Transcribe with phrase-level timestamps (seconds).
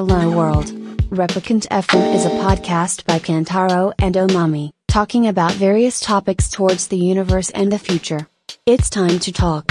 [0.00, 0.72] Hello World.
[1.10, 6.96] Replicant FM is a podcast by Kantaro and Omami, talking about various topics towards the
[6.96, 8.26] universe and the future.
[8.64, 9.66] It's time to talk.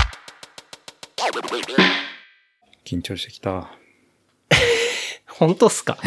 [2.86, 3.72] 緊張してきた。
[5.26, 5.98] 本当っすか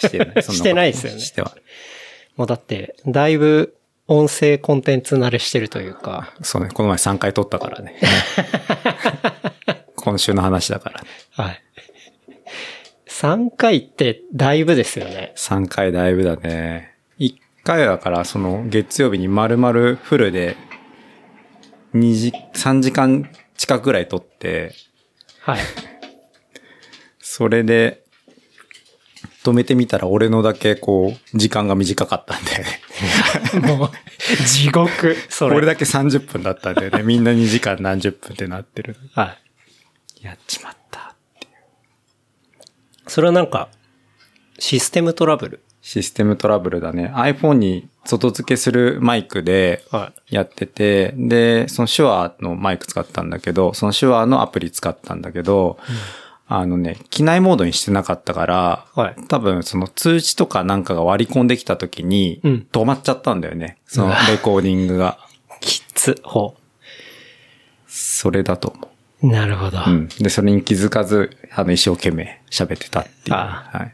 [0.00, 0.26] してない。
[0.26, 1.56] そんなことしてないですよねしては。
[2.36, 3.76] もうだって、だいぶ
[4.08, 7.94] 音声コンテンツ慣れしてるというか、そうね、この前3回撮ったからね。
[9.94, 11.08] 今週の話だからね。
[11.30, 11.62] はい。
[13.18, 15.32] 3回ってだいぶですよね。
[15.38, 16.92] 3回だいぶだね。
[17.18, 17.34] 1
[17.64, 20.54] 回だから、その月曜日に丸々フルで
[21.94, 24.74] 2時、3時間近くぐらい撮って、
[25.40, 25.60] はい。
[27.18, 28.04] それで、
[29.44, 33.90] 止めてみたら俺のだけこう、時間が短かったんで、もう、
[34.44, 35.56] 地獄、それ。
[35.56, 37.02] 俺だけ30分だったんだよね。
[37.02, 38.94] みんな2時間何十分ってなってる。
[39.14, 39.38] は
[40.20, 40.22] い。
[40.22, 41.05] やっちまった。
[43.06, 43.68] それはなんか、
[44.58, 45.62] システムトラブル？
[45.82, 47.12] システムトラブルだね。
[47.14, 55.78] iPhone に外付けするマイクではやってて、で、その手話のマイク使ったんだけど、その手話のアプリ使ったんだけど、
[56.48, 63.78] あのね、機内モードにしてなかったから、はい多分その通知とかなんかが割り込んできた時にうん、止まっちゃったんだよね。
[63.86, 65.18] そのレコーディングが。
[65.60, 66.56] きつ、ほ
[67.86, 68.88] それだと思
[69.22, 69.26] う。
[69.26, 69.78] なるほど。
[69.78, 69.90] う。
[69.90, 70.08] うん。
[70.08, 73.34] で、それに気づかず、あの、一生懸命喋ってたっていう。
[73.34, 73.92] あはい。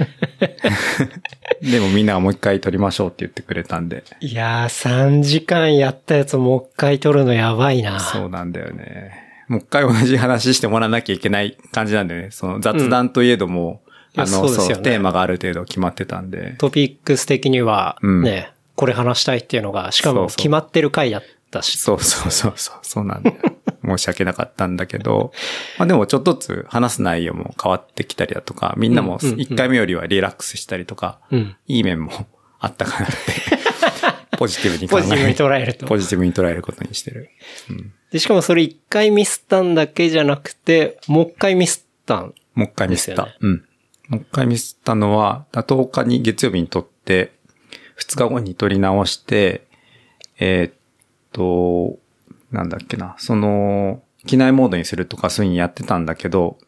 [1.70, 4.04] でもみんながもう一回撮りましょうって言ってくれたんで。
[4.20, 7.98] いやー、3時間やったやつもう一回撮るのやばいな。
[7.98, 9.12] そうなんだよね。
[9.48, 12.28] もう一回同じ話してもらわなきゃいけない感じなんだよね。
[12.30, 13.80] その雑談といえども、
[14.14, 16.56] うんあの、そういやそうテーマがある程度決まってたんで。
[16.58, 21.78] トピックス的には、うんね、これ話したいっていうのが、しかも決まってる回だったし。
[21.78, 23.36] そうそうそうそう、そうなんだよ。
[23.96, 25.32] 申し訳なかったんだけど、
[25.78, 31.56] まあでもちょっとずつ話す内容も変わってきたりだとか、みんなもうんうんうん一回目よりはリラックスしたりとか、うん。
[31.66, 32.26] いい面も
[32.60, 33.16] あったかなって、
[34.36, 35.86] ポジティブに考えポジティブに捉えると。
[35.86, 37.30] ポジティブに捉えることにしてる。
[38.10, 42.34] で、しかもそれ一回ミスったんだけじゃなくて、もう一回ミスったん。
[42.54, 43.28] もう一回ミスった。
[43.40, 43.64] うん。
[44.08, 47.32] もう一回ミスったのは、10日に月曜日に撮って、
[47.98, 49.66] 2日後に撮り直して、
[50.38, 50.74] えーっ
[51.32, 51.98] と、
[52.50, 56.58] なんだっけな、その、機内モードにするとかそういうふうにやってたんだけど、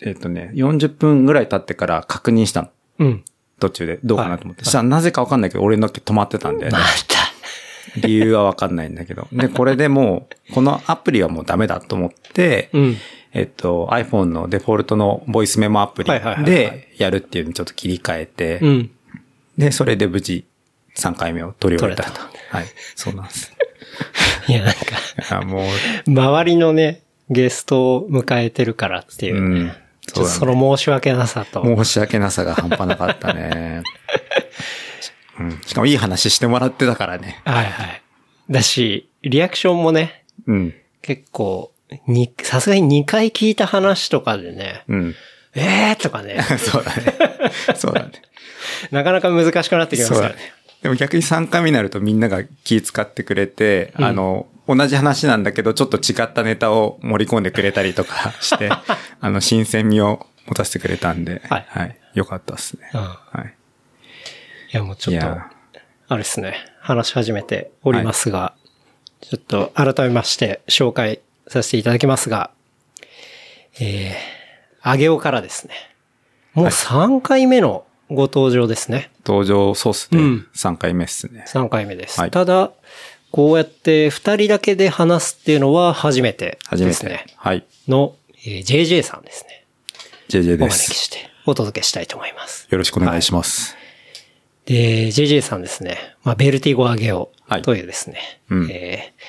[0.00, 2.68] えーっとね、40分ぐらい経ってから確認したの。
[3.00, 3.24] うん。
[3.60, 3.98] 途中で。
[4.04, 4.64] どうかなと思って。
[4.64, 6.84] そしたらなぜかわかんないけど、俺のだけ止まってたんだよねま。
[6.84, 7.18] た。
[8.06, 9.26] 理由はわかんないんだけど。
[9.32, 12.96] で、これでもう、このアプリはもうダメだと思って、うん。
[13.32, 16.10] えっと、iPhone のデフォルトのボイスメモアプリ
[16.44, 18.90] でやるっていうのにちょっと切り替えて、うん。
[19.56, 20.44] で、それで無事
[20.96, 22.66] 3回目を取り終えたはい。
[22.94, 23.52] そうなんです。
[24.48, 24.80] いや、なんか、
[25.30, 25.62] あも
[26.06, 29.72] う、周りのね、ゲストを迎えてるからっていうう、ん。
[30.06, 31.62] ちょっとそだねの申し訳なさと。
[31.62, 33.82] 申し訳なさが半端なかったね。
[35.38, 35.60] うん。
[35.66, 37.42] しかもいい話してもらってたからね。
[37.44, 38.02] はいはい。
[38.50, 40.74] だし、リアクションもね、うん。
[41.02, 41.72] 結構、
[42.06, 45.14] に、さすがに2回聞いた話とかでね、うん。
[45.54, 47.14] えーとかね、 そうだね。
[47.74, 48.12] そうだね。
[48.90, 50.52] なかなか難しくなってきますそうだねよね。。
[50.82, 58.70] でも逆に3回目になるとみんなが気使ってくれて、あの、同じ話なんだけど、ちょっと違ったネタを盛り込んでくれたりとか して、
[59.20, 61.96] あの、新鮮味を持たせてくれたんで、はい。
[62.14, 62.90] よかったですね。
[62.94, 63.00] うん。
[63.00, 63.54] はい。
[64.72, 65.26] いや、もうちょっと
[66.10, 68.54] あれですね、話し始めておりますが、
[69.20, 72.50] ちょっと改めまして紹介させていただきますが、
[73.78, 74.14] えー、
[74.80, 75.74] あげおからですね、
[76.54, 79.10] もう3回目のご登場ですね。
[79.26, 81.44] 登場ソースでうん3回目っすね。
[81.46, 82.20] 3回目です。
[82.20, 82.72] はいただ、
[83.30, 86.90] こうやって2人だけで話すっていうのは初めて初めて。
[86.90, 87.26] ですね。
[87.36, 87.64] はい。
[87.86, 88.16] の、
[88.46, 89.64] えー JJ さんですね。
[90.28, 90.90] JJ おです。
[90.90, 92.66] 招きしてお届けしたいと思います。
[92.70, 93.76] よろしくお願いします。
[94.64, 95.96] で、JJ さんですね。
[96.24, 98.40] まあ、ベルティゴアゲオはいというですね。
[98.50, 99.22] うんえー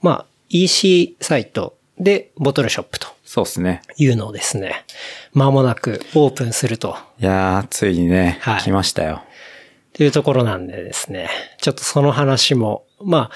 [0.00, 3.82] まあ、EC サイトでボトルショップとそうっすね。
[3.98, 4.86] いうのをですね、
[5.34, 9.22] 間もなくオープンするといやー、ついにね、はい来ましたよ。
[9.92, 11.28] というところなんでですね、
[11.60, 13.30] ちょっとその話も、まあ、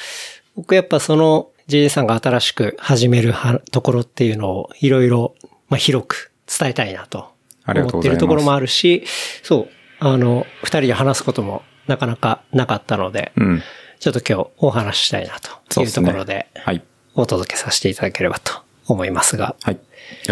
[0.57, 5.35] 僕やっぱその JJ さんが新しく始めるはところっていうのをいろいろ、
[5.69, 7.29] まあ、広く伝えたいなと
[7.67, 9.05] 思ってるところもあるし、
[9.43, 9.69] そう、
[9.99, 13.63] あの、二人で話すこともなかなかなかったので、うん。
[14.01, 15.35] ちょっと今日お話ししたいな
[15.69, 16.83] というところで、はい。
[17.15, 19.75] お届けさせていただければと思いますが、はい。
[19.75, 19.81] よ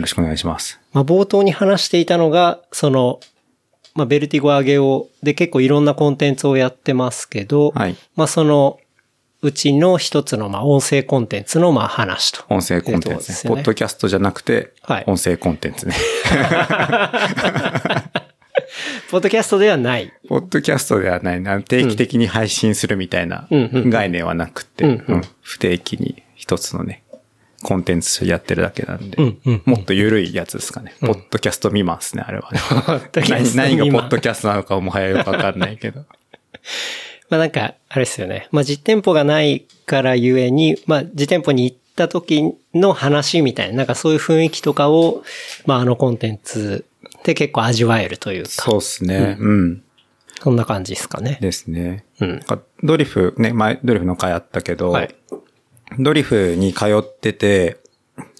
[0.00, 0.80] ろしくお願いします。
[0.92, 3.20] まあ、冒頭に話していたのが、その、
[3.94, 8.78] まあ、ベルティゴアゲオで結構いろんなコンテンツをやってますけど、はいまあ、その、
[9.42, 12.44] うちの一つの、まあ、音声コンテンツの、まあ、話と。
[12.50, 13.50] 音声コンテンツね。
[13.50, 15.94] ねポッドキャストじゃなくてはい、音声コンテンツね。
[19.10, 20.12] ポッドキャストではない。
[20.28, 21.60] ポッドキャストではないな。
[21.62, 25.00] 定期的に配信するみたいな概念はなくて、
[25.40, 27.02] 不定期に一つのね、
[27.62, 30.94] コンテンツやってるだけなんで、うんうんもっと緩いやつですかね。
[31.02, 32.60] うんポッドキャスト未満ですね、あれはね。
[33.28, 36.04] 何ト何がポッドキャストなのかもはやよくわかんないけど。
[37.28, 38.48] まあなんか、あれですよね。
[38.50, 45.22] まあ実店舗がないからゆえに、まあ実店舗に行った時の話みたいな、なんかそういう雰囲気とかを、
[45.66, 46.84] まああのコンテンツ
[47.24, 49.36] で結構味わえるというか、そうですね。
[49.38, 49.82] うん。
[50.42, 51.38] そんな感じですかね。
[51.40, 52.04] ですね。
[52.20, 52.40] うん
[52.82, 55.14] ドリフ、ね、前、ドリフの会あったけど、はい。
[55.98, 57.78] ドリフに通ってて、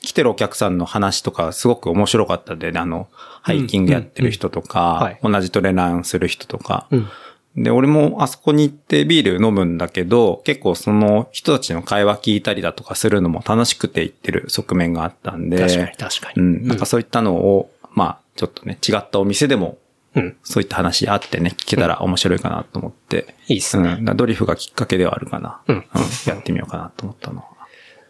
[0.03, 3.09] 来てるお客さんの話とかすごく面白かったんでね、あの、
[3.43, 7.09] ハイキングやってる人とか、うん同じトレランする人とか、うん。
[7.57, 16.43] で、俺もあそこに行ってビール飲むんだけど、結構その人たちの会話聞いたりだとかするのも楽しくて行ってる側面があったんで、確かに確かに。
[16.43, 19.79] うん、なんかそういったのを、まあ、ちょっとね、違ったお店でも、
[20.15, 20.37] うん。
[20.43, 23.99] そういった話あってね、聞けたら面白いかなと思って、いいっすね。
[24.01, 25.61] うん、ドリフがきっかけではあるかな。
[25.69, 25.85] うん
[26.27, 27.45] やってみようかなと思ったのは。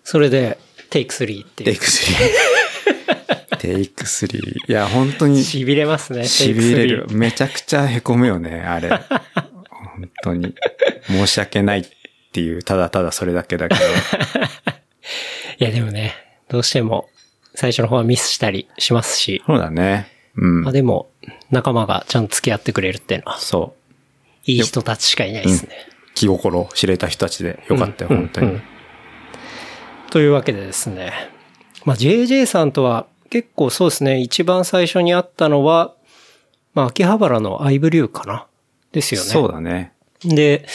[0.05, 0.59] それで、
[0.91, 1.71] テイク3っていう。
[1.71, 3.57] テイク3。
[3.59, 4.39] テイク3。
[4.69, 7.07] いや、本当に痺れますね、痺れる。
[7.11, 8.89] めちゃくちゃ凹むよね、あれ。
[8.89, 10.55] 本当に。
[11.07, 11.85] 申し訳ないっ
[12.33, 13.81] ていう、ただただそれだけだけど。
[15.59, 16.15] いやでもね、
[16.49, 17.09] どうしても
[17.55, 20.09] 最初の方はミスしたりしますし、そうだね。
[20.37, 20.73] うんまあ。
[20.73, 21.11] でも
[21.51, 23.75] 仲間がちゃんと付き合ってくれるっていうのは、そ
[24.47, 24.51] う。
[24.51, 25.73] いい人たちしかいないですね。
[26.15, 28.47] 気心知れた人たちでよかったよ、うん本当に。
[28.49, 28.63] うん
[30.11, 31.13] というわけでですね。
[31.85, 35.95] まあ JJ さんとは結構そうですね、一番最初に会ったのは、
[36.75, 38.49] まあ秋葉原のアイブリューかな？
[38.91, 39.29] ですよね。
[39.29, 39.93] そうだね。
[40.25, 40.67] で、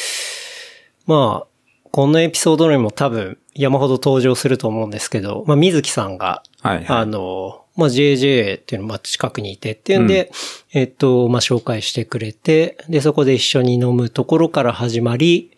[1.06, 1.48] まあ、
[1.92, 6.86] このエピソードにも多分山ほど登場すると思うんですけど、まあ水木さんが、はいはい。
[6.88, 10.32] あの、まあ JJ っていうのが近くにいてっていうんで、
[10.74, 15.52] えっと、まあ紹介してくれて、で、そこで一緒に飲むところから始まり、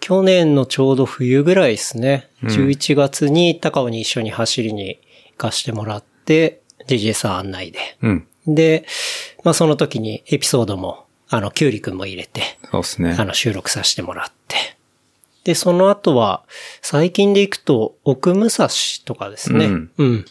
[0.00, 2.28] 去年のちょうど冬ぐらいですね。
[2.42, 4.98] 11月に高尾に一緒に走りに
[5.30, 7.78] 行かしてもらって、JJ さん案内で。
[8.02, 8.26] うん。
[8.46, 8.84] で、
[9.44, 13.24] まあその時にエピソードも、あの、キュウリくんも入れて、そうですねあ。
[13.24, 14.56] の、収録させてもらって。
[15.44, 16.44] で、その後は、
[16.80, 18.68] 最近で行くと、奥武蔵
[19.04, 19.66] とかですね。
[19.66, 20.24] うんうん。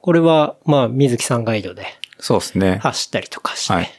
[0.00, 1.86] これは、まあ、水木さんガイドで
[2.18, 2.78] そうですね。
[2.82, 3.72] 走ったりとかして。
[3.72, 3.90] はい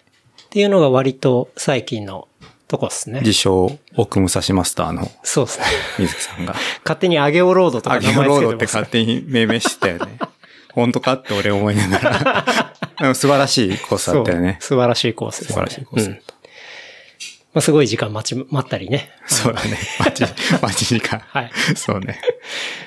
[0.48, 2.30] っていうのが割と最近の
[2.70, 3.20] とこですね。
[3.20, 5.66] 自称、奥武蔵マスターのそうですね。
[6.00, 6.56] 水木さんが。
[6.84, 10.18] 勝手にアゲオロードとかア名前つギオロードってけてます勝手に命名してたよね。
[10.74, 12.74] 本当かって俺思いながら。
[13.00, 14.58] でも素晴らしいコースだったよね。
[14.62, 15.54] 素晴らしいコースです、ね。
[15.54, 16.22] 素晴らしいコースだうん
[17.58, 19.10] まあ、すごい時間待ち、待ったりね。
[19.26, 19.80] そうだね。
[19.98, 21.22] 待ち、待ち時間。
[21.22, 21.52] はい。
[21.76, 22.22] そうね。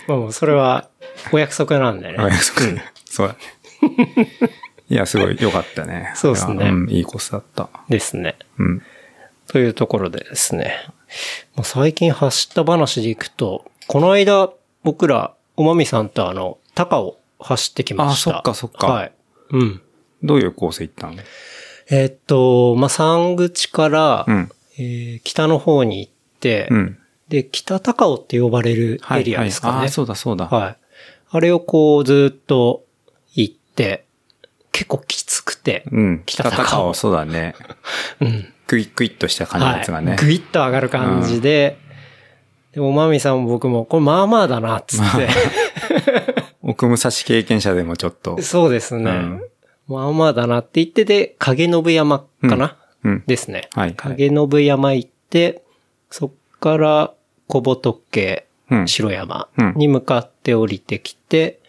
[0.07, 0.89] まあもうそれは
[1.33, 2.19] お約束なんでね。
[2.21, 2.61] お約束。
[3.05, 3.41] そうだね。
[4.89, 6.13] いや、すごい良かったね。
[6.15, 7.69] そうっすねうん、いいコースだった。
[7.89, 8.37] ですね。
[8.59, 8.83] うん。
[9.49, 10.73] というところでですね。
[11.57, 14.51] まあ最近走った話でいくと、この間
[14.85, 18.31] 僕ら、おまみさんとあの、高を走ってきました。
[18.31, 19.13] あそっかそっかはい。
[19.51, 19.83] うん。
[20.23, 21.15] どういうコース行ったの？
[21.91, 24.49] えーっと、まあ、山口から、うん。
[24.81, 26.99] えー北の方に行って、うん。
[27.29, 29.71] で、北高尾って呼ばれるエリアですかね。
[29.73, 30.47] はいはい、ああ、そうだそうだ。
[30.47, 30.77] はい。
[31.33, 32.85] あれをこうずっと
[33.35, 34.07] 行って、
[34.73, 36.23] 結構きつくて、うん。
[36.25, 37.55] 北北高尾高尾、そうだね。
[38.21, 38.53] うん。
[38.67, 40.13] クイックイッとした感じのやつがね。
[40.13, 40.19] はい。
[40.19, 41.77] ぐいっと上がる感じで、
[42.73, 45.29] でも、まみさんも僕も、これまあまあだな、っつって。
[46.63, 48.41] 奥武蔵経験者でもちょっと。
[48.43, 49.11] そうですね。
[49.11, 49.43] うん
[49.91, 52.71] まあまあだなって言ってて、影信山かな、うん。
[53.27, 53.69] ですね。
[53.75, 55.63] はいはい影信山行って、
[56.11, 57.15] そっから
[57.47, 58.89] 小仏うん。
[58.89, 61.61] 城山うんに向かって降りてきて、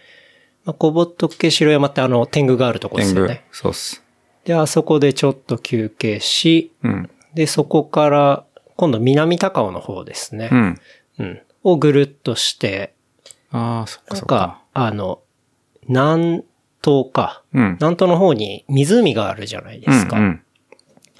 [0.65, 3.43] まあ、小仏城山ってあの天狗があるとこですよね。。
[3.51, 4.03] そうっす。
[4.45, 7.09] で、あそこでちょっと休憩し、うん。
[7.33, 8.45] で、そこから
[8.75, 10.49] 今度南高尾の方ですね。
[10.51, 10.79] うん。
[11.19, 11.41] うん。
[11.63, 12.93] をぐるっとして、
[13.51, 15.19] ああ、そっかなんそっかか。、あの、
[15.87, 16.43] 南
[16.83, 17.43] 東か。
[17.53, 17.73] うん。
[17.79, 20.17] 南東の方に湖があるじゃないですか。
[20.17, 20.43] うんうん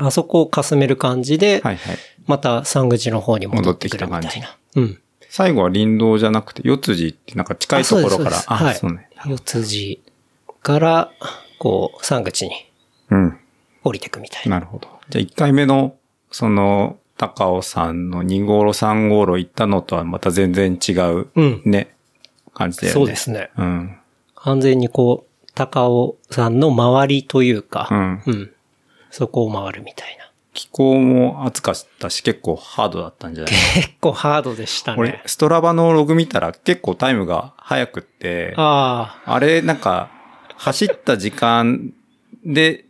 [0.07, 1.97] あそこをかすめる感じで、はいはい。
[2.27, 4.57] また山口の方に戻ってくるみたい戻ってきな。
[4.75, 5.01] うん。
[5.29, 8.37] 最後は林道じゃなくて、四辻ってなんか近いところから。
[8.47, 8.91] あ、あ、そそう。
[8.91, 9.07] ね。
[9.15, 9.31] はい。
[9.31, 10.01] 四辻
[10.61, 11.11] から、
[11.57, 12.51] こう、山口に
[13.09, 13.37] うん。
[13.83, 14.57] 降りてくみたいな。
[14.57, 14.87] なるほど。
[15.09, 15.95] じゃあ1回目の、
[16.31, 21.95] その、高尾さんの2号路3号路行ったのとはまた全然違う、うんね、
[22.53, 22.93] 感じだよね。
[22.93, 23.51] そうですね。
[23.57, 23.97] うん。
[24.35, 28.21] 完全にこう、高尾山の周りというか、うん。
[28.25, 28.51] うん。
[29.11, 30.31] そこを回るみたいな。
[30.53, 33.53] 気候も暑かったし、結構ハードだったんじゃない？
[33.75, 35.23] 結構ハードでした俺ね、。
[35.25, 40.09] ストラバのログ見たら結構タイムが速くって、ああれ、なんか、
[40.57, 41.93] 走った時間
[42.45, 42.85] で、し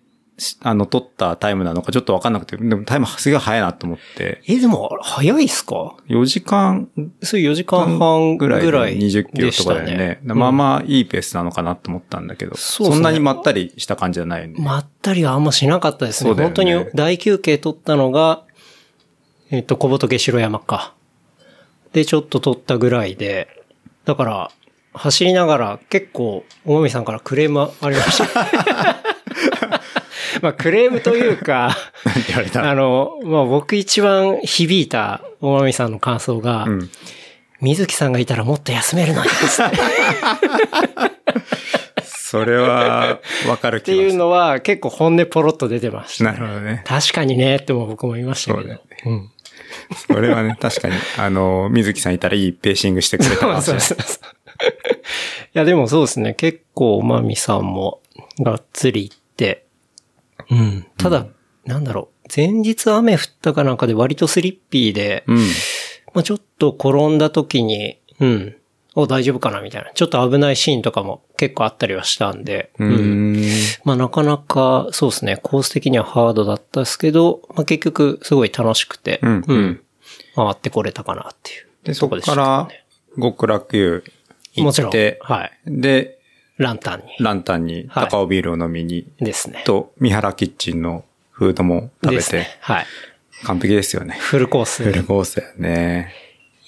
[0.62, 6.90] あの、取ったタイムなのかちょっとわかんなくて、でもタイムすげえ速いなと思って、ーえ、でも、早いっすか？4時間
[7.22, 10.20] そういう4時間半ぐらいでぐらい20キロとかだよね。
[10.24, 10.34] ね。
[10.34, 14.56] まあまあいいペースなのかなと思ったんだけど、そねそんなにまったりした感じじゃないよね。
[14.58, 16.34] まったりはあんましなかったですね。
[16.34, 18.44] ね本当に大休憩取ったのが、
[19.52, 20.94] えっと、小仏城山か。
[21.94, 23.50] で、ちょっと取ったぐらいで、
[24.06, 24.52] だから、
[24.94, 29.02] 走りながら結構、おまみさんからクレームありました。
[30.42, 36.90] まあ、クレームというか、 なんて言われたあの、まあ僕一番響いたおまみさんの感想が、うん。
[37.62, 39.30] 水木さんがいたらもっと休めるのに、
[42.04, 44.20] それは、わかるっていう気がする。
[44.20, 46.24] のは結構本音ポロッと出てました。
[46.24, 46.84] なるほどね。
[46.88, 48.64] 確かにね、っても僕も言いましたけど。
[48.64, 49.30] そうだようん。
[50.08, 53.82] それはね、確かに、あの、水木さんいたらいいペーシングしてくれたかもしれない。
[53.86, 54.32] そうそうそう。
[54.64, 54.74] い
[55.54, 56.34] や、でもそうですね。
[56.34, 58.02] 結構、おまみさんも、
[58.40, 59.66] がっつり行って、
[60.52, 60.88] うん。
[60.98, 61.28] ただ、
[61.66, 62.28] なんだろう。
[62.34, 65.38] 前日雨降ったかなんかで割とスリッピーで、うん。
[66.14, 68.56] まあちょっと転んだ時に、うん。
[68.94, 69.92] お、大丈夫かなみたいな。
[69.94, 73.36] ちょっと危ないシーンとかも結構あったりはしたんで、うーん。
[73.86, 75.38] まあなかなか、そうですね。
[75.38, 79.82] コース的にはハードだったですけど、まあ結局すごい楽しくて、うんうん
[80.36, 81.68] 回ってこれたかなっていう。
[81.84, 82.68] で、そこでしたねから、
[83.22, 84.04] 極楽湯
[84.56, 84.90] 行もちろん。
[84.90, 85.52] って、はい。
[85.68, 86.20] で、
[86.62, 87.06] ランタンに。
[87.20, 89.64] ランタンにはい高尾ビールを飲みに、ですね。
[89.66, 92.48] と、三原キッチンのフードも食べて、ですね。
[92.62, 92.86] はい。
[93.44, 94.18] 完璧ですよね。
[94.20, 94.84] フルコース。
[94.84, 96.14] フルコースだよね。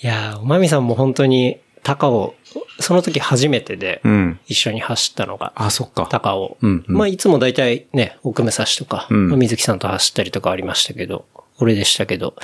[0.01, 2.35] いやー、おまみさんも本当に高尾、
[2.79, 4.39] その時初めてでうん。
[4.47, 6.07] 一緒に走ったのがあ、そっか。
[6.09, 6.57] 高尾。
[6.61, 11.25] うんうんまあいつも大体ね、奥武蔵とか、うんまあ水木さんと走ったりとかありましたけど、
[11.59, 12.35] 俺でしたけど、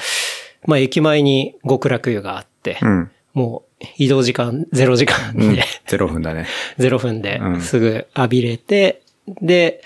[0.66, 3.12] まあ駅前に極楽湯があって、うん。
[3.34, 5.64] もう移動時間0時間うんで、。
[5.88, 6.48] 0分だね。
[6.80, 9.02] 0分でうんすぐ浴びれて、
[9.42, 9.82] で、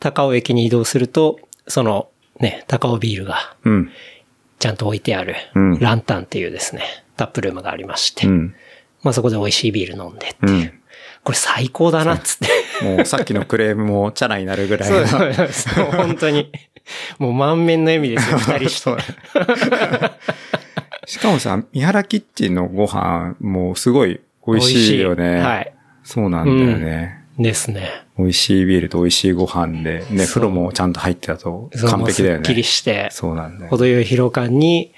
[0.00, 2.08] 高尾駅に移動すると、その
[2.40, 3.90] ね、高尾ビールがうん。
[4.58, 6.84] ちゃんと置いてある、うんランタンっていうですね、
[7.16, 8.54] タップルームがありまして、うん。
[9.02, 10.72] まあそこで美味しいビール飲んでっていう、うん。
[11.24, 12.84] これ最高だなっつって。
[12.84, 15.06] もうさっきのクレームもチャラになるぐらいの。
[15.06, 16.52] そうそうそうそう、本当に。
[17.18, 18.90] もう満面の笑みですよ、二人して。
[21.06, 25.40] しかもさ、三原キッチンのご飯もすごい美味しいよね。
[25.40, 25.74] はい。
[26.04, 27.24] そうなんだよね。
[27.38, 27.88] ですね。
[28.18, 32.62] 美味しいビールと美味しいご飯で、ね、風呂もちゃんと入ってたと完璧だよもうすっきりね。
[32.62, 33.70] して、そうなんだよ。
[33.70, 34.92] 程よい疲労感に、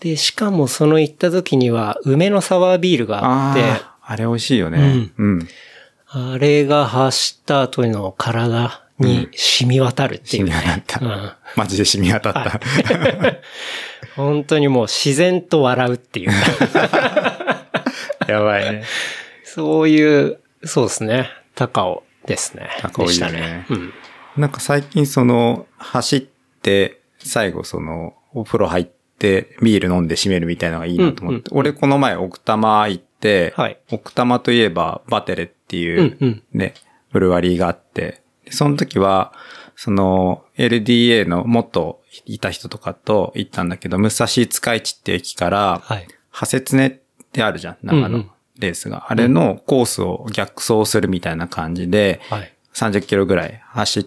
[0.00, 5.10] で、しかもその行った時には、梅のサワービールがあって、ああ、あれ美味しいよね。
[5.16, 5.48] うん。
[6.08, 10.52] あれが走った後の体に染み渡るっていうね。
[10.52, 12.60] 染み渡ったうんマジで染み渡った。
[14.16, 16.30] 本当にもう自然と笑うっていう。
[18.26, 18.82] やばいね。
[19.44, 21.30] そういう、そうですね。
[21.54, 22.68] 高尾ですね。
[22.80, 23.66] 高尾でしたね。
[23.70, 23.92] うん。
[24.36, 26.20] なんか最近その、走っ
[26.62, 28.86] て、最後その、お風呂入っ
[29.18, 31.50] て、ビール飲んで締めるみたいなのがいいなと思って。
[31.50, 36.74] うん俺この前奥多摩行って、はい奥多摩といえばバテレっていう、うんうんね、
[37.12, 39.32] ブルワリーがあって、でその時は、
[39.76, 46.08] その、LDA の元いた人とかと行ったんだけど、武蔵塚市って駅から、はい。
[46.32, 49.06] 派切ねってあるじゃん、長野うんうんレースが。
[49.10, 52.52] あれのコースを逆走するみたいな感じで、はい。
[52.72, 54.04] 30キロぐらい走っ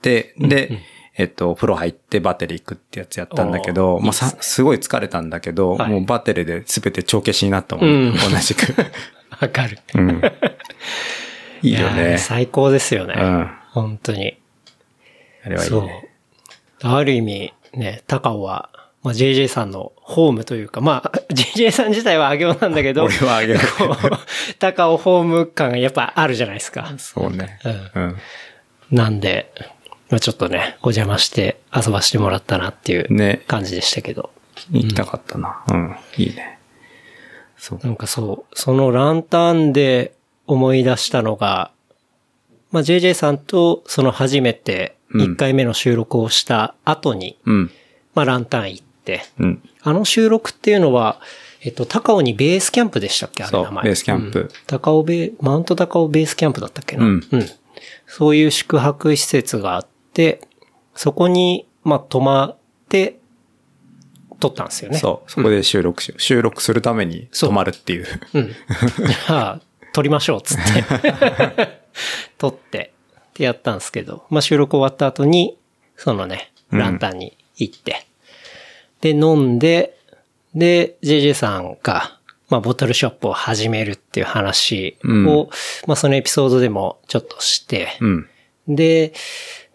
[0.00, 0.80] て、で、
[1.18, 8.74] えっと、風呂入ってバテリ行くってやつやったんだけど、まあさ、すごい疲れたんだけど、はいもうバテレで全て帳消しになったもん、うん同じく。
[9.40, 9.78] わかる。
[9.94, 10.22] うん。
[11.62, 12.16] いいよね。
[12.18, 13.14] 最高ですよね。
[13.18, 14.38] うん本当に。
[15.44, 16.08] あれはいいそうね。。
[16.82, 18.70] ある意味、ね、高尾は、
[19.02, 23.60] まあ、JJ さんのホームというか、まあ、 JJ さん自体は上尾なんだけど、俺はあげる。
[23.78, 26.92] こう高尾ホーム感がやっぱあるじゃないですか。
[26.98, 27.58] そうね。
[27.94, 28.16] うんうん。
[28.90, 29.52] なんで、
[30.10, 33.42] まあちょっとね、お邪魔して遊ばしてもらったなっていうね。
[33.46, 34.30] 感じでしたけど。
[34.70, 35.62] 行きたかったな。
[35.68, 35.96] うん。
[36.16, 36.58] いいね。
[37.56, 37.80] そう。
[37.82, 40.14] なんかそう、そのランタンで
[40.46, 41.70] 思い出したのが、
[42.72, 47.70] まあ JJ さんとその初めてうん1回目の収録をした後に、うん。
[48.14, 49.62] まあランタン行って、うん。
[49.82, 51.20] あの収録っていうのは、
[51.62, 53.44] えっと、高尾にベースキャンプでしたっけ？
[53.44, 53.84] あれ名前。
[53.84, 57.04] ベースキャンプうん高尾ベー、マウント高尾ベースキャンプだったっけな？
[57.04, 57.22] うん
[58.06, 60.40] そういう宿泊施設があって、
[60.94, 62.56] そこに、まあ、泊まっ
[62.88, 63.18] て、
[64.40, 64.98] 撮ったんですよね。
[64.98, 65.30] そう。
[65.30, 66.20] そこで収録しよう。
[66.20, 68.06] 収録するために泊まるっていう。
[68.34, 68.38] う。
[68.38, 68.48] うん。
[69.06, 69.60] じゃあ、
[69.92, 71.82] 撮りましょう、つって。
[72.38, 72.92] 撮って、
[73.38, 75.56] ってやったんですけど、まあ、収録終わった後に、
[75.96, 78.06] そのね、うんランタンに行って。
[79.00, 79.96] で、飲んで、
[80.54, 82.18] で、JJ さんが、
[82.50, 85.24] まあ、ボトルショップを始めるっていう話を、うん
[85.86, 88.28] まあ、そのエピソードでもちょっとして、うん。
[88.68, 89.14] で、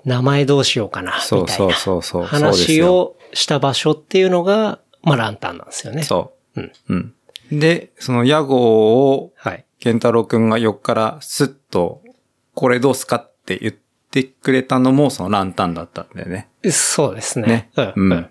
[0.05, 2.20] 名前どうしようかな、みたいなそうそうそうそう。
[2.20, 2.93] そうです話よ。
[2.96, 6.03] をした場所っていうのが、まあ、ランタンなんですよね。
[6.03, 6.62] そう。
[6.62, 6.72] うん。
[6.89, 7.60] うん。
[7.60, 9.65] で、その屋号を、はい。
[9.79, 12.03] 健太郎くんが横からスッと、
[12.53, 13.73] これどうすかって言っ
[14.12, 16.50] てくれたのも、そのランタンだったんだよね。
[16.71, 17.47] そうですね。
[17.47, 18.29] ねうん、うんうん。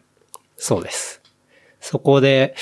[0.57, 1.21] そうです。
[1.81, 2.54] そこで、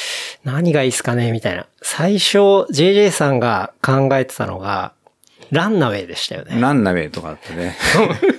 [0.44, 1.66] 何がいいっすかねみたいな。
[1.82, 2.38] 最初、
[2.72, 4.94] JJ さんが考えてたのが、
[5.50, 6.60] ランナウェイでしたよね。
[6.60, 7.76] ランナウェイとかだったね。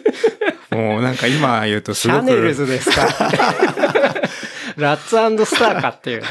[0.72, 2.25] もうなんか今言うとすごく。
[2.25, 3.06] シャネルズですか？
[4.77, 6.27] ラッツスターかっていうね。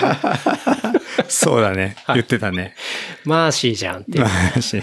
[1.28, 1.96] そうだね。
[2.08, 2.75] 言ってたね。
[3.25, 4.25] マーシーじゃんっていう。
[4.25, 4.82] 話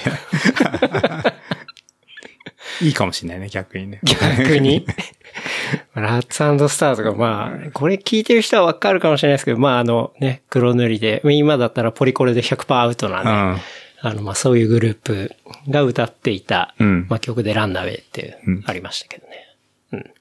[2.82, 4.00] いいかもしれないね、逆にね。
[4.04, 4.86] 逆に？
[5.96, 6.38] ラッツ
[6.70, 14.10] スターとか、まあ、これ聞いてる人はわかるかもしれないですけど、まああのね、黒塗りで、今だったらポリコレで100%アウトなんで、うん。
[14.10, 15.32] あの、まあそういうグループ
[15.70, 19.48] が歌っていた、うんまあ曲でランナウェイっていううんありましたけどね。
[19.94, 20.12] うん。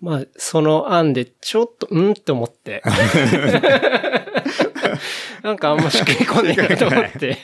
[0.00, 2.82] まあ、その案でちょっと、うんって思って。
[5.42, 7.38] なんかあんましっくりこねえなと思って。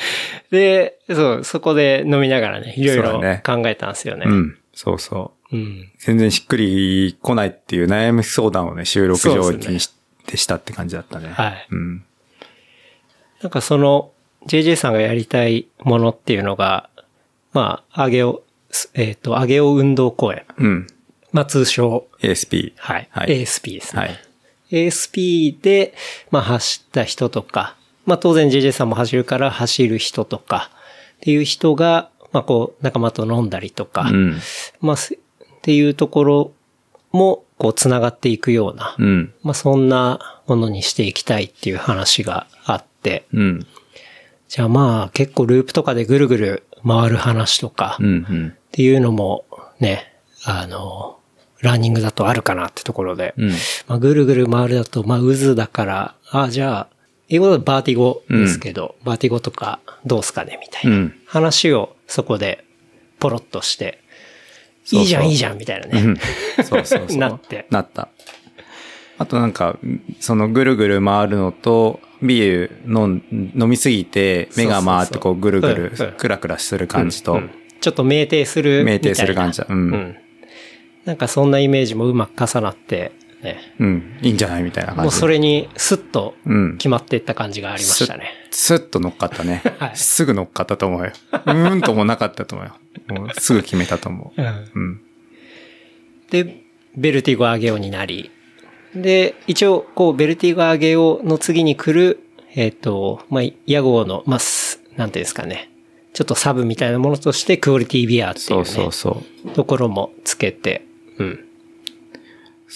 [0.50, 4.26] で、そう、そこで飲みながらね、いろいろ考えたんですよね。
[4.26, 4.58] うん。
[4.72, 5.56] そうそう。
[5.56, 5.90] うん。
[5.98, 9.90] 全然しっくり来ないっていう悩み相談をね、収録上にし
[10.26, 11.28] でしたって感じだったね。
[11.28, 12.04] はいうん。
[13.42, 14.10] なんかその、
[14.46, 16.88] JJ さんがやりたいものっていうのが、
[17.52, 18.42] まあ、あげお、
[18.94, 20.44] えっ、と、あげお運動公園。
[20.58, 20.86] うん。
[21.32, 22.72] まあ通称、ASP。
[22.76, 23.08] はい。
[23.10, 24.02] はい ASP ですね。
[24.02, 24.20] はい。
[24.70, 25.94] ASP で、
[26.30, 30.70] まあ走った人とか、まあ当然 JJ さんも走るから走る人とか、
[31.16, 34.40] っていう人が、まあこう仲間と飲んだりとか、うん。
[34.80, 35.18] まあすっ
[35.62, 36.52] ていうところ
[37.12, 39.34] も、こう繋がっていくような、うん。
[39.42, 43.66] まあそんなものにしていきたいっていう話があって、うん。
[44.48, 47.98] じゃあまあ結構ループとかでぐるぐる回る話とか。
[48.00, 49.44] っていうのも
[49.78, 50.12] ね、
[50.44, 51.18] あの、
[51.64, 53.50] ランニングだとあるかなってところで、うん。
[53.88, 56.94] まあ、ぐるぐる回るだと、まあ、渦だから、あ、じゃあ、
[57.28, 62.64] 英語だと vertigo ですけど、 vertigo とかどうすかねみたいなうん話をそこで
[63.18, 63.98] ポロッとして、
[64.92, 66.02] いいじゃんいいじゃんみたいなね。
[66.02, 66.16] うん。
[66.64, 67.16] そうそうそう。
[67.18, 68.08] なってなった。
[69.16, 69.78] あとなんか、
[70.20, 77.50] そのぐるぐる回るのと、ビール飲ん飲みすぎて目が回ってこうぐるぐるうんうんクラクラする感じとうん、
[77.80, 79.08] ちょっと酩酊するみたいな。
[79.08, 79.66] 酩酊する感じだ。
[79.68, 79.72] う。
[79.72, 80.16] うんん。
[81.04, 83.12] なんかそんなイメージもうまく重なって、
[83.42, 83.58] ね。
[83.78, 84.18] うん。
[84.22, 85.02] いいんじゃないみたいな感じ。
[85.02, 86.78] もうそれにスッとうん。
[86.78, 88.30] 決まっていった感じがありましたね。
[88.50, 89.62] スッと乗っかったね。
[89.78, 91.12] はいすぐ乗っかったと思うよ。
[91.32, 93.20] うーんともなかったと思うよ。
[93.20, 94.40] もうすぐ決めたと思う。
[94.40, 95.00] うんうん。
[96.30, 96.64] で、
[96.96, 98.30] ベルティゴアゲオになり、
[98.94, 102.20] で、一応、こう、ベルティゴアゲオの次に来る、
[102.54, 105.70] えっ、と、まあ、屋号の、まあ、すなんていうんですかね。
[106.12, 109.50] ちょっとサブみたいなものとして、クオリティビアっていうね、そうそうそう。
[109.50, 110.93] ところもつけて、うん。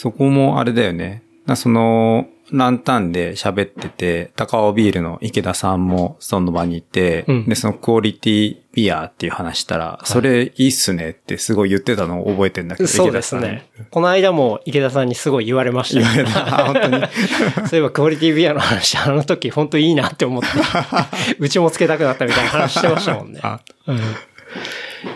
[0.01, 1.25] そこもあれだよね。
[1.45, 13.69] なその、ランタンで喋ってて、高尾ビールの池田さんもその場にいて、うんで、そのクオリティビアっていう話したら、それいいっすねってすごい言ってたのを覚えてんだけど、そうですね。
[13.91, 16.47] この間も池田さんにすごい言われました池田さん。
[16.47, 16.91] 言われた。
[16.91, 17.67] あ本当に。
[17.69, 20.49] そういえばクオリティビアの話、あの時本当いいなって思って、
[21.41, 23.41] うちもつけたくなったみたいな話してましたもんね。
[23.43, 23.59] あ
[23.89, 24.01] うん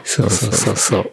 [0.02, 1.12] そうそうそうそう。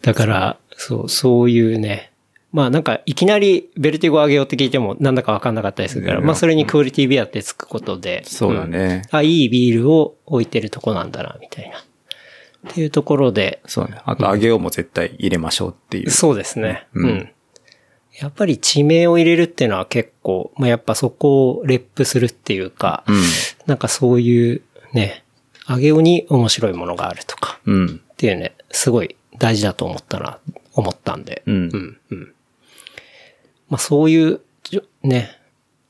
[0.00, 2.11] だから、そう、そういうね。
[2.52, 8.22] まあなんか、いきなりベルティゴ上げようって聞いてもなんだかわかんなかったりするから、うんまあそれにクオリティビアってつくことで。
[8.26, 9.02] そうだね。
[9.10, 11.78] うんあ、いいビールを置いてるとこなんだな、みたいな。
[11.78, 14.00] っていうところで、そうね。
[14.04, 16.10] あと、揚げようも絶対入れましょうっていう。
[16.10, 16.86] そうですね。
[16.94, 17.32] うんうん。
[18.20, 23.16] やっぱり地名を入れるっていうのは結構、まあやっぱそこをレップするっていうか、うん。
[23.66, 24.62] なんかそういう
[24.92, 25.24] ね、
[25.68, 28.00] 上げように面白いものがあるとか、うん。
[28.12, 30.38] っていうね、すごい大事だと思ったな、
[30.74, 31.42] 思ったんで。
[31.46, 31.98] うんうん。
[32.10, 32.34] うん。
[33.72, 34.40] まあそういう、
[35.02, 35.40] ね、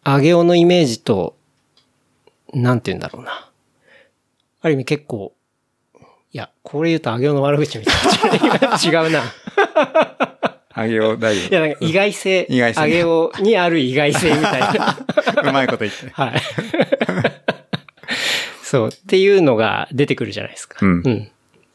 [0.05, 1.35] 上げようのイメージと、
[2.55, 3.51] なんて言うんだろうな。
[4.61, 5.33] ある意味結構、
[5.97, 5.99] い
[6.31, 8.79] や、これ言うと上げようの悪口みたいな。
[8.79, 9.25] 違うな。
[10.77, 14.97] 揚げよう大丈いや、なんか意外性、意外性上げようにある意外性みたいな。
[15.09, 15.43] 夫。
[15.51, 16.09] うまいこと言って。
[16.11, 16.43] はい。
[18.63, 20.79] そう、っていうのが出てくるじゃないですか。
[20.81, 21.33] うん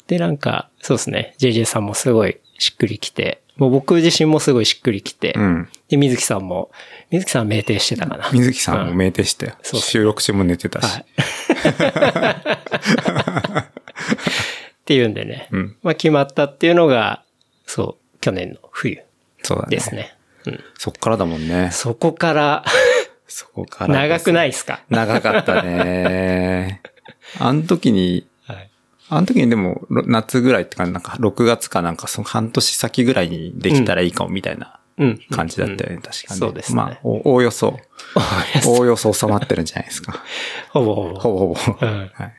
[0.07, 1.35] で、なんか、そうですね。
[1.37, 5.69] JJ さんもすごいしっくりきて、もう僕自身もすごいしっくりきて、うん。
[5.89, 6.69] で、水木さんも、
[7.09, 8.29] 水木さんは酩酊してたかな。
[8.31, 9.53] 水木さんも酩酊したよ。
[9.63, 10.85] そう収録中も寝てたし。
[10.85, 11.05] はい。
[13.61, 15.49] っていうんでね。
[15.51, 17.23] うんまあ決まったっていうのが、
[17.65, 19.01] そう、去年の冬。
[19.43, 19.69] そうだね。
[19.69, 20.15] ですね。
[20.45, 20.63] うん。
[20.77, 21.69] そっからだもんね。
[21.71, 22.63] そこから、
[23.27, 23.93] そこから。
[24.07, 24.81] 長くないいですか？
[24.89, 26.81] 長かったね。
[27.39, 28.26] あの時に、はい。
[29.09, 35.19] あの時にでも、ろ夏ぐらいってか、なんか6月かなんか、その半年先ぐらいにできたらいいかもみたいなうん。
[35.29, 36.39] 感じだったよね、確かに。
[36.39, 37.79] そうですねまあ、おおおよそ、
[38.65, 40.23] おおよそ収まってるんじゃないですか。
[40.69, 41.19] ほぼほぼ。
[41.19, 41.87] ほぼほぼ。
[41.87, 42.33] うんはい。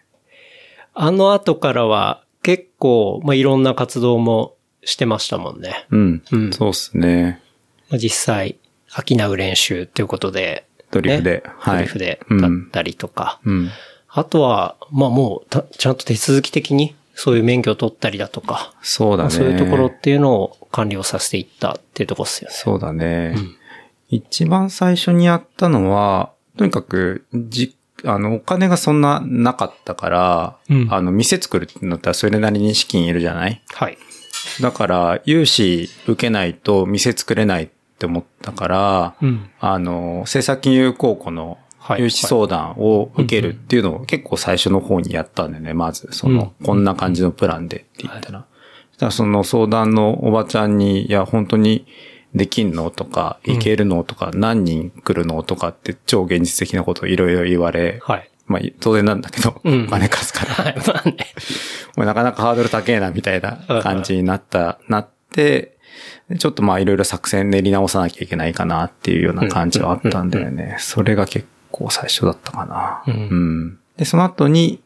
[0.94, 5.86] あの後からは結構、まあ、いろんな活動もしてましたもんね。
[5.90, 6.22] うん。
[6.32, 7.40] うんそうっすね。
[7.88, 8.56] まあ、実際、
[8.90, 11.30] 飽きなう練習っていうことで、ドリフで。
[11.36, 11.76] ねはい。
[11.76, 13.38] ドリフでうんだったりとか。
[13.44, 13.70] うん。
[14.10, 19.22] あとは、まあもうた、ちゃんと手続き的にそういう免許を取ったりだとか、そうだね。
[19.24, 22.54] まあそういうところっていうのを管理をさせていったっていうところですよね。
[22.56, 23.36] そうだね。
[24.08, 33.60] 一番最初にやったのは、とにかく、じ、あの、お金がそんななかったから、うんあの、店作るってなったらそれなりに資金いるじゃない？
[33.74, 33.98] はい。
[34.60, 37.68] だから、融資受けないと店作れないっ
[37.98, 39.50] て思ったから、うん。
[39.60, 41.58] あの、政策金融高校のはい
[41.96, 46.08] 融資相談を受けるっていうのを結構最初の方にやったんだよね、まず。
[46.12, 48.46] その、うんこんな感じのプランでって言ったら。
[48.98, 51.86] らその相談のおばちゃんに、いや、本当に
[52.34, 58.30] できんのとか、いけるのとか、何人来るのとかって超現実的なことをいろいろ言われ、はい。
[58.46, 60.54] まあ、当然なんだけど、うんお金貸すから。
[60.54, 60.76] はい。
[60.86, 61.16] まあね。
[61.96, 65.78] もうなかなかハードル高えな、みたいな感じになった、なって、
[66.28, 70.76] でちょっとまあいろいろ作戦練り直さなきゃいけないかなっていうような感じはあったんだよね。
[70.78, 73.02] それが結構最初だったかな。
[73.06, 74.80] うんで、その後に、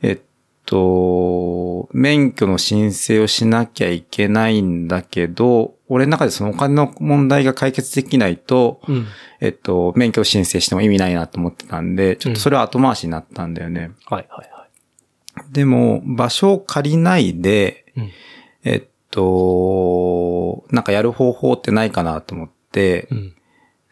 [0.00, 0.20] えっ
[0.64, 9.06] と、免許の申請をしなきゃいけないんだけど、俺の中でそのお金の問題が解決できないと、うん。
[9.40, 13.90] えっと、免許申請しても意味ないなと思ってたんで、ちょっとそれは後回しになったんだよね。
[14.06, 14.66] はいはいは
[15.50, 18.00] でも、場所を借りないで、い。
[18.00, 18.10] うん。
[18.64, 23.34] えっと、なんかやる方法ってないかなと思って、うん。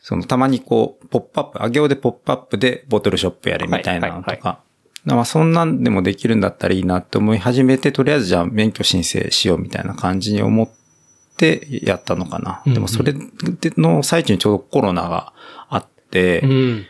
[0.00, 4.60] そのたまにこう、ポップアップ、あげおでポップアップでボトルショップやれみたいなのとはいはいか。
[5.04, 10.68] まあそんなんでもできるんだったらいいなって思い始めて、とりあえずじゃあ免許申請しようみたいな感じに思っ
[11.36, 12.62] てやったのかな。
[12.64, 13.14] うんうんでもそれ
[13.76, 15.32] の最中にちょうどコロナが
[15.68, 16.86] あって、うん。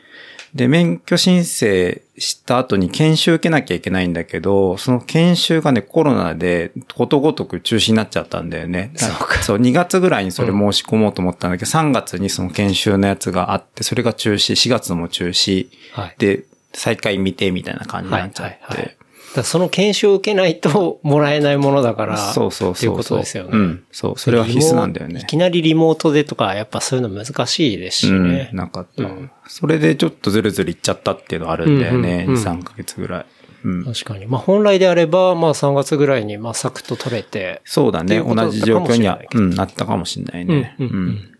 [0.54, 8.92] で、免許申請した後に研修受けなきゃいけないんだけど、その研修がね、コロナでことごとく中止になっちゃったんだよね。
[8.96, 16.14] そうかそう、2月ぐらいにそれ申し込もうと思ったんだけど、3月にその研修のやつがあって、それが中止、4月のも中止、はい。
[16.18, 18.58] で、再開未定みたいな感じになっちゃって。
[18.60, 18.96] はいはいはい
[19.34, 22.16] だその研修を受けないと もらえないものだから。
[22.16, 22.74] そうそうそう。
[22.74, 23.50] っていうことですよね。
[23.52, 23.84] うん。
[23.92, 25.26] そう、それは必須なんだよねい。
[25.26, 28.48] きなりリモートでとか、やっぱそういうの難しいですしね。
[28.52, 32.24] うん、なかった、うんそれでちょっとずるずるいっちゃったっていうのはあるんだよね。
[32.28, 33.26] うんうんうん2、3ヶ月ぐらい。
[33.64, 33.84] うん。
[33.84, 34.26] 確かに。
[34.26, 37.60] まあ本来であれば、まあ3月ぐらいに、まあサクッと取れて。
[37.64, 38.20] そうだね。
[38.20, 40.76] 同じ状況にはうん、なったかもしれないね。
[40.78, 41.30] うんうんうん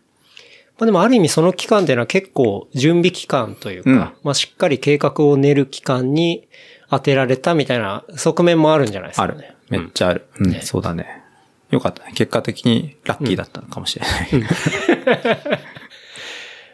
[0.81, 6.49] まあでもある意味その期間っていうのは結構準備期間というか、うんまあしっかり計画を練る期間に
[6.91, 9.57] 当てられたみたいな側面もあるんじゃないですかあね。
[9.71, 9.79] る。
[9.79, 10.27] めっちゃある。
[10.39, 11.23] うん、ねそうだね。
[11.71, 12.13] よかったね。
[12.15, 14.49] 結果的にラッキーだったのかもしれない。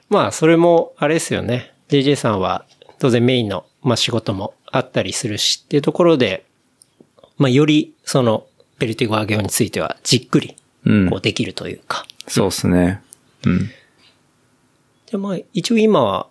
[0.08, 1.72] まあ、それも、あれですよね。
[1.88, 2.64] JJ さんは、
[2.98, 6.44] 当然メインの、まあ仕事もあったりするしっていうところで、
[7.36, 8.46] まあより、その、
[8.78, 12.06] ベルティゴアゲオについてはじっくり、うんこうできるというか。
[12.28, 13.02] そうっすね。
[13.44, 13.70] うん。
[15.10, 16.28] で、まあ、一応今は、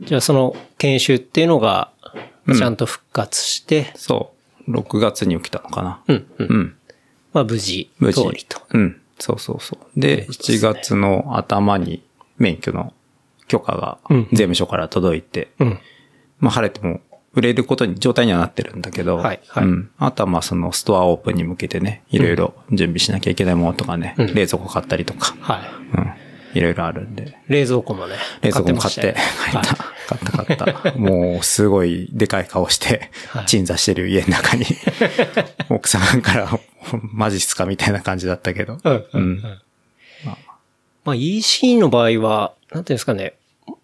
[0.00, 1.90] じゃあその研修っていうのが、
[2.48, 4.32] まあちゃんと復活して、そ
[4.66, 4.70] う。
[4.70, 6.02] 6月に起きたのかな。
[6.08, 6.46] うん、うん。
[6.46, 6.76] うん。
[7.32, 8.60] まあ無事、無事通りと。
[8.70, 9.00] うん。
[9.18, 10.00] そうそうそう。
[10.00, 12.02] で、7月の頭に
[12.38, 12.92] 免許の
[13.48, 15.78] 許可がうん税務署から届いて、うん。
[16.40, 17.00] まあ晴れても
[17.34, 19.90] 売れることに、状態にはなってるんだけど、はいはいうん。
[19.98, 25.60] あとはまあそのストアオープンに向けてね、いろいろ準備しなきゃいけないものとかね、うん冷蔵庫買ったりとか、はい。
[25.96, 26.27] うん。
[26.54, 27.38] いろいろあるんで。
[27.48, 28.16] 冷蔵庫もね。
[28.42, 29.16] 冷蔵庫も買って、
[29.52, 29.74] 買った。
[29.74, 30.98] 買った買った。
[30.98, 34.64] もう、すごいでかい顔してはい、鎮座してる家の中に、
[35.68, 36.60] 奥さんから、
[37.12, 38.78] マジっすかみたいな感じだったけど。
[38.82, 39.04] はい。
[39.12, 39.42] うん。
[41.04, 43.34] まあ EC の場合は、なんていうんですかね。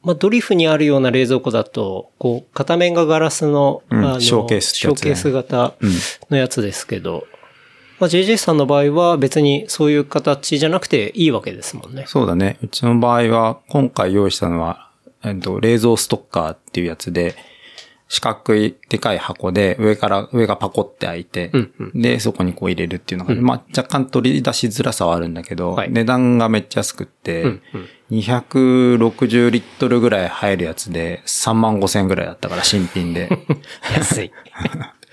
[0.03, 5.92] まあドリフにあるような冷蔵庫だと、こう、片面がガラスの、の、ショーケースショーケース型うん
[6.31, 7.27] のやつですけど、
[8.05, 12.05] まあ JJ さんの場合は別にそういう形じゃなくていいわけですもんね。
[12.07, 12.59] そうだね。
[12.62, 14.90] うちの場合は、今回用意したのは、
[15.23, 17.35] えっと、冷蔵ストッカーっていうやつで、
[18.09, 33.31] 四角いでかい箱で、上から、上がパコって開いて、うんうで、そこにこう入れるっていうのが、まあ若干取り出しづらさはあるんだけど、はい値段がめっちゃ安くって、うんうん260リットルぐらい入るやつで、3万5千円ぐらいだったから、新品で。
[33.97, 34.33] 安い。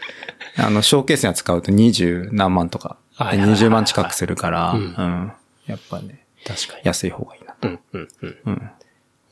[0.57, 5.33] あの、ショーケースには使うと20何万とか、はいはいはいはい20万近くするから、ううんん。
[5.67, 6.25] やっぱね。
[6.45, 6.81] 確かに。
[6.83, 7.67] 安い方がいいなと。
[7.67, 8.71] うん、うん、うん。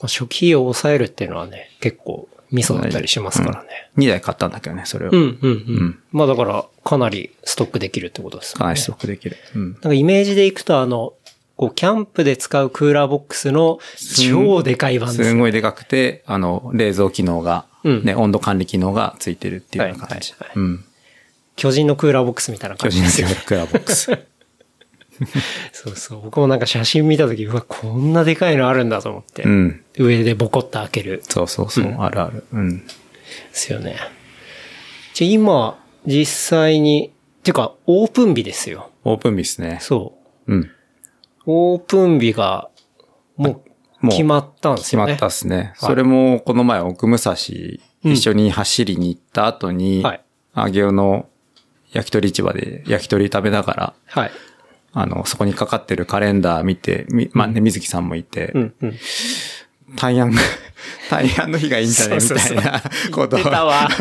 [0.01, 3.69] 初期費用を抑えるっていうのはね、結構ミソだったりしますからね。
[3.97, 5.10] 2台買ったんだけどね、それを。
[5.12, 5.86] うん、うん、うん。
[5.88, 8.73] んまあだから、かなりストックできるってことですかな。
[8.73, 9.38] りストックできる。
[9.55, 9.71] うん。
[9.73, 11.13] なんかイメージでいくとあの、
[11.55, 13.79] こう、キャンプで使うクーラーボックスの
[14.15, 15.25] 超でかい版ですね。
[15.25, 20.32] すごいでかくて、あの、冷蔵機能が、うんね、温度管理機能がついてるっていうような感じ。
[20.34, 20.86] はいはいうん。
[21.60, 24.17] 巨人のクーラーボックスみたいな巨感じですよ人のクーラーボックス。
[25.74, 26.22] そうそう。
[26.22, 29.43] 僕もなんか写真見たとき、うわ、こんなでかいのあるんだと思って。
[29.43, 29.84] うん。
[29.98, 31.22] 上でボコッと開ける。
[31.28, 32.45] そうそうそう、あるある。
[32.54, 32.78] うん。
[32.88, 32.93] で
[33.52, 33.98] すよね。
[35.13, 37.12] じゃあ今、実際に、
[37.43, 38.91] てか、オープン日ですよ。
[39.04, 39.80] オープン日ですね。
[39.82, 40.17] そ
[40.48, 40.54] う。
[40.54, 40.72] うん。
[41.45, 42.69] オープン日が、
[43.36, 43.62] も
[44.02, 45.12] う、もう決まったんですよね。
[45.12, 45.74] 決まったっすね。
[45.76, 50.22] それも、この前、奥武蔵、一緒に走りに行った後に、はい
[50.67, 51.28] 上尾の
[51.91, 54.32] 焼き鳥市場で焼き鳥食べながら、はい。
[54.93, 58.95] あの、そこにかかってるカレンダー見て、みまあね、水木さんもいて、うん、うん。
[59.95, 60.34] 大安、
[61.10, 63.88] 大安の日がいいんじゃねみそうそうそうたいなことを出たわ。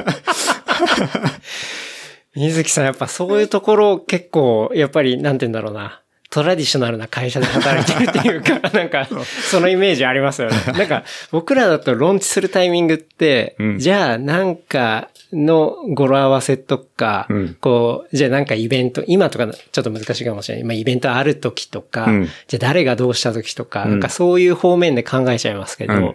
[2.34, 6.02] 水木さんやっぱそういうところ結構、やっぱり、なんて言うんだろうな。
[6.30, 9.08] トラディショナルな会社で働いてるっていうか、 なんか、
[9.50, 10.56] そのイメージありますよね。
[10.76, 17.54] なんか、僕らだとローンチするタイミングって、うんじゃあなんかの語呂合わせとか、うん。
[17.60, 20.64] こう、じゃあなんかイベント、今とかちょっと難しいかもしれない。
[20.64, 22.28] まあイベントある時とか、うん。
[22.46, 23.90] じゃあ誰がどうした時とか、ん。
[23.90, 26.02] なんかそういう方面で考えちゃいますけど、うん。
[26.02, 26.12] ま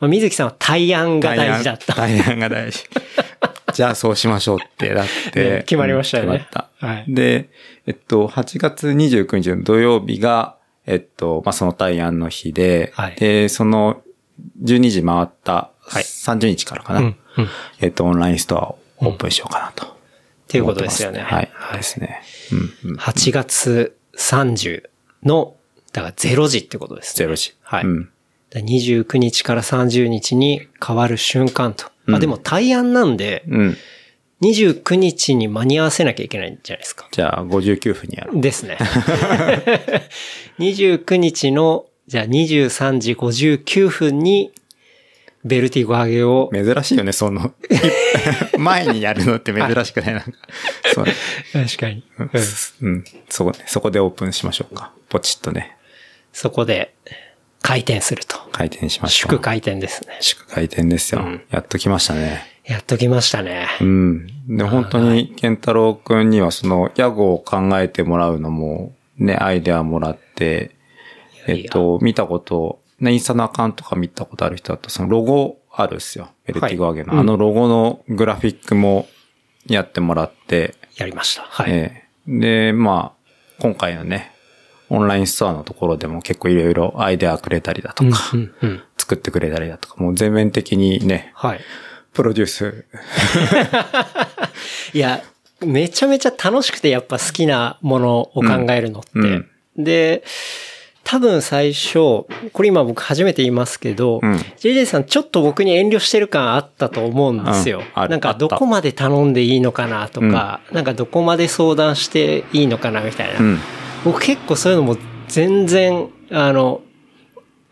[0.00, 1.94] あ、水木さんは対案が大事だった。
[1.94, 2.84] 大安が大事。
[3.74, 5.50] じゃあそうしましょうって、だって。
[5.50, 6.30] ね決まりましたよね。
[6.30, 6.86] うん決まった。
[6.86, 7.04] はい。
[7.08, 7.48] で、
[7.86, 13.16] えっと、8月29日の土曜日が、えっと、まあ、その大安の日で、はい。
[13.16, 14.02] で、その
[14.62, 16.02] 12時回ったはい。
[16.02, 17.48] 30日からかな、うんうん
[17.80, 19.86] えっと、オンラインストアをオープンしようかなと。
[19.86, 19.88] っ
[20.48, 21.20] ていうことですよね。
[21.20, 21.50] はい。
[21.74, 22.22] ですね。
[22.84, 22.96] うん、うん。
[22.98, 24.84] 8月30
[25.24, 25.56] の、
[25.92, 27.24] だから0時ってことですね。
[27.24, 27.54] ゼロ時。
[27.62, 27.84] はい。
[27.84, 28.04] うん。
[28.04, 28.10] だか
[28.58, 31.86] ら29日から30日に変わる瞬間と。
[32.06, 33.76] うんあ、でも対案なんで、うん。
[34.42, 37.08] 29日に間に合わせなきゃいけないんじゃないですか。
[37.12, 38.40] じゃあ、59分にやろう。
[38.40, 38.76] ですね。
[40.58, 44.50] 29日の、じゃあ23時59分に、
[45.44, 47.52] ベルティゴハゲを、珍しいよね、その、
[48.58, 50.30] 前にやるのって珍しくないなんか。
[50.94, 51.04] そう。
[51.52, 52.30] 確かに、うん
[52.82, 53.04] うん。
[53.28, 54.92] そこね、そこでオープンしましょうか。
[55.08, 55.76] ポチッとね、
[56.32, 56.94] そこで
[57.60, 58.36] 回転すると。
[58.52, 59.32] 開店しましょう。
[59.32, 60.16] 祝回転ですね。
[60.20, 61.22] 祝開店ですよ。
[61.22, 62.52] うんやっと来ましたね。
[62.64, 63.66] やっときましたね。
[63.80, 64.26] うん。
[64.48, 70.70] で、本当に、健太郎くんにはその、屋号を考えてもらうのも、ね、アイデアもらって、
[71.48, 76.30] えっと、見たこと、ね、インスタのアカウントとか見たことある人だと、そのロゴあるっすよ。
[76.46, 77.12] ベルティゴアゲの。
[77.12, 79.08] はいあのロゴのグラフィックも
[79.66, 81.42] やってもらって、やりました。
[81.42, 81.70] はい。
[81.70, 84.32] ええで、まあ、今回のね、
[84.88, 91.60] オンラインストアのところでも結構いろいろアイデアくれたりだとか、うんうんうん作ってくれたりだとか、もう全面的にね、はい。
[92.12, 92.86] プロデュース。
[94.94, 95.20] いや、
[95.60, 99.10] めちゃめちゃ楽しくてやっぱ好きなものを考えるのって。
[99.14, 100.22] うんで、
[101.04, 101.98] 多分最初、
[102.52, 104.34] これ今僕初めて言いますけど、うん。
[104.58, 107.82] JJ さんちょっと僕に遠慮してる感あったと思うんですよ。
[107.96, 108.10] うん。
[108.10, 113.40] なんかどこまで頼んでいいのかなとか、なんかどこまで相談していいのかなみたいな。
[113.40, 113.58] うん。
[114.04, 114.96] 僕結構そういうのも
[115.28, 116.82] 全然、あの、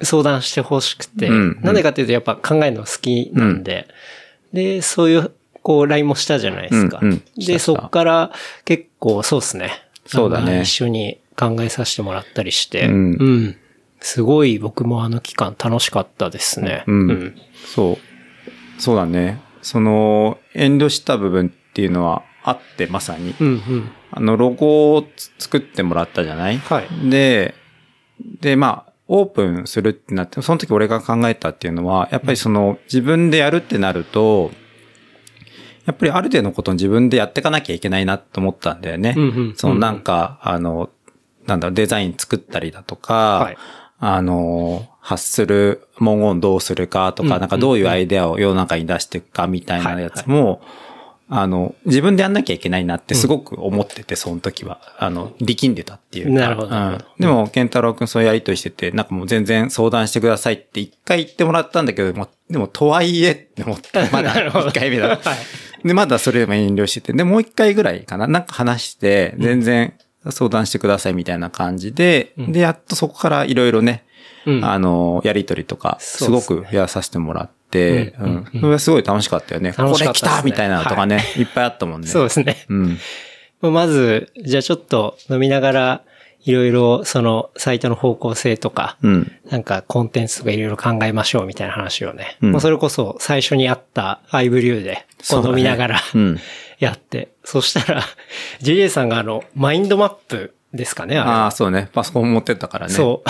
[0.02, 1.60] 相談してほしくて、うん。
[1.62, 3.86] なんでかっていうとやっぱ考えるの好きなんで、
[4.52, 5.30] で、そういう、
[5.62, 7.00] こう、LINE もしたじゃないですか。
[7.36, 8.32] で、そっから
[8.64, 9.70] 結構そうですね。
[10.06, 10.62] そうだね。
[10.62, 13.56] 一緒に考えさせてもらったりして、うん
[14.02, 16.84] すごい僕もあの期間楽しかったですね。
[16.86, 17.34] うん
[17.74, 17.98] そ
[18.78, 18.80] う。
[18.80, 19.40] そうだね。
[19.60, 23.34] その、遠慮した部分っていうのはあって、まさに。
[23.38, 23.46] うん。
[23.48, 23.90] うん。
[24.10, 26.56] あの、ロゴをつ作ってもらったじゃない？
[26.58, 27.10] はい。
[27.10, 27.54] で、
[28.40, 34.50] で、まあ、オープンするってなって、その時俺が考えたっていうのは、やっぱりその、自分でやるってなると、
[35.84, 39.14] やっぱりある程度のことを自分でやっていかなきゃいけないなと思ったんだよね。
[39.16, 40.88] うんうんそのなんか、あの、
[41.50, 43.58] なんだろう、デザイン作ったりだとか、はい。
[43.98, 50.62] あの、発する文言どうするかとか、うんなんかどういうアイデアを世の中に出していくかみたいなやつも、
[51.32, 54.80] あの、自分でやんなきゃいけないなってすごく思ってて、その時は。
[54.98, 56.40] あの、力んでたっていうか。
[56.40, 56.98] なるほどうん。
[57.20, 65.08] でも、健太郎くんそういうやりとりしてて、なんかもう全然相談してくださいって一回言ってもらったんだけども、でも、とはいえって思って、 まだ一回目だ。
[65.08, 65.86] はい。
[65.86, 68.26] で、まだそれでも遠慮してて、で、もう一回ぐらいかな。
[68.26, 69.94] なんか話して、全然
[70.28, 74.04] 相談してくださいみたいな感じで、うんで、やっとそこからいろいろね、
[74.46, 79.72] うんあの、やりとりとか、すごくやらさせてもらって、うんそれはすごい楽しかったよね。
[79.76, 82.08] 楽しかこれ来ったみたいなのとかね、いっぱいあったもんね。
[82.08, 82.66] そうですね。
[82.68, 82.98] うん。
[83.72, 86.04] まず、じゃあちょっと飲みながら
[86.44, 89.32] いろいろそのサイトの方向性とか、うん。
[89.50, 92.38] なんかコンテンツとかいろいろ考えましょうみたいな話をね。
[92.42, 96.38] うんまあそれこそ最初にあったアイブリューで、こう飲みながら、うん。
[96.78, 97.28] やって。
[97.50, 98.02] そしたら、
[98.62, 101.30] JJ さんがあの、マインドマップですかね、あれ。
[101.30, 101.88] ああ、そうね。
[101.92, 102.92] パソコン持ってったからね。
[102.92, 103.24] そ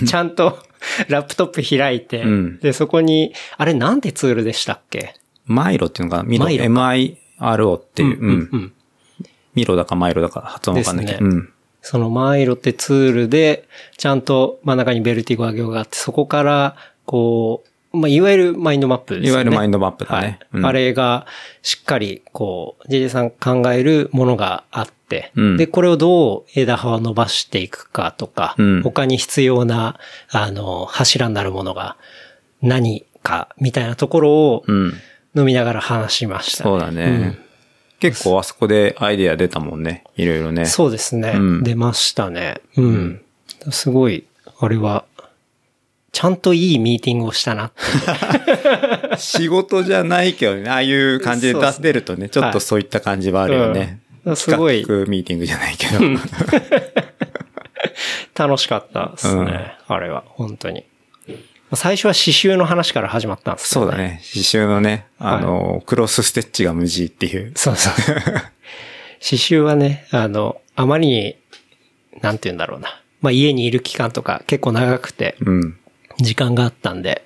[0.00, 0.04] う。
[0.06, 0.58] ちゃんと
[1.08, 5.14] ラップトップ開いて、うんで、そこに、あれなんてツールでしたっけ？
[5.44, 6.22] マイロっていうのかな？
[6.22, 6.46] ミロ。
[6.46, 8.18] MIRO っていう。
[8.18, 8.48] うん。
[8.50, 8.72] うん。
[9.54, 11.20] ミロだかマイロだか発音わかんないけど。
[11.20, 11.52] ねうん。
[11.82, 19.30] そのマイロってツールで、ちゃんと真ん中にヴェルティゴ・アゲオがあって、そこから、こう、まあ、いわゆるマインドマップですよね。
[19.30, 21.26] いわゆるマインドマップだねはいうんあれが、
[21.62, 29.98] しっかり、こう、JJ さん考えるものがあって、うんで、これをどう枝葉を伸ばしていくかとか、うん他に必要な、
[30.30, 31.96] あの、柱になるものが
[32.62, 34.94] 何か、みたいなところをうん。
[35.34, 37.38] 飲みながら話しました、そうだね。
[38.00, 40.04] 結構あそこでアイデア出たもんね。
[40.16, 40.66] いろいろね。
[40.66, 41.32] そうですね。
[41.36, 42.60] うん出ましたね。
[42.76, 43.22] うん。
[43.70, 44.24] すごい、
[44.60, 45.04] あれは、
[46.12, 49.16] ちゃんといいミーティングをしたなって。
[49.18, 50.68] 仕事じゃないけどね。
[50.70, 54.00] ああいう感じで出せるとね、ちょっとそういった感じはあるよね。
[54.06, 55.98] うんすごいミーティングじゃないけど。
[58.38, 59.74] 楽しかったですね。
[59.88, 60.84] あれは、本当に。
[61.74, 63.96] 最初は刺繍の話から始まったんですけどそうだ。
[63.98, 64.20] ね。
[64.22, 67.52] 刺繍のね、あの、クロスステッチが無事っていう。
[67.56, 67.94] そうそう。
[69.18, 71.36] 刺繍はね、あの、あまりに、
[72.20, 73.00] なんて言うんだろうな。
[73.22, 75.78] まあ家にいる期間とか結構長くて、うん。
[76.22, 77.22] 時間があったんで、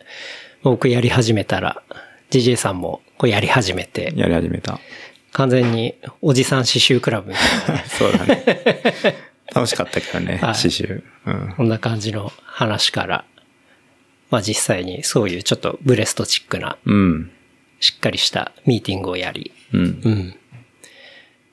[0.63, 1.83] 僕やり始めたら、
[2.31, 4.81] JJ さんもこうやり始めて、やり始めた。
[5.33, 7.33] 完全におじさん刺繍クラブ
[7.87, 8.45] そうだね。
[9.55, 11.03] 楽しかったけどね、はい刺繍。
[11.27, 11.55] うん。
[11.57, 13.25] こんな感じの話から、
[14.31, 17.31] まあ実際にそういうちょっとブレストチックな、うん。
[17.81, 19.81] しっかりしたミーティングをやり、うん。
[19.81, 20.35] うん。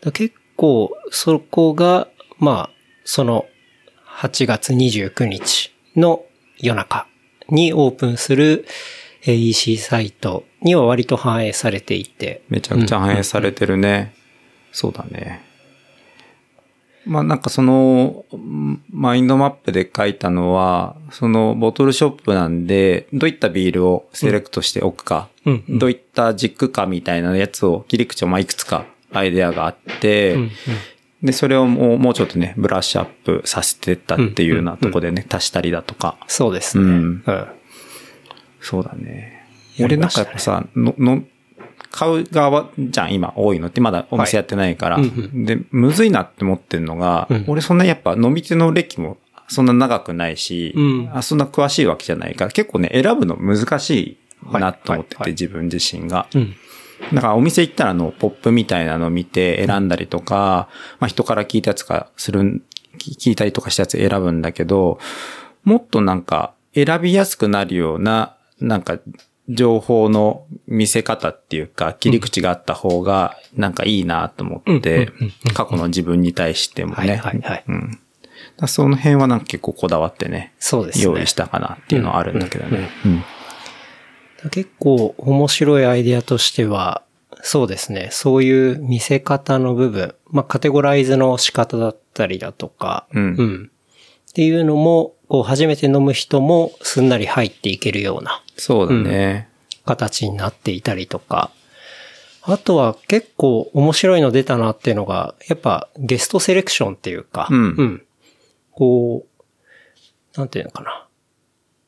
[0.01, 2.07] だ結構、そこが、
[2.39, 3.45] まあ、その、
[4.07, 6.23] 8月29日の
[6.57, 7.07] 夜中
[7.49, 8.65] にオープンする
[9.25, 12.41] えー EC サイトには割と反映されていて。
[12.49, 14.13] めちゃくちゃ反映されてるね。
[14.71, 15.41] そうだね。
[17.05, 30.51] まあなんかその、んマインドマップで書いたのは、そのボトルショップなんで、どういったビールをセレクトしておくか、うんうんどういった軸かみたいなやつを切り口をまあいくつかアイデアがあって、うんうん
[31.23, 36.17] で、それをもうもうちょっとね、ブラッシュアップさせてったっていうようなとこでね、足したりだとか。
[36.27, 36.83] そうですね。
[36.83, 37.23] ううんん。
[38.59, 39.45] そうだね。
[39.77, 41.23] や俺なんかやっぱさ、の、の、
[41.91, 44.99] 買う側じゃん、今多いのってまだお店やってないから。
[45.33, 54.17] で、むずいなって思ってるのが、うん俺そんなやっぱ飲み手の歴もそんな長くないし、うんあそんな詳しいわけじゃないから、結構ね、選ぶの難し
[54.51, 56.27] いなと思ってて、自分自身が。
[56.33, 56.55] うん。
[57.13, 62.61] だからお店行ったらあの、ポップみたいなのを見て選んだりとか、まあ人から聞いたやつかするん、
[62.97, 64.99] 聞いたりとかしたやつ選ぶんだけど、
[65.63, 68.99] もっとなんか選びやすくなるような、なんか
[69.49, 75.11] 情報の見せ方っていうか、切り口があった方がなんかいいなと思って
[75.53, 76.95] 過去の自分に対してもね。
[76.95, 77.99] はいはいはいうん。
[78.67, 81.05] その辺はなんか結構こだわってね、そうですね。
[81.05, 82.89] 用意したかなっていうのはあるんだけどね。
[83.05, 83.23] うん。
[84.51, 87.03] 結構面白いアイデアとしては、
[87.41, 88.09] そうですね。
[88.11, 93.71] そういう見せ方の部分、まあ、カテゴライズの仕方だったりだとか、うん。
[94.29, 98.41] っていうのも、こう、初めて飲む人もすんなり入っていけるような。
[98.55, 99.49] そうだね。
[99.85, 101.51] 形になっていたりとか、
[102.41, 108.03] あとは結構面白いの出たなっていうのが、やっぱゲストセレクションっていうか、うん。
[108.71, 111.07] こう、なんていうのかな。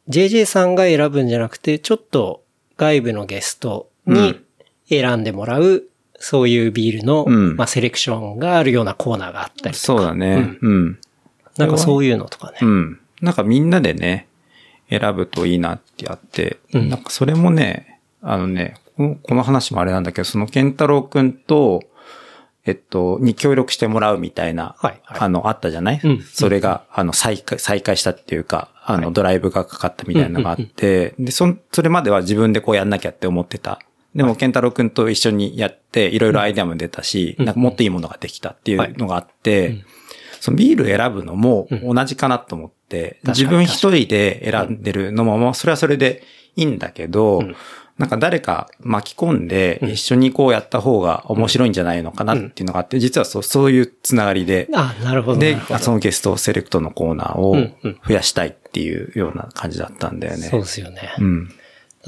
[0.08, 2.45] JJ さんが選ぶんじゃなくて、ちょっと
[2.78, 4.40] 外部のゲストに
[4.88, 5.84] 選んでもらう、
[6.18, 9.76] そういうビールの、うんまあ、セレクションがあるようなコーナーがあったりとか。
[9.76, 10.58] そうだね。
[10.62, 11.00] うん
[11.58, 12.58] なんかそういうのとかね。
[12.62, 13.00] うん。
[13.22, 14.28] なんかみんなでね、
[14.90, 21.82] 選ぶといいなってやって、うんなんかそれもね、あのね、このこの話もあれなんだけど、その健太郎くんと、
[22.66, 25.20] えっと、に協力してもらうみたいな、はいはい。
[25.22, 33.80] あの、あったじゃない、うんそれが、あの、再開、再開したっていうか、あの、ドライブがかかったみたいなのがあって、で、そん、それまでは自分でこうやんなきゃって思ってた。
[34.16, 37.46] でも、健太郎くんと一緒にやって、いろいろアイデアも出たし、うん。
[37.46, 39.84] なんかもっといいものができたっていうのがあって、
[40.40, 46.22] そのビール選ぶのも同じかなと思って、うん自分一人で選んでるのも、まあそれはそれで
[46.56, 47.56] いいんだけど、ん
[47.98, 55.40] なんか誰か巻き込んで一緒にこうやった方が面白いんじゃないのかなっていうのがあって、実はそうそういうつながりで、あ、なるほど。
[55.40, 57.56] でそのゲストセレクトのコーナーを
[58.06, 60.50] 増やしたいっていうような感じだったんだよね。
[60.50, 61.14] そうですよね。
[61.20, 61.54] うん。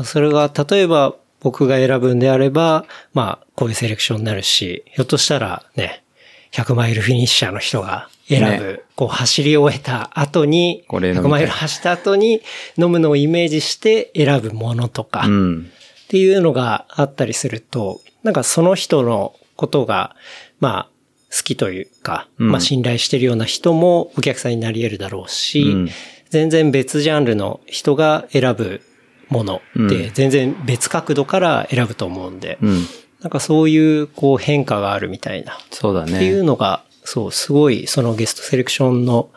[0.04, 6.04] それが、例えば僕が選ぶんであれば、まあ、こういうセレクションになるし、ひょっとしたらね、
[6.52, 12.42] 100マイルフィニッシャーの人が選ぶ、こう走り終えた後に、これ飲みたい100マイル走った後に
[12.78, 15.72] 飲むのをイメージして選ぶものとか、うん。
[16.08, 20.16] っていうのがあったりすると、なんかその人のことが、
[20.62, 20.90] まあ、
[21.36, 25.90] 好きというか、うんまあ信頼してるような人もお客さんになり得るだろうし、うん
[26.30, 28.82] 全然別ジャンルの人が選ぶ
[29.30, 32.86] ものうんで、全然別角度から選ぶと思うんで、うん。
[33.22, 36.16] なんかそういうこう変化があるみたいな、そうだね。
[36.16, 39.30] っていうのが、そう、すごいそのゲストセレクションの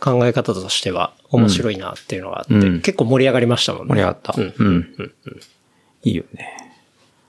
[0.00, 3.88] 考え方としては面白いなっていうのがあって、うん結構盛り上がりましたもんね。
[3.90, 4.34] 盛り上がった。
[4.36, 5.12] うんうん。
[6.02, 6.72] いいよね。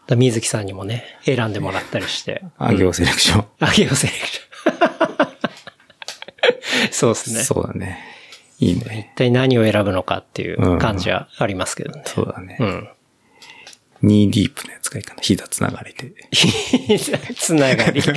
[0.07, 2.43] だ水木さんにもね、選んでもらったりして。
[2.57, 3.45] あ行セレクション。
[3.59, 4.73] あげよセレクション。
[6.91, 7.43] そうですね。
[7.43, 7.99] そうだね。
[8.59, 9.11] いいね。
[9.13, 12.03] 一体何を選ぶのかっていう感じはありますけどね。
[12.05, 12.63] そうだねう。
[12.65, 12.89] ん。
[14.01, 15.21] ニーディープのやつがいいかな。
[15.21, 16.13] 膝つながれて。
[17.35, 18.01] つながり。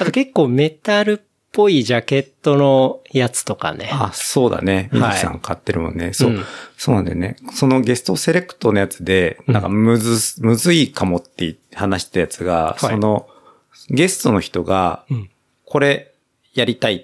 [0.00, 1.20] あと結構メタルっ
[1.52, 3.88] ぽいジャケットのやつとかね。
[3.92, 4.88] あ、そうだね。
[4.92, 6.12] ミはいキさん買ってるもんね。
[6.12, 6.44] そう、うん
[6.76, 7.36] そうなんだよね。
[7.52, 13.28] そのゲストセレクトのやつで、なんかむず、むずいかもって話したやつが、はいその、
[13.88, 15.30] ゲストの人がうん、
[15.64, 16.12] これ
[16.54, 17.00] やりたいっ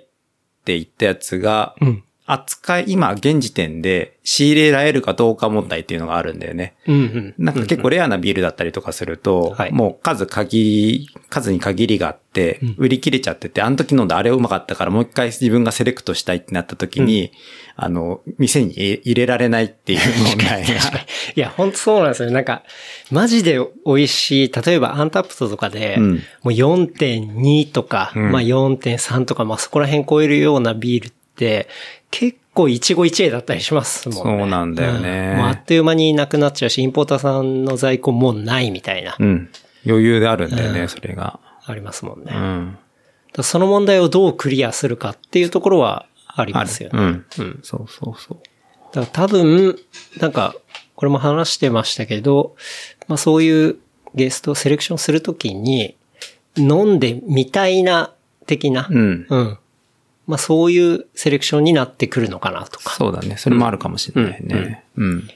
[0.64, 2.04] て言ったやつが、うん。
[2.30, 6.74] 扱い、今現時点で仕入れられるかどうか問題っていうのがあるんだよね。
[6.86, 7.34] うんうん。
[7.38, 12.28] なんか結構レアなビールだったりとかすると、はいもう数限り、数に限りがあって
[12.62, 17.32] うん、売り切れちゃってて、あの時飲んだあれうまかったからもう一回自分がセレクトしたいってなった時に、
[17.74, 20.68] あの、店に入れられないっていう 問題が。
[20.68, 22.30] いや、本当そうなんですよ。
[22.30, 22.62] なんか、
[23.10, 31.17] マジで美味しい、例えばアンタップトとかで、うんもう4.2とか、うんまあ4.3とか、まあそこら辺超えるようなビールって、
[32.10, 34.38] 結構一期一会だったりしますもんね。
[34.38, 39.50] そうなんだよねうんあっという間になくなっちゃうし、インポーターさんの在庫もうないみたいな、うん。
[39.86, 41.40] 余裕であるんだよね、うんそれが。
[41.64, 42.32] ありますもんね。
[42.34, 42.78] うん。
[43.36, 46.98] らその問題をどうクリアするかっていうところはありますよね。
[46.98, 47.26] うん。
[47.38, 48.38] うんそうそうそう。
[48.94, 49.78] だ多分、
[50.18, 50.54] なんか、
[50.94, 52.56] これも話してましたけど、
[53.06, 53.76] まあそういう
[54.14, 55.96] ゲストをセレクションするときに、
[56.56, 58.12] 飲んでみたいな
[58.46, 59.26] 的な、うん。
[59.28, 59.58] うん。
[60.28, 62.94] まあそういうセレクションになってくるのかなとか。
[62.94, 63.36] そうだね。
[63.38, 64.84] それもあるかもしれないね。
[64.96, 65.30] うん。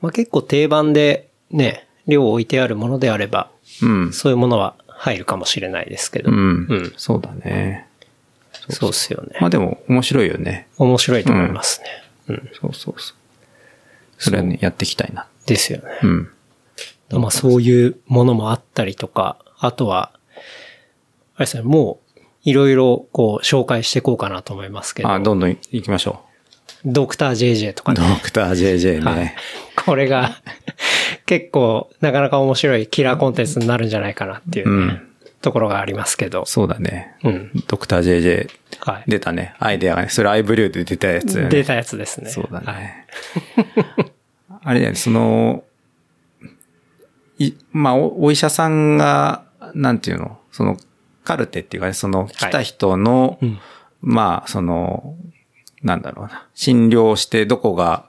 [0.00, 3.50] まあ結構定番でね、量置いてあるものであれば、
[3.82, 4.12] うん。
[4.12, 6.30] そういうものは入るかもしれないですけど。
[6.30, 6.38] うん。
[6.38, 7.86] うんそうだね。
[8.70, 9.36] そうっすよね。
[9.38, 10.66] まあでも面白いよね。
[10.78, 11.86] 面白いと思いますね。
[12.28, 12.50] うん。
[12.58, 13.16] そうそうそう。
[14.16, 15.26] それはね、やっていきたいな。
[15.44, 15.84] ですよね。
[16.02, 17.20] うん。
[17.20, 20.12] まあそういうものもあったりとか、あとは、
[21.36, 22.07] あれですね、もう
[22.48, 26.20] いろいろこう紹介していこうかなと思いますけど、あ、どんどん行きましょ
[26.84, 27.94] ドクター JJ とかう。
[27.94, 28.22] ねド。
[28.22, 29.36] クター JJ はいね。。
[29.84, 30.36] これが
[31.26, 35.08] 結構なかなか面白いキラーコンテンツになるんじゃないかなっていうね、うん
[35.40, 36.44] ところがありますけど。
[36.46, 37.14] そうだね。
[37.22, 37.50] うん。
[37.68, 38.48] ドクター JJ
[38.80, 39.04] はい。
[39.06, 39.54] 出たね。
[39.60, 40.08] アイデアがね。
[40.08, 41.48] それアイブリューで出たやつね。
[41.48, 42.28] 出たやつですね。
[42.30, 42.82] そうだはい。
[42.82, 43.06] ね。
[44.64, 45.62] あれだよね、その、
[47.38, 49.44] い、まあお、お医者さんが、
[49.74, 50.76] なんていうの、その、
[51.28, 53.58] カルテっていうかね、その、来た人の、うん。
[54.00, 55.14] まあ、その、
[55.82, 58.06] なんだろうな、診療してどこが、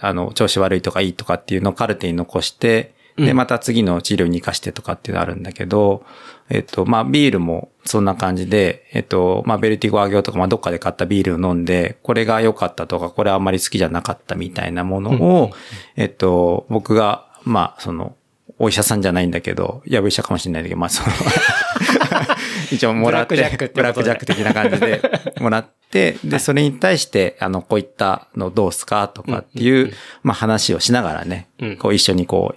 [0.00, 3.36] あの、調子悪いとかいいとかっていうのをカルテに残して、で、うん。
[3.36, 6.04] また次の治療に活かしてとかっていうのあるんだけど、
[6.50, 15.52] えっと、まあ、ビールもそんな感じで、えっと、まあ、ベルティゴアギョとか、まあ、どっかで買ったビールを飲んで、これが良かったとか、これあんまり好きじゃなかったみたいなものを、
[15.94, 18.16] えっと、僕が、まあ、その、
[18.58, 21.14] お医者さんじゃないんだけど、やぶ医者かもしれないんだけど、まあ、その、
[22.72, 25.00] 一応もらって、ブラックジャックってブラクジャック的な感じで
[25.40, 29.92] もらって、で、それに対して、あの、こういったのどうすかとかっていう、
[30.22, 32.54] まあ話をしながらねうん、こう一緒にこ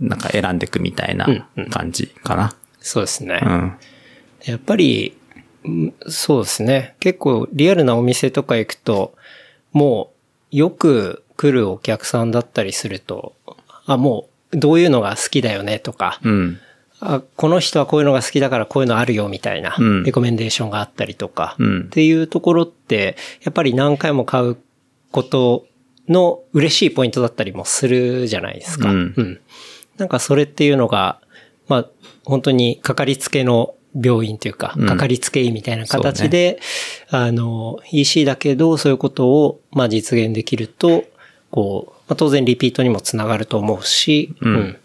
[0.00, 1.26] う、なんか選んでいくみたいな
[1.70, 2.54] 感じかな。
[2.80, 3.40] そうですね。
[3.42, 3.74] うん。
[4.44, 5.16] やっぱり、
[5.64, 6.94] うんそうですね。
[7.00, 9.14] 結構リアルなお店とか行くと、
[9.72, 10.12] も
[10.52, 13.34] うよく来るお客さんだったりすると、
[13.86, 16.60] あ、もうどういうのが好きだよねとか、うん。
[17.00, 20.02] あ、この人はこういうのが好きだからこういうのあるよみたいな、うん。
[20.02, 21.80] レコメンデーションがあったりとか、うん。
[21.82, 24.56] っていうところって、やっぱり何回も買う
[25.10, 25.66] こと
[26.08, 28.90] の嬉しいポイントだったりもするじゃないですか。
[28.90, 29.40] うん。
[29.96, 31.20] なんかそれっていうのが、
[31.68, 31.86] まあ、
[32.24, 34.86] 本当にかかりつけの病院というか、うん。
[34.86, 36.60] かかりつけ医みたいな形で、
[37.08, 41.04] あの、EC だけど、そういうことを、まあ実現できると、
[41.50, 44.79] こう、まあ、当然リピートにもつながると思うし、うん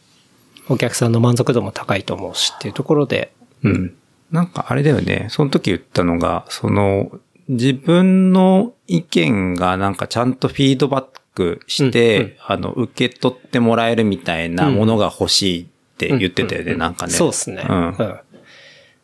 [0.70, 3.32] お客さんの満足度も高いと思うしっていうところで、
[3.64, 3.96] うん。
[4.32, 5.28] なんかあれだよね。
[5.30, 7.12] その時言ったのが、その、
[7.48, 11.06] 自分の意見がなんかちゃんとフィードバッ
[11.36, 17.14] クして、うんうんあの、受け取ってもらえるみたいなものが欲しいって言ってたよね、うんなんかね。
[17.14, 17.66] そうですね。
[17.68, 17.96] うん。
[17.98, 18.24] だか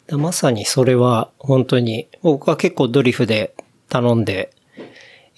[0.08, 3.54] でまさにそれは本当に、僕は結構ドリフで
[3.90, 4.52] 頼んで、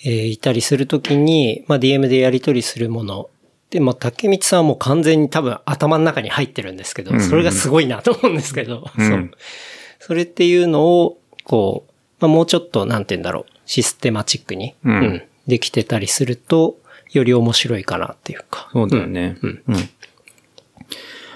[0.06, 3.30] えーいたりするときに、まあ DM でやり取りするもの。
[3.74, 9.32] で、まあ竹光さんはもう完全に多分頭の中に入ってるんですけど、うんうんそれがすごいなと思うんですけど、うんそう。
[10.00, 16.78] それっていうのを、こう、まあもうちょっと、なんて言うんだろう、システマチックに、うんできてたりすると、
[17.12, 18.70] より面白いかなっていうか。
[18.72, 19.38] そうだよね。
[19.42, 19.76] うんうん。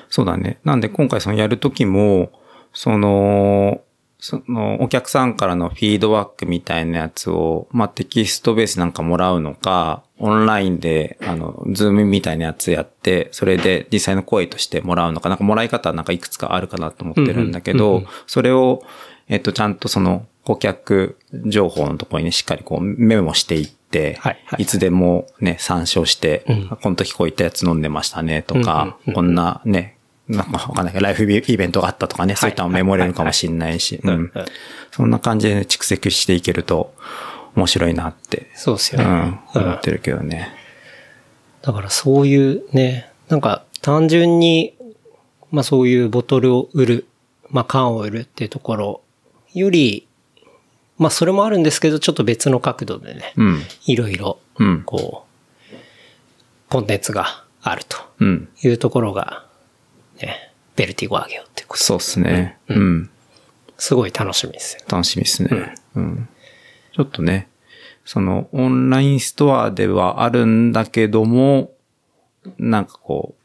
[0.09, 0.59] そうだね。
[0.63, 2.31] なんで今回そのやるときも、
[2.71, 3.81] その、
[4.19, 18.03] その、お客さんからのフィードバックみたいなやつを、まあ、テキストベースなんかもらうのか、オンラインで、あの、ズームみたいなやつやって、それで実際の声としてもらうのか、なんかもらい方はなんかいくつかあるかなと思ってるんだけどうんうんうん。
[18.05, 18.83] うん、それを、
[19.27, 24.63] えっと、ちゃんとその、顧客情報のところにしっかりこうメモしていって、はいはい。
[24.63, 26.69] いつでもね、参照して、うん。
[26.81, 29.13] この時こういったやつ飲んでましたねとか、うんうんうん。
[29.13, 29.96] こんなね、
[30.27, 34.31] なんかわかんないけど、ライフイベントがあったとかね、そういったのをメモれるかもしれないし、うん
[34.91, 36.93] そんな感じで蓄積していけると
[37.55, 39.05] 面白いなって、そうですよね。
[39.05, 39.11] うん、
[39.61, 40.49] うん思ってるけどね。
[41.61, 44.75] だからそういうね、なんか単純に、
[45.51, 47.07] まあそういうボトルを売る、
[47.49, 49.01] まあ缶を売るっていうところ
[49.53, 50.07] より、
[50.97, 53.61] まあそれもあるんですけど、ちょっと別の角度でね、うん。
[53.85, 54.83] いろいろ、うん。
[54.83, 55.25] こ
[55.71, 55.75] う、
[56.69, 58.49] コンテンツがあるとうん。
[58.63, 59.46] いうところが、
[60.17, 61.83] ね、ベルティゴを上げようってこと。
[61.83, 62.57] そうっすね。
[62.67, 63.09] うん。
[63.77, 64.81] すごい楽しみですよ。
[64.89, 65.75] 楽しみですね。
[65.95, 66.29] うん。
[66.93, 67.47] ちょっとね、
[68.05, 71.71] その、オンラインストアではあるんだけども、
[72.57, 73.37] なんかこう、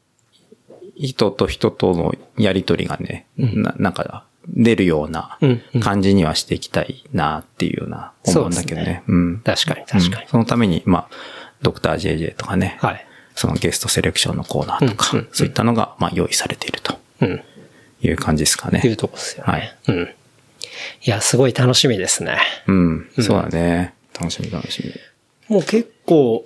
[0.97, 9.03] 人と人とのやりとりがね、ななんか出るようなうんうん感じにはしていきたいなっていうような思うんだけどね。
[9.09, 9.39] うん。
[9.41, 10.29] 確かに確かにうん。
[10.29, 11.09] そのために、まあ、
[11.62, 13.07] ドクター JJ とかね、はい。
[13.35, 17.43] そのゲストセレクションのコーナーとか、そういったのが、まあ、用意されているとうん。
[18.03, 18.97] いう感じですかいうね。
[18.97, 19.53] とこですよね。
[19.53, 20.14] はいうん。
[21.05, 22.39] いや、すごい楽しみですね。
[22.66, 23.11] うん。
[23.20, 23.95] そうだね。
[24.18, 24.83] 楽しみ楽し
[25.49, 25.55] み。
[25.55, 26.45] もう結構、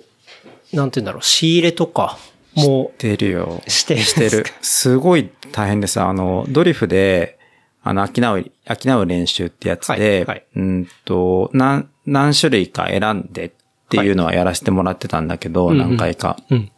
[0.73, 2.17] なんて言うんだろう、仕入れとか、
[2.55, 3.61] もしてるよ。
[3.67, 4.45] してるしてる。
[4.61, 5.99] すごい大変です。
[6.01, 7.37] あの、ドリフで、
[7.83, 13.51] あの、飽きなう、飽きなう練習ってやつで、はいはいうんと、何、何種類か選んでっ
[13.89, 16.37] ていうのはやらせてもらってたんだけど、い何回か。
[16.49, 16.71] う、うん。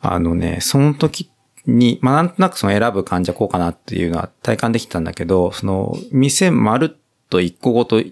[0.00, 1.30] あのね、その時
[1.66, 6.96] に、まあ、なんとなくその選ぶ感じはこうかなっていうのは体感できたんだけど、その、店まるっ
[7.28, 8.02] と一個ごと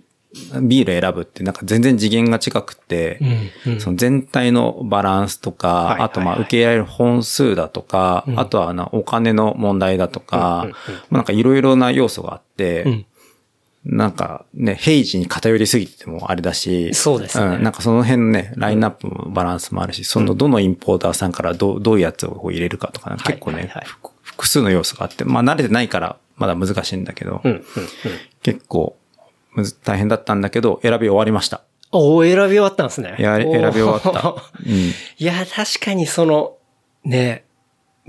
[0.62, 3.18] ビール選ぶってなんか全然次元が違くて、
[3.66, 3.73] うん。
[3.73, 3.81] うん。
[3.81, 10.75] その全体のバランスとか、あとまあ受け入れられる本数だとか、うんあとはあのお金の問題だとか、うんうんうんま
[11.12, 13.07] あなんかいろいろな要素があって、うん。
[13.85, 27.51] なんかね、平時に偏りすぎてもあれだし、そうですねん、なんかその辺のね、ラインナップもバランスもあるし、そのどのインポーターさんからどうどういうやつを入れるかとか、結構ね、はいはいはいふ複数の要素があって、まあ慣れてないからまだ難しいんだけど、うん。
[27.53, 27.57] うん。
[27.57, 27.64] うん。
[28.43, 28.97] 結構
[29.53, 31.62] むず大変だったんだけど、選び終わりました。
[31.93, 33.16] おー選び終わったんですね。
[33.18, 34.35] や選び終わった。
[34.64, 34.72] うん。
[35.18, 36.55] いや、確かにその、
[37.05, 37.45] ね、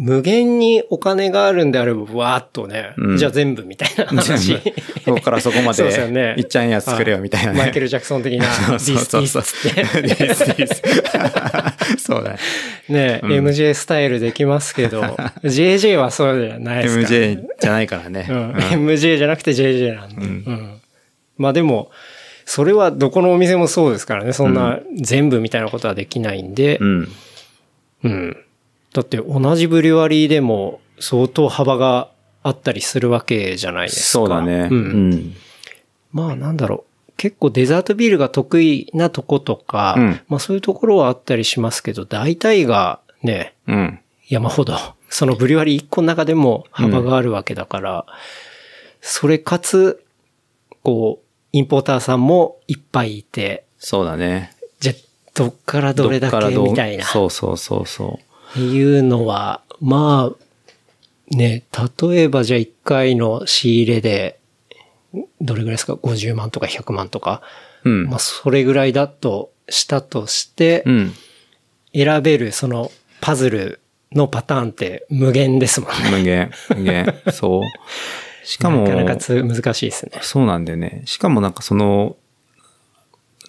[0.01, 4.57] 無限にお金があるんであれば、わーっとね、うんじゃあ全部みたいな 話。
[5.05, 7.59] そこからそこまで すよねで、いっちゃんやつ作れよみたいなね。
[7.59, 10.01] マイケル・ジャクソン的な、 this、this って。
[10.01, 12.37] this this そうだね。
[12.89, 15.01] ね、MJ スタイルできますけど、
[15.45, 18.25] JJ はそうじゃないですから、MJ じゃないからね。
[18.27, 18.55] うんうん
[18.87, 20.15] MJ じゃなくて JJ なんで。
[20.15, 20.81] うんうん
[21.37, 21.91] まあでも、
[22.45, 24.33] それはどこのお店もそうですからね。
[24.33, 26.77] そんな全部みたいなことはできないんで。
[26.79, 27.09] うん。
[28.03, 28.37] うん。
[28.93, 32.09] だって同じブリュワリーでも相当幅が
[32.43, 34.05] あったりするわけじゃないですか。
[34.07, 34.67] そうだね。
[34.71, 34.73] う。
[34.73, 35.35] うんん。
[36.11, 37.11] まあなんだろう。
[37.17, 43.99] 結構デザートビールが得意なとことか、うんまあそういうところはあったりしますけど、大体がね、うん。
[44.27, 44.75] 山ほど、
[45.09, 48.05] そのブリュワリー1個の中でも幅があるわけだから、
[49.01, 50.03] それかつ、
[50.83, 54.55] こう、インポーターさんもいっぱいいて、そうだね。
[54.79, 54.95] じゃあ、
[55.35, 57.05] どっからどれだけみたいな。
[57.05, 58.19] そうそうそうそ
[58.59, 61.63] いうのは、まあ、ね、
[62.09, 64.39] 例えばじゃあ1回の仕入れで、
[65.41, 67.41] どれぐらいですか ?50 万とか100万とか。
[67.83, 67.89] う。
[67.89, 68.09] うん。
[68.09, 71.13] まあ、それぐらいだとしたとして、うん。
[71.93, 72.89] 選べるその
[73.19, 73.81] パズル
[74.13, 76.11] のパターンって無限ですもんね。
[76.11, 76.51] 無限。
[76.75, 77.13] 無限。
[77.31, 78.45] そう。
[78.45, 80.19] しかも、なかなかつ難しいですね。
[80.21, 81.03] そうなんだよね。
[81.05, 82.15] しかもなんかその、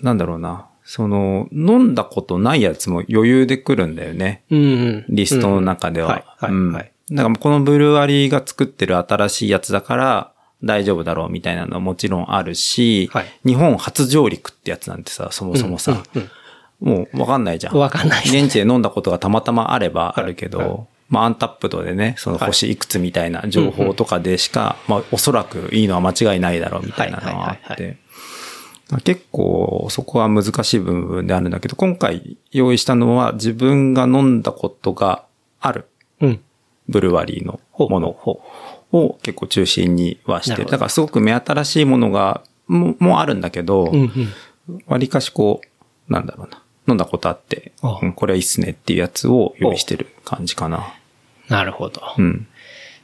[0.01, 0.67] なんだろうな。
[0.95, 4.43] その、飲んだことないやつも余裕で来るんだよね。
[4.51, 5.05] うんうん。
[5.09, 6.37] リストの中では。
[6.43, 6.73] うん。
[6.73, 10.33] はいはいだからこのブルワリーが作ってる新しいやつだから
[10.65, 13.27] 大丈夫だろうみたいなのはもちろんあるし、はい。
[13.45, 16.31] 日本初上陸ってやつなんてさ、そもそもさ、うんうん
[16.81, 17.77] もうわかんないじゃん。
[17.77, 18.31] わかんない。
[18.31, 20.79] ね現地で飲んだことがたまたまあればあるけど、はいはい。
[21.09, 27.97] まあアンタップドでね、その星いくつみたいな情報とかでしか、まあおそらくいいのは間違いないだろうみたいなのはあって、まあ
[29.01, 35.25] 結構そこは難しい部分であるんだけど、今回用意したのは自分が飲んだことが
[35.61, 35.87] ある
[36.21, 36.41] うん。
[36.89, 38.43] ブルワリーのものほ
[38.93, 40.71] を結構中心にはしてる。
[40.71, 43.97] だからすごく目新しいものが、ももうあるんだけど、う。
[43.97, 44.13] うん
[44.69, 44.83] うん。
[44.87, 45.61] わりかしこ
[46.09, 46.63] う、なんだろうな。
[46.89, 50.95] 飲んだことあって、うんこれはいいっすねっていうやつを用意してる感じかな。
[51.49, 52.03] なるほど。
[52.19, 52.47] うん。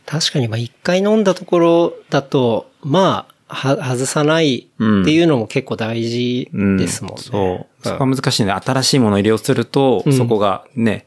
[0.05, 6.77] 確かに、まあ一回飲んだところだと、まあ、は、外さないっていうのも結構大事うん。
[6.77, 7.23] ですもんね。
[7.23, 7.87] そう。
[7.87, 8.53] そこんは難しいね。
[8.53, 11.07] 新しいものを入れようとすると、うんそこがね、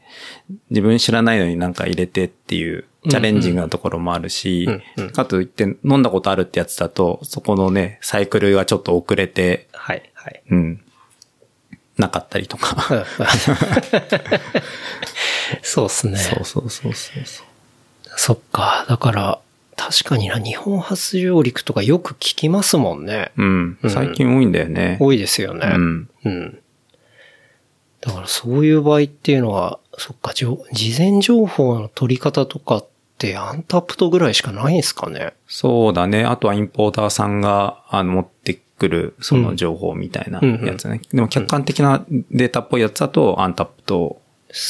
[0.70, 4.66] 自分知らないのになんか入れてっていう、チャレンジングなところもあるし、
[4.96, 10.42] うんうんかといって飲んだことあるってやつだと、そこのね、サイクルがちょっと遅れて、はい、はい。
[10.50, 10.80] うん。
[11.98, 13.06] なかったりとか。
[15.62, 16.16] そうですね。
[16.18, 17.46] そうそうそうそうそう。
[18.16, 18.86] そっか。
[18.88, 19.38] だから、
[19.76, 23.32] 確かにな、日本初上陸とかよく聞きますもんね。
[23.36, 23.78] うん。
[23.88, 24.98] 最近多いんだよね。
[25.00, 25.72] 多いですよね。
[25.74, 26.10] うん。
[26.24, 26.58] うん。
[28.00, 32.86] だからそういう場合っていうのは、そっか、じょ事前情報の取り方とかっ
[33.18, 35.34] てアンタップとぐらいしかないんですかね。
[35.46, 36.24] そうだね。
[36.24, 41.00] あとはインポーターさんが、あの、持ってくる、その情報みたいなやつね。
[41.12, 44.20] でも客観的なデータっぽいやつだと、アンタップと、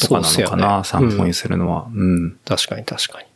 [0.03, 1.88] とかなのかな、ね参考にするのは。
[1.92, 2.38] うん。
[2.44, 3.32] 確かに確かに。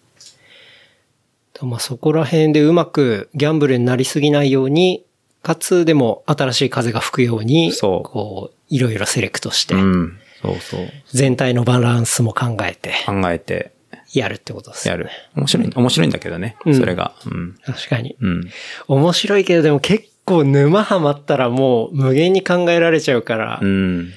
[1.58, 5.04] でまあそこら辺でうまくギャンブルになりすぎないように、
[5.42, 10.18] かつでも新しい風が吹くように、そうこう、いろいろセレクトして、うん。
[10.42, 10.80] そうそう。
[11.12, 13.72] 全体のバランスも考えて考えて、
[14.12, 15.04] やるってことですよね。
[15.04, 15.10] やる。
[15.34, 16.56] 面白い、面白いんだけどね。
[16.66, 17.14] うんそれが。
[17.26, 17.54] うん。
[17.64, 18.16] 確かに。
[18.20, 18.50] うん。
[18.88, 24.10] 面白いけどでも結構沼ハマったらもう無限に考えられちゃうから、うん。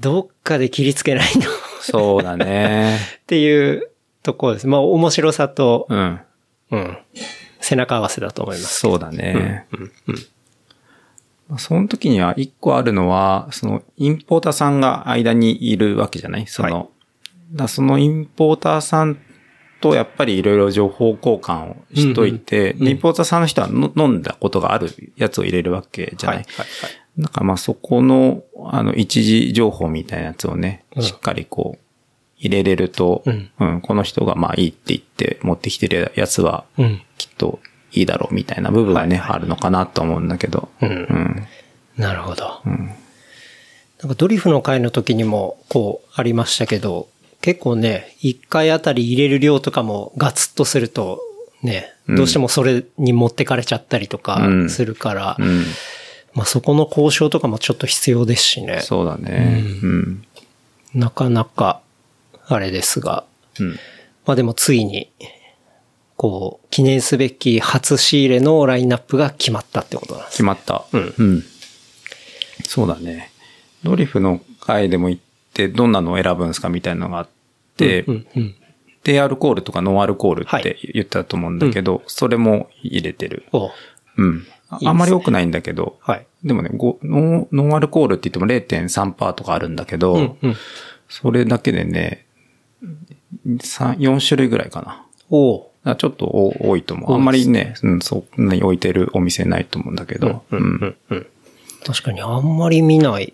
[0.00, 2.98] どっかで切りつけないのっそうだね。
[3.26, 3.90] ていう
[4.22, 4.66] ところです。
[4.66, 6.20] まあ面白さと、うん。
[6.70, 6.98] うん、
[7.60, 8.80] 背中合わせだと思います。
[8.80, 9.66] そうだね。
[11.48, 16.46] まあその時には一個あるのは、そのインポーターさんが間にいるわけじゃない？
[16.46, 16.88] その、はい。
[17.52, 19.18] だそのインポーターさん
[19.80, 26.68] とやっぱりいろいろ情報交換をしといて、うんうんでインポーターさんの人はの飲んだことがあるやつを入れるわけじゃない、はい、はい、はい。
[27.16, 31.02] なんかまあそこの、あの、一時情報みたいなやつをね、うん。
[31.02, 31.80] しっかりこう、
[32.38, 37.02] 入れれると、うんこの人がまあいいって言って持ってきてるやつは、うん。
[37.16, 37.60] きっと
[37.92, 40.68] いいだろうみたいな部分がね、あるのかなと思うんだけど。
[40.80, 41.46] うんうん。
[41.96, 42.60] なるほど。
[42.64, 42.90] うん。
[44.00, 47.08] なんかドリフの回の時にもこうありましたけど、
[47.40, 51.20] 結構ね、一回あたり入れる量とかもガツッとすると、
[51.62, 55.64] ね、うんどうしてもそれに持ってかれちゃったりとかうんするから、うん。
[56.34, 58.80] まあそこの交渉とかもちょっと必要ですしね。
[58.82, 59.64] そうだね。
[59.82, 60.24] うん。
[60.94, 61.80] なかなか、
[62.48, 63.24] あれですが、
[63.60, 63.78] うん。
[64.24, 65.10] まあでもついに、
[66.16, 70.84] こう、記念すべき初仕入れのラインナップが決まったってことなんです決まった。
[70.92, 71.44] うんうん。
[72.66, 73.30] そうだね。
[73.84, 75.22] ドリフの回でも行っ
[75.54, 77.28] て、どんなのを選ぶんですかみたいなのがあっ
[77.76, 78.54] て、うん、うん。
[79.04, 83.46] 低アルコールとかノンアルコールはいって言ったと思うんだけど、それも入れてる。
[83.52, 83.70] お
[84.16, 84.46] うん。
[84.70, 86.26] ああんまり多くないんだけど、はい。
[86.44, 90.56] でもね、ごノンノンアルコールって言っても0.3%とかあるんだけど、うん、うん。
[91.08, 92.26] それだけでね、
[92.82, 95.04] 3、4種類ぐらいかな。
[95.30, 97.14] おちょっと多多いと思う。
[97.14, 101.26] あんまりね、うん、そんなに置いてるお店ないと思うんだけど、うん、うん、うん。
[101.84, 103.32] 確かにあんまり見ない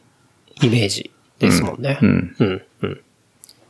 [0.62, 1.99] イメージですもんね。
[2.01, 2.36] うん。
[2.38, 3.01] うん、うん。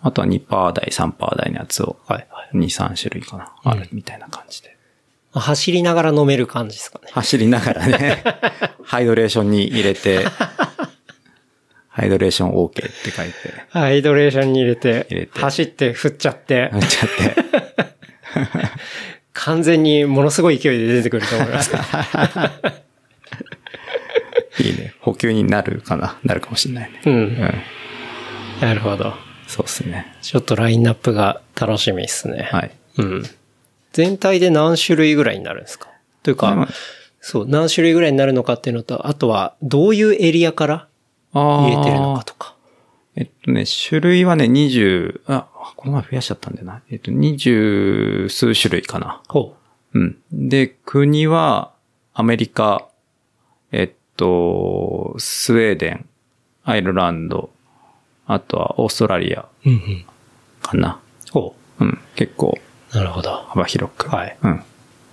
[0.03, 2.57] あとは2%台、3%台のやつを、はい、はい。
[2.57, 3.53] 2、3種類かな。
[3.63, 4.77] あるみたいな感じで。
[5.33, 7.11] まあ走りながら飲める感じですかね。
[7.13, 8.23] 走りながらね、
[8.85, 10.27] ハイドレーションに入れて、
[11.97, 13.33] ハイドレーション OK って書いて、
[13.71, 17.45] ハイドレーションに入れて、入れて走って振っちゃってや、っちゃって。
[19.33, 21.73] 完全にものすごい勢いで出てくると思います。
[24.59, 24.93] いいね。
[24.99, 26.19] 補給になるかな。
[26.25, 27.01] なるかもしれないね。
[27.07, 27.11] う。
[27.11, 27.55] うんん。
[28.61, 29.15] なるほど。
[29.47, 30.17] そうっすね。
[30.21, 32.49] ちょっとラインナップが楽しみですね。
[32.51, 32.73] はい。
[32.99, 33.23] うん。
[33.93, 35.89] 全体で何種類ぐらいになるんですか？
[36.25, 36.69] というかまあ、
[37.21, 40.89] そう、何種類ぐらいになるのかっていうのと、あとは、どういうエリアから
[41.35, 42.55] 入れてるのかとか。
[43.17, 46.83] えっとね、種類はね、20、あ、この前増やしちゃったんだよな。
[46.91, 49.23] えっと、20数種類かな。
[49.29, 49.55] ほ
[49.95, 50.19] うん。
[50.33, 51.73] で、国は、
[52.13, 52.89] アメリカ、
[53.73, 56.09] えっと、スウェーデン、
[56.65, 57.51] アイルランド、
[58.27, 59.71] あとはオーストラリアう。
[59.71, 60.05] うんうん。
[60.63, 61.01] かな。
[61.31, 61.99] ほうん。
[62.17, 62.59] 結構
[62.93, 62.97] う。
[62.97, 63.31] なるほど。
[63.49, 64.09] 幅広く。
[64.09, 64.63] はいうん。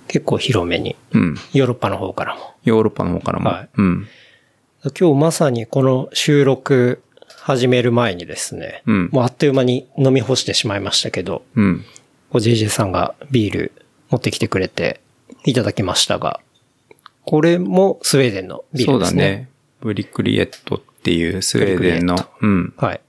[0.07, 0.95] 結構広めに。
[1.11, 1.35] うん。
[1.53, 2.55] ヨーロッパの方からも。
[2.63, 3.49] ヨーロッパの方からも。
[3.49, 4.07] はいうん。
[4.83, 7.03] 今日まさにこの収録
[7.37, 11.85] 始める前にですね、うんもうあっという間に飲み干してしまいましたけど、うん。
[12.31, 13.71] JJ さんがビール
[14.09, 14.99] 持ってきてくれて
[15.45, 16.39] いただきましたが、
[17.25, 19.23] これもスウェーデンのビーそうだルですね。
[19.23, 19.49] ね。
[19.81, 22.73] ブリクリエットっていうスウェーデンのうん。
[22.77, 23.01] はい。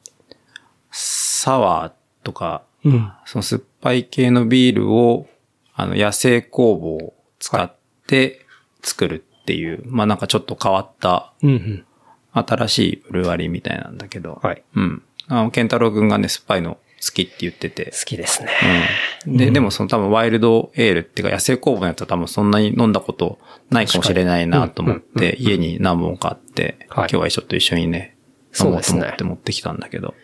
[0.91, 1.93] サワー
[2.23, 3.11] とか、うん。
[3.25, 5.27] その酸っぱい系のビールを、
[5.75, 7.75] あの、野生工房を使っ
[8.07, 8.45] て
[8.83, 11.85] 作るっていう、まあなんかちょっと変わったうんうん。
[12.35, 14.63] 新しいブルワリーみたいなんだけど、はい。
[14.75, 15.03] うん。
[15.29, 18.49] あの、ケンタロウ君がね、酸っぱいの好きって言ってて好、きですね。
[19.27, 19.37] うん。
[19.37, 23.39] で、でもその多分ワイルドエールっていうか野生工房のやつは多分そんなに飲んだこと
[23.71, 28.17] ないかもしれないなと思って、家に何本かあって、はい今日はちょっと一緒にね、
[28.59, 30.15] 飲もうとそうですね思って持ってきたんだけど、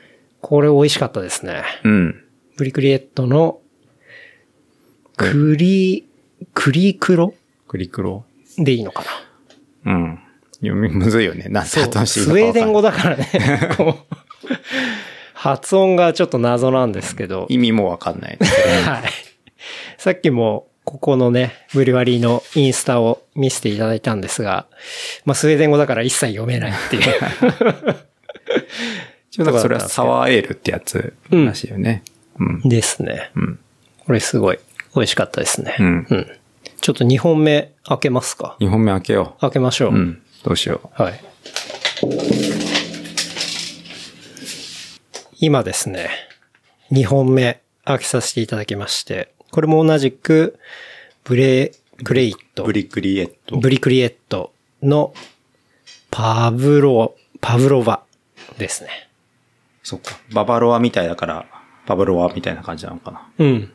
[0.40, 1.64] これ美味しかったですね。
[1.84, 2.24] うん。
[2.56, 3.60] ブリクリエットの、
[5.16, 6.06] クリ、
[6.54, 7.34] クリクロ？
[7.66, 8.24] クリクロ？
[8.58, 9.04] でいいのか
[9.84, 9.92] な？
[9.92, 10.18] うん。
[10.60, 11.46] 読みむずいよね。
[11.48, 11.84] なんてそう。
[11.84, 13.26] 後しいスウェーデン語だからね。
[15.34, 17.46] 発音がちょっと謎なんですけど。
[17.48, 18.38] 意味もわかんない。
[18.84, 19.02] はい。
[19.96, 24.66] さっきも、ここのね、ブリュワリーのインスタを見せていただいたんですが、
[25.24, 27.02] まあ、スウェーデン語だから一切読めないっていう。
[29.30, 32.02] 一応だからそれはサワーエールってやつらしいよね。
[32.40, 32.60] うん。
[32.68, 33.30] ですね。
[33.36, 33.58] うん。
[34.06, 34.58] これすごい
[34.96, 35.76] 美味しかったですね。
[35.78, 36.26] うんうん。
[36.80, 39.92] ちょっと2本目開けますか2本目開けよ開けましょう。
[39.92, 39.94] う。
[39.94, 40.22] うん。
[40.44, 41.20] どうしよはい。
[45.40, 46.10] 今ですね、
[46.90, 50.58] 2本目開けさせていただきまして、これも同じく、
[51.24, 51.72] ブレ、
[52.04, 52.34] クレイう。
[52.54, 53.56] ト、ブリクリエット。
[53.58, 54.52] ブリクリエット
[54.82, 55.12] の
[56.10, 58.02] パブロ、パブロバ
[58.58, 59.08] ですね。
[59.82, 60.18] そっか。
[60.32, 61.46] ババロアみたいだから、
[61.86, 63.28] パブロアみたいな感じなのかな。
[63.38, 63.72] うん。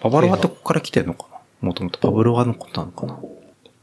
[0.00, 1.35] ババロアってここから来てんのかな？
[1.66, 3.18] もともとパブロアのことなのかな？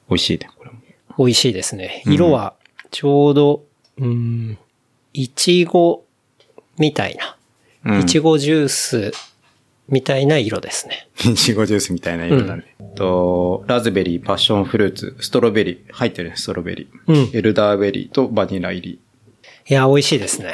[0.09, 0.77] 美味しいね、これも。
[1.17, 2.01] 美味しいですね。
[2.05, 2.55] 色は
[2.89, 3.63] ちょうど、
[3.97, 4.57] うん、
[5.13, 6.05] いちご
[6.77, 7.37] みたいな。
[7.85, 9.11] うんいちごジュース
[9.89, 11.09] みたいな色ですね。
[11.25, 12.63] いちごジュースみたいな色だね。
[12.95, 17.13] と、ラズベリー、パッションフルーツ、ストロベリー、入ってるね、ストロベリー。
[17.13, 18.99] うんエルダーベリーとバニラ入り。
[19.67, 20.53] いや、美味しいですね。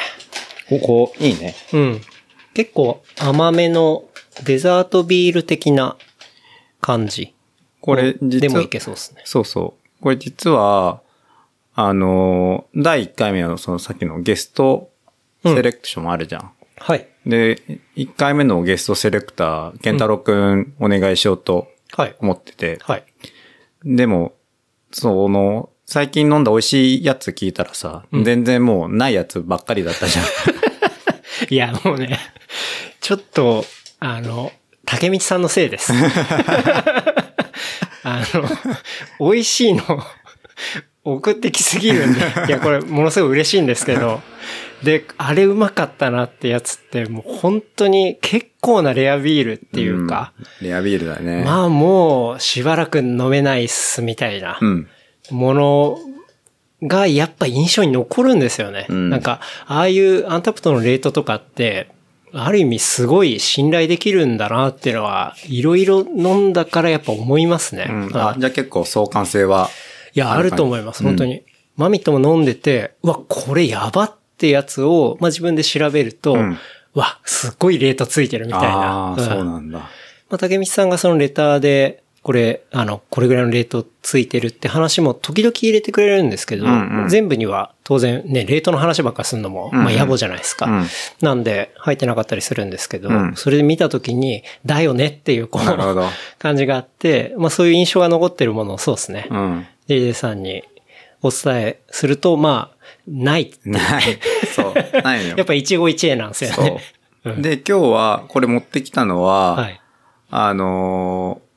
[0.67, 1.53] ここ、いいね。
[1.73, 2.01] うん。
[2.55, 4.05] 結構甘めの
[4.43, 5.97] デザートビール的な
[6.81, 7.33] 感じ。
[7.81, 9.21] これ、実はでもいけそうですね。
[9.25, 10.03] そうそう。
[10.03, 11.01] これ実は、
[11.75, 14.89] あの、第1回目のそのさっきのゲスト
[15.43, 16.51] セレクションあるじゃん。
[16.77, 17.07] はい。
[17.25, 17.55] で、
[17.95, 22.15] 1回目のゲストセレクター、ケンタロウくんお願いしようとはい。
[22.19, 23.03] 思ってて、はい。
[23.83, 24.33] でも、
[24.91, 30.25] その、最近飲んだ美味しいやつ聞いたらさ、全然もうないやつばっかりだったじゃん。
[31.49, 32.19] いや、もうね、
[33.01, 33.65] ちょっと、
[33.99, 34.51] あの、
[34.89, 35.93] 竹道さんのせいです。
[38.03, 39.83] あの、美味しいの
[41.03, 44.21] 送ってきすぎるんで、いや、これものすごい嬉しいんですけど、
[44.83, 51.43] で、あれうまかったなってやつって、もう本当に結構なレアビールっていうか、うんレアビールだね。
[51.43, 54.87] まあもうしばらく飲めないっすみたいなうん。
[55.31, 55.99] もの
[56.81, 58.87] がやっぱ印象に残るんですよね。
[58.89, 61.89] うんなんか、ああいうアンタプトのレートとかって、
[62.33, 67.87] ある意味すごい信頼できるんだなっていうのは、いろいろ飲んだからやっぱ思いますね。
[67.89, 69.69] うんああ、じゃあ結構相関性は。
[70.13, 71.43] いや、あると思います、本当に。
[71.75, 76.57] マミットも飲んでて、うわ、これやばってやつを、まあ、自分で調べると、うん
[76.95, 78.67] うわ、すっごいレートついてるみたいな。
[78.67, 79.79] ああ、んそうなんだ。
[79.79, 79.87] ま
[80.31, 90.65] あ、竹道さんがそのレターで、これ、あの、これぐらいのレートついてるって話も時々入れてくれるんですけど、うんうん全部には当然ね、レートの話ばっかするのも、うんうんまあ野暮じゃないですか。
[90.65, 90.85] うん
[91.21, 95.69] なんで、入ってなかったりするんですけど、うんそれで見た時に、だよねっていう、こう。
[96.39, 99.27] 感じがあって、まあそういう印象が残ってるものをそうですね。
[99.29, 99.65] うん。
[99.87, 100.63] JJ さんに
[101.21, 103.51] お伝えすると、まあ、ない。
[103.65, 104.03] ない。
[104.53, 104.73] そう。
[105.01, 105.35] ないのよ。
[105.37, 106.83] やっぱ一期一会なんですよね。
[107.23, 107.41] そう。
[107.41, 109.81] で、今日はこれ持ってきたのは、はい。
[110.29, 111.48] あのー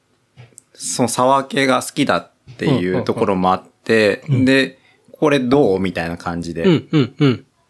[0.82, 4.78] そのサワー系が好きだっていうところもあって、で、
[5.12, 6.80] これどうみたいな感じで。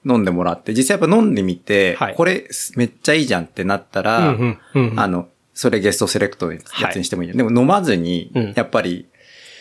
[0.04, 2.14] 飲んでもらって、実際やっぱ飲んでみて、はい。
[2.16, 5.00] これめっちゃいいじゃんってなったら、うんうんうんうん。
[5.00, 6.60] あの、それゲストセレクトのや
[6.92, 7.36] つにしてもいいよ。
[7.36, 9.06] でも飲まずにうん、やっぱり、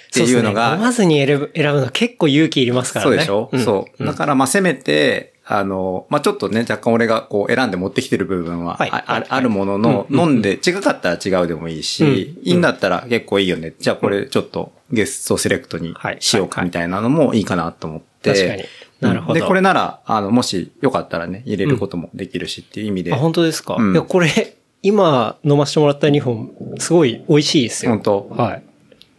[0.09, 3.11] っていうのそですね飲が、まずに選ぶ、選ぶのは結構勇気いりますからね。
[3.11, 3.59] そうでしょ、ん。
[3.59, 4.05] そう。
[4.05, 12.11] だからまあせめて、あの、まあちょっとね、若干俺がこう選んで持ってきてる部分はあ,るものの、飲んで違かったら違うでもいいし、うん。
[12.15, 13.73] いいんだったら結構いいよね。
[13.79, 16.17] じゃあこれちょっとゲストセレクトにはい。
[16.19, 18.33] しようかみたいなのもいいかなと思って。
[18.33, 18.63] 確かに。
[18.99, 19.39] なるほど。
[19.39, 23.13] で、これなら、あの、もしよかったらね、入れることもできるしっていう意味で。
[23.13, 23.93] あ、本当ですか、うん。
[23.93, 27.91] いや、これ、今飲ませてもらった2本、すごい美味しいですよ。
[27.91, 28.27] 本当？
[28.29, 28.63] はい。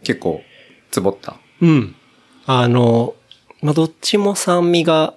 [0.03, 0.41] 結構、
[0.89, 1.35] つぼった？
[1.61, 1.95] うん。
[2.45, 3.15] あの、
[3.61, 5.13] まあ、どっちも酸味があ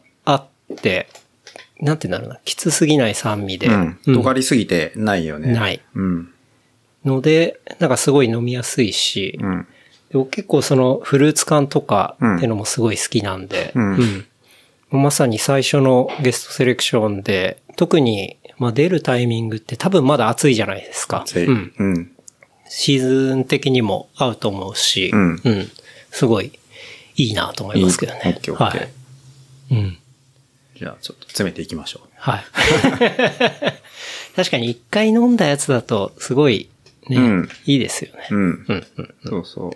[0.73, 1.09] って、
[1.81, 3.69] なんて言うんだろうな、きつすぎない酸味で。
[3.69, 3.99] うん。
[4.07, 5.53] うん尖りすぎてないよね。
[5.53, 5.81] ない。
[5.95, 6.33] うん。
[7.05, 9.67] ので、なんかすごい飲みやすいし、うん。
[10.11, 14.27] でも結構そのフルーツ感とかっていうのもすごい好きなんで、うん
[14.91, 21.25] まさに最初のゲストセレクションで、特に、まあ、出るタイミングって多分まだ暑いじゃないですか。
[21.35, 21.73] うん。
[21.77, 22.11] うん。
[22.69, 25.71] シーズン的にも合うと思うし、うん
[26.11, 26.53] すごい
[27.17, 28.41] いいなと思いますけどね。
[28.43, 28.89] いいはい。
[29.73, 29.99] うん。
[30.79, 32.45] じゃあちょっと詰めていきましょはい。
[34.37, 36.69] 確かに一回飲んだやつだと、すごい、
[37.09, 38.27] ね、うんいいですよね。
[38.31, 38.35] う。
[38.35, 38.43] うん。
[38.69, 39.71] うんうんそうそう。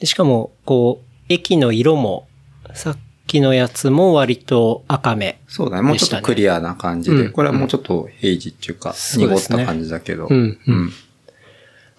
[0.00, 2.28] でしかも、こう、液の色も、
[2.74, 5.40] さっきのやつも割と赤め。
[5.48, 5.82] そうだね。
[5.82, 7.16] もうちょっとクリアな感じで。
[7.16, 10.26] うんこれはもうちょっとヘイジっていうか、濁った感じだけど。
[10.26, 10.92] うんうんうん。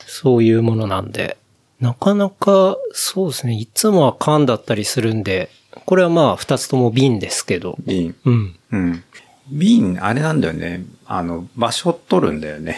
[0.05, 1.37] そういうものなんで、
[1.79, 5.49] なかなか、そうですね、いつもは缶だったりするんで、
[5.85, 8.15] これはまあ、二つとも瓶ですけど、瓶。
[8.25, 8.55] うん。
[8.71, 9.03] うん。
[9.51, 10.85] 瓶、あれなんだよね。
[11.05, 12.77] あの、場所取るんだよね。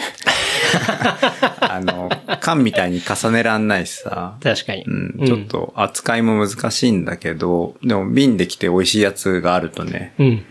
[1.59, 4.37] あの、缶みたいに重ねらんないしさ。
[4.41, 4.83] 確かに。
[4.83, 10.45] うん、ちょっと扱いも難しいんだけど、でも瓶で来て美味しいやつがあるとね、うん。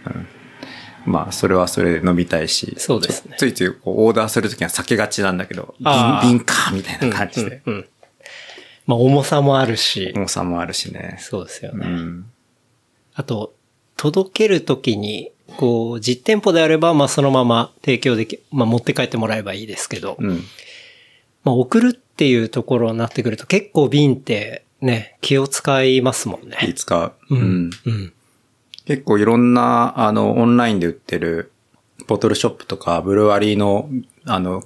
[1.07, 7.75] まあそれはそれで飲みたいし、そうですねついついこうオーダーするときは避けがちなんだけど、瓶、瓶かみたいな感じで、うん。
[7.75, 7.85] うん
[8.87, 11.17] まあ、重さもあるし、重さもあるしね。
[11.21, 11.87] そうですよね。
[11.87, 12.25] うん。
[13.21, 13.55] あと、
[13.99, 20.43] 届けるときに、こう、実店舗であれば、まあ、そのまま提供でき、まあ、持って帰ってもらえばいいですけど、うん。
[21.45, 26.57] まあ、送るっていうところになってくると、結構瓶って、ね、気を使いますもんね。
[26.67, 27.71] いつか、ううんん。
[27.85, 28.13] うん。
[28.87, 31.53] 結構いろんな、あの、オンラインで売ってる、
[32.07, 33.91] ボトルショップとか、ブルワリーの、
[34.25, 34.65] あの、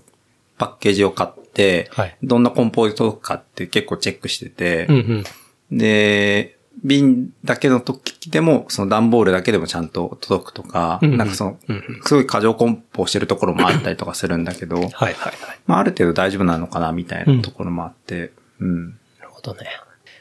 [0.58, 5.24] パッケージを買って、はいどんな梱包で届くかって結構チェックしてて、うん
[5.70, 5.78] うん。
[5.78, 15.32] で、瓶だけの時でも、その段ボールだけでもちゃんと届くとか、うんうんなんかそのうんうん、すごい過剰梱包してるところもあったりとかするんだけど、はいはいはい。
[15.66, 18.90] まあある程度大丈夫なのかなみたいなところもあって、うん。
[18.90, 19.66] なるほどね。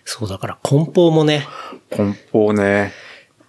[0.05, 1.47] そう、だから梱包もね、
[1.91, 2.91] 梱包ね。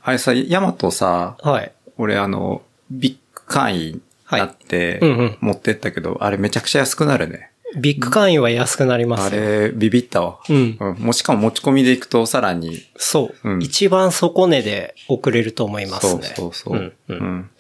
[0.02, 1.72] あれさ、ヤマトさ、はい。
[1.96, 7.50] 俺あの、ビッグ会員になってはいうんうん、持ってったけど、あれめちゃくちゃ安くなるね。
[7.76, 9.42] ビッグ会員は安くなりますよ。
[9.42, 10.38] あれ、ビビったわ。
[10.48, 16.32] うんもうしかも持ち込みで行くとさらに、そう、うん一番底値で送れると思いますそうね。
[16.36, 16.76] そうそう。
[16.76, 17.50] んうんうん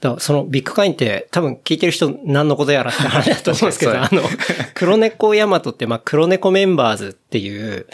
[0.00, 4.22] だからそのビッグカインって多分聞いてる人何のことやらって話だと思うんですけど、 あの、
[4.74, 7.86] 黒猫ヤマトってまあ黒猫メンバーズっていう、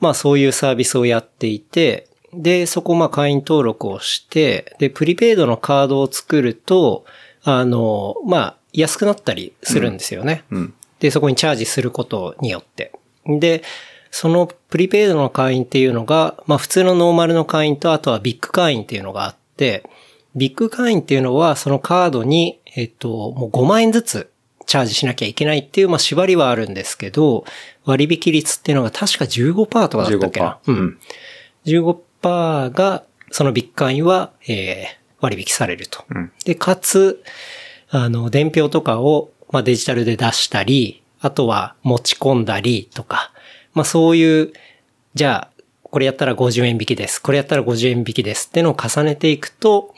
[0.00, 7.04] まあそういうサービスをやっていて、で、そこまあ会員登録をして、で、プリペイドのカードを作ると、
[7.42, 10.44] あの、まあ安くなったりするんですよね。
[10.50, 10.74] うん。
[11.00, 12.92] で、そこにチャージすることによって。
[13.26, 13.62] で、
[14.10, 19.88] そのプリペイドの会員っていうのが、まあ普通のノーマルの会員とあとはビッグ会員っていうのがあって、
[20.36, 24.30] ビッグ会員っていうのはそのカードに、えっと、もう5万円ずつ
[24.66, 27.44] チャージしなきゃいけないっていう、まあ縛りはあるんですけど、
[27.84, 30.98] 割引率っていうのが確か15%とかだったっけな？15%うん。
[31.64, 36.04] 15%が、そのビッグ会員は、えー割引されると。
[36.08, 37.22] うんで、かつ、
[37.90, 43.32] あの、伝票とかを、まあ、デジタルで出したり、あとは持ち込んだりとか、
[43.74, 44.52] まあ、そういう、
[45.14, 47.20] じゃあ、これやったら50円引きです。
[47.20, 49.94] これやったら50円引きですってのを重ねていくと、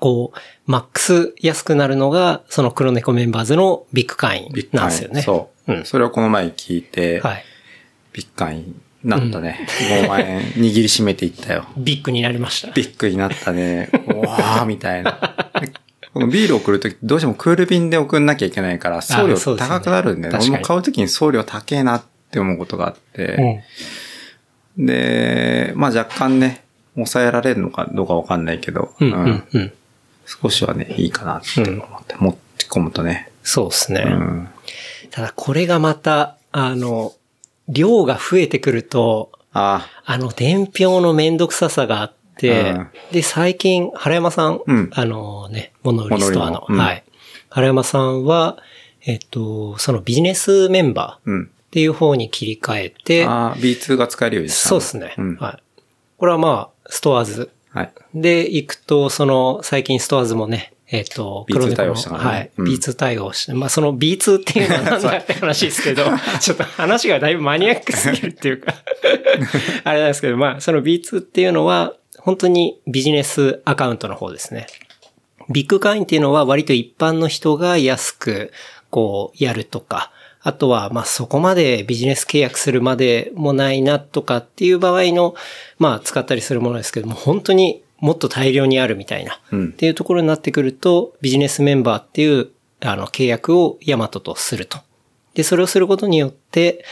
[0.00, 4.68] こう、マックス安くなるのが、その黒猫メンバーズのビッグ会員。
[4.72, 5.22] なんですよね。
[5.22, 5.72] そう。
[5.72, 5.84] うん。
[5.84, 7.44] それをこの前聞いて、はい。
[8.12, 8.74] ビッグ会員に
[9.10, 9.66] なったね。
[10.04, 11.66] 5万円握りしめていったよ。
[11.76, 12.72] ビッグになりました。
[12.72, 13.90] ビッグになったね。
[14.08, 15.50] うわーみたいな。
[16.14, 20.38] このビール送るときどうしてもクール便で送んなきゃいけないから、送料高くなるんだよね。
[20.40, 23.64] 俺も買うときに送料高えなって思うことがあって。
[24.78, 26.62] で、まあ若干ね、
[26.94, 29.12] 抑えられるのかどうかわかんないけど、うん。
[29.12, 29.72] うん、うん、うん。
[30.24, 33.32] 少しはね、いいかなって思って、持ち込むとね。
[33.42, 34.04] そうですね。
[34.06, 34.48] うん。
[35.10, 37.12] ただこれがまた、あの、
[37.68, 47.04] 量が増えてくると、ああの、伝票のめんどくささがあって、うんで、最近、原山さん、うんあのね、モノ売りストアの、うんはい。
[47.50, 48.58] 原山さんは、
[49.06, 51.50] えっと、そのビジネスメンバーっうん。
[51.70, 55.36] ていう方に切り替えて、ああ、B2 が使えるようにしたのそうですね、うん。
[55.36, 55.62] はい。
[56.18, 57.92] これはまあ、ストアーズはい。
[58.14, 62.50] で行くと、その、最近ストアーズもね、えっ、と、B2 黒猫の対応したからねはい。
[62.58, 66.04] うん B2 対応して、まあその B2 っていうのは何だ って話ですけど、
[66.40, 68.74] ちょっと話がだいぶマニアックすぎるっていうか、
[69.82, 71.94] あれなんですけど、まあその B2 っていうのは、
[72.24, 74.66] 本当にビジネスアカウントの方ですね。
[75.50, 78.50] ビッグ会員っていうのは割と一般の人が安く、
[78.88, 80.10] こう、やるとか、
[80.40, 85.34] あとは、まあ、そこまでビジネス契約するまでもないなとかっていう場合の、
[85.78, 92.48] まあ、使ったりするものですけども、本当にもっと大量にあるみたいな、うんっていうところになってくると、ビジネスメンバーっていう、
[92.80, 94.78] あの、契約をヤマトとすると。
[95.34, 96.86] で、それをすることによって、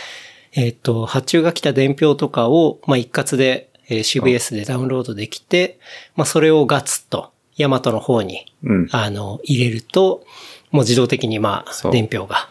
[0.54, 5.78] えっ、と、発注が来た伝票とかを、まあ、一括で、えー CVS でダウンロードできて、
[6.16, 8.88] まあ、それをガツッと、ヤマトの方に、うん。
[8.92, 10.24] あの、入れると、
[10.70, 12.48] もう自動的に、まあ、伝票が、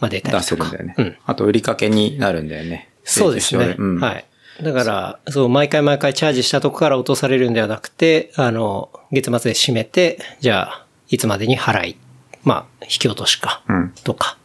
[0.00, 0.38] まあ、出たりとか。
[0.40, 0.94] 出せるんだよね。
[0.98, 1.16] うん。
[1.26, 2.90] あと、売りかけになるんだよね。
[3.04, 3.74] そうですね。
[3.78, 4.00] うん。
[4.00, 4.24] はい。
[4.62, 11.96] だから、そう、毎回毎回チャージしたとこから落とされるんではなくて、あの、月末で締めて、じゃあ、いつまでに払い、
[12.44, 14.38] まあ、引き落としか、うんとか、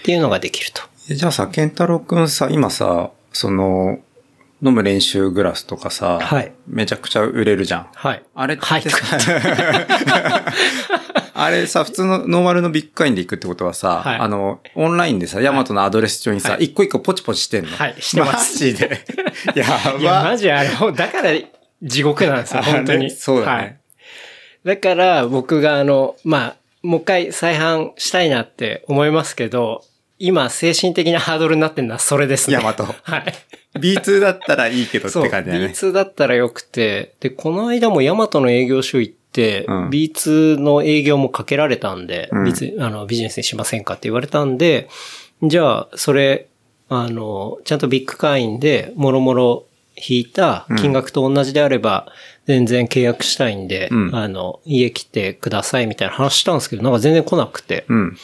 [0.00, 0.82] っていうのができると。
[1.10, 3.98] えじゃあさ、ケンタロウくんさ、今さ、その、
[4.64, 7.88] 飲む練習グラスとかさ、はいめちゃくちゃ売れるじゃん。
[7.94, 8.22] はい。
[8.34, 8.82] あれってはい。
[8.82, 8.96] さ、
[11.34, 19.04] あれさ、普通のノーマルのビッグカインで行くってことはさ、はいあの、オンラインでさ、ヤマトのアドレス帳にさ、はい一個一個ポチポチしてんのはいしてますマジで。
[19.54, 19.98] やば。
[19.98, 21.30] いや、マジあれ、だから
[21.82, 23.04] 地獄なんですよ、あ本当に。
[23.04, 23.76] ねそうだねはい。
[24.64, 29.84] だから、僕があの、まあ、もう一回再販したいなって思いますけど、
[30.26, 32.54] 今、精神的なハードルになってるのはそれですね。
[32.54, 33.34] ヤマト はい。
[33.78, 35.66] B2 だったらいいけどって感じだね。
[35.66, 44.88] B2 だったらよくて、で、この間もヤマトの営業所行って、うん B2 の営業もかけられたんで、うん B2 あの、ビジネスにしませんかって言われたんで、
[45.42, 46.46] じゃあ、それ、
[46.88, 49.66] あの、ちゃんとビッグ会員で、もろもろ
[49.96, 52.06] 引いた金額と同じであれば、
[52.46, 58.16] 全然契約したいんで、うんあの、家来てくださいみたいな話したんですけど、なんか全然来なくて、うん。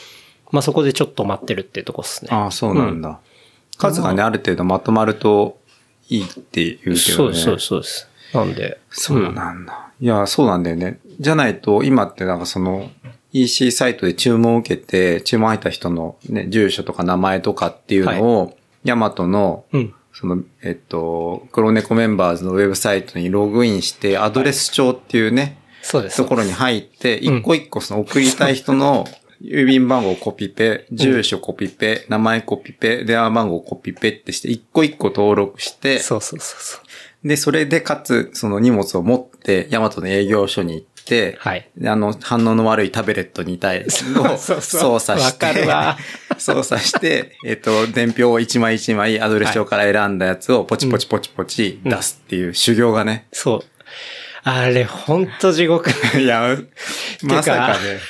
[0.51, 2.29] まあそこでちょっと待ってるっていうとこですね。
[2.33, 3.21] ああ、そうなんだ。
[3.79, 5.59] 数がね、ある程度まとまると
[6.09, 6.99] いいって言うけどね。
[6.99, 8.09] そうです、そうです、そうです。
[8.35, 9.91] なんで、そうなんだ。
[10.01, 11.01] いや、そうなんだよね。
[11.19, 12.91] じゃないと、今ってなんかその、
[13.33, 19.95] EC サイトで注文を受けて、注文入った人のね、住所とか名前とかっていうのを、ヤマトの、うん。
[20.13, 26.17] その、えっと、黒猫メンバーズのウェブサイトにログインして、アドレス帳っていうね、そうです。
[26.17, 29.07] ところに入って、うん一個一個その送りたい人の
[29.43, 37.29] 郵便番号コピペ、住所コピペ、名前コピペ、電話番号コピペってして、一個一個登録して、そうそうそうそう。
[37.29, 41.69] で、それでかつ、その荷物を持って、ヤマトの営業所に行って、はい。
[41.77, 45.67] であの、反応の悪いタブレットに対してのそうそう操作して、
[46.39, 53.27] 操作して、えっと、伝票を一枚一枚アドレス帳から選んだやつをポチポチポチポチ出すっていう修行がね。
[53.33, 53.61] そう。
[54.43, 55.91] あれ、ほんと地獄。
[56.19, 56.57] いや、
[57.23, 58.01] まさかね。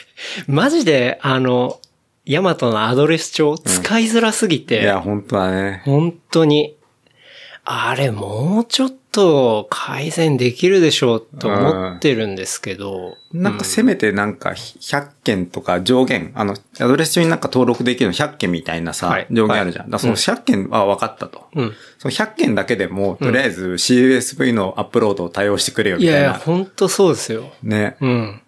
[0.46, 1.80] マジで、あの、
[2.24, 5.82] ヤマトのアドレス帳使いづらすぎて、いや、本当だね。
[5.84, 6.76] 本当に、
[7.64, 19.90] あれ、もうちょっと改善できるでしょうと思ってるんですけど、なんかせめてなんか100件とか上限、あの、アドレス帳になんか登録できるの100件みたいなさ、はい上限あるじゃん。
[19.90, 21.46] だからその100件は分かったと。
[21.54, 21.72] うん。
[21.98, 26.18] その100件だけでも、とりあえず CSV のアップロードを対応してくれよみたいな。
[26.18, 27.52] いやいや、本当そうですよ。
[27.62, 27.96] ね。
[28.00, 28.42] うん。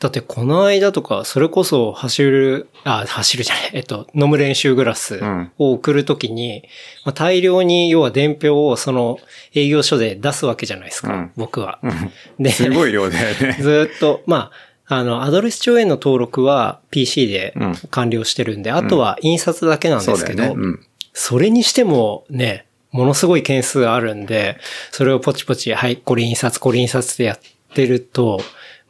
[0.00, 6.64] だってこの間とか、それこそ走る、あ、走るじゃない、えっと、飲む練習グラスんを送るときに、
[7.04, 9.18] まあ、大量に要は伝票をその
[9.54, 11.80] 営業所で出すわけじゃないですか、うん僕は。
[11.82, 13.56] うんで、すごい量だよね。
[13.60, 14.50] ずーっと、ま
[14.86, 20.54] あ、あの、アドレス帳への登録は PC でうん完了してるんで、あとは印刷だけなんですけど、そね。
[20.56, 20.86] うん。
[21.12, 24.56] それにしてもね、ものすごい件数あるんで、
[24.92, 27.38] それをポチポチ、はい、これ印刷、これ印刷ってやっ
[27.74, 28.40] てると、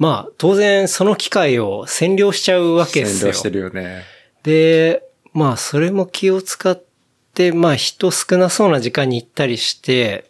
[0.00, 3.28] まあ、当然その機械を占領しちゃうわけですよ。
[3.30, 4.02] 占領してるよね。
[4.42, 5.02] で、
[5.34, 6.82] まあ、それも気を使っ
[7.34, 10.24] て、まあ、人少なそうな時間に行ったりして、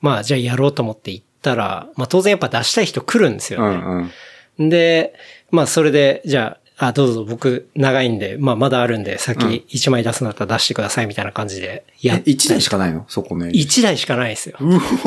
[0.00, 3.76] まあ、じゃあやろうと思って行ったら、まあ、当然やっぱ出したい人来るんですうよね。
[3.76, 4.10] ん
[4.58, 4.68] うん。
[4.68, 5.14] で、
[5.50, 13.06] まあそれで、じゃあ、あ、どうぞ僕長いんで、まあまだあるんで、先1枚出すんだったら出してくださいみたいな感じでやえ、っ、1台しかないの？
[13.08, 13.46] そこね。
[13.48, 14.58] 1台しかないですよ。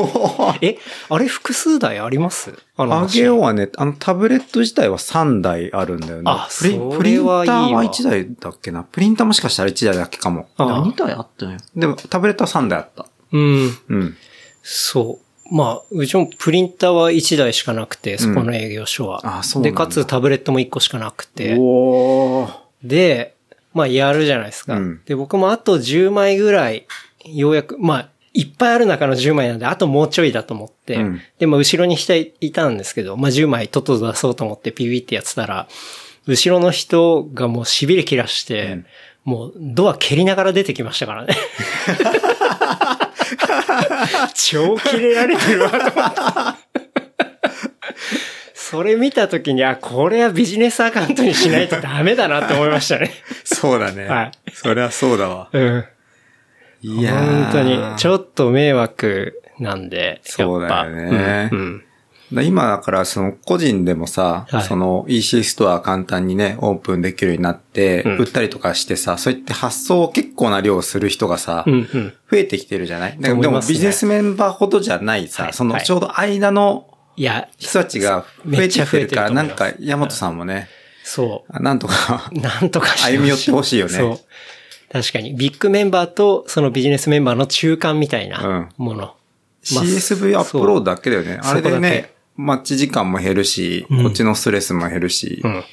[0.61, 0.77] え、
[1.09, 2.53] あれ複数台あります？
[2.75, 6.23] あのあげようはね、あのタブレット自体は3台あるんだよね。
[6.25, 8.83] あそれプリンターは1台だっけな？
[8.83, 10.49] プリンターもしかしたら1台だけかも。
[10.57, 11.57] ああ2台あったね。
[11.75, 13.05] でもタブレットは3台あった。
[13.31, 13.77] うん。
[13.89, 14.17] うん。
[14.63, 15.25] そう。
[15.51, 19.21] まあ、うちもプリンターは1台しかなくて、そこの営業所は。
[19.21, 21.57] で、あそうなんだかつタブレットも1個しかなくて。
[22.83, 23.35] で、
[23.73, 24.75] まあやるじゃないですか。
[24.75, 26.85] うんで、僕もあと10枚ぐらい、
[27.25, 35.67] ようやく、まあ、いっぱいある中の10枚なんで、あともうちょいだと思って、うんで、まあ後ろに人いいたんですけど、まあ10枚とっとと出そうと思ってピピってやってたら、
[36.27, 38.85] 後ろの人がもう痺れ切らして、うん
[39.25, 41.35] もうドア蹴りながら出てきましたからね。
[44.33, 46.57] 超切れられてるわ。
[48.53, 53.11] それ見たときに、あ、これはビジネスアカウントにしないとダメだなって思いましたね。
[53.43, 54.05] そうだね。
[54.05, 54.31] はい。
[54.53, 55.49] そりゃそうだわ。
[55.51, 55.85] うん。
[56.81, 60.21] いやー本当に、ちょっと迷惑なんで。
[60.23, 61.59] そうだよねうん。
[61.59, 61.88] うんだ
[62.31, 72.13] 今だからその個人でもさ、はいその EC ストア簡単にね、オープンできるようになって、うん売ったりとかしてさ、そういって発送を結構な量する人がさ、うんうん。
[72.31, 73.17] 増えてきてるじゃない？
[73.17, 80.69] でもねビジネスメンバーほどじゃないさ、はいそのはいちょうど間のいや、人たちが増えてきてるから、なんか、山本さんもね、
[81.03, 82.39] そなんとかう。
[82.39, 84.19] なんとか 歩み寄ってほしいよねそう。
[84.93, 85.33] 確かに。
[85.35, 88.97] ビッグメンバーとそのビジネスメンバーの中間みたいなもの。
[89.73, 91.39] まあ CSV アップロードだけだよね。
[91.43, 95.63] あれでね、待ち時間も減るし、うんこっちのストレスも減るし、うん。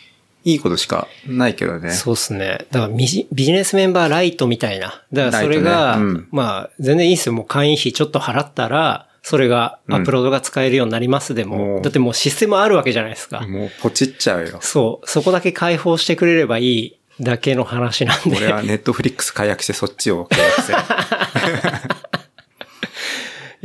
[0.45, 1.91] いいことしかないけどね。
[1.91, 2.67] そうですね。
[2.71, 5.03] だからビジビジネスメンバーライトみたいな。
[5.13, 7.33] だからそれが、ライトねうんまあ、全然いいですよ。
[7.33, 13.41] もう会員費ちょっと払ったら、それがアップロードが使えるようになりますでも、うんだってもうシステムあるわけじゃないですか。
[13.47, 14.59] もうポチっちゃうよ。
[14.61, 15.09] そう。
[15.09, 18.37] そこだけ開放してくれればいいだけの話なんで。
[18.37, 20.79] 俺はネットフリックス解約してそっちを契約する。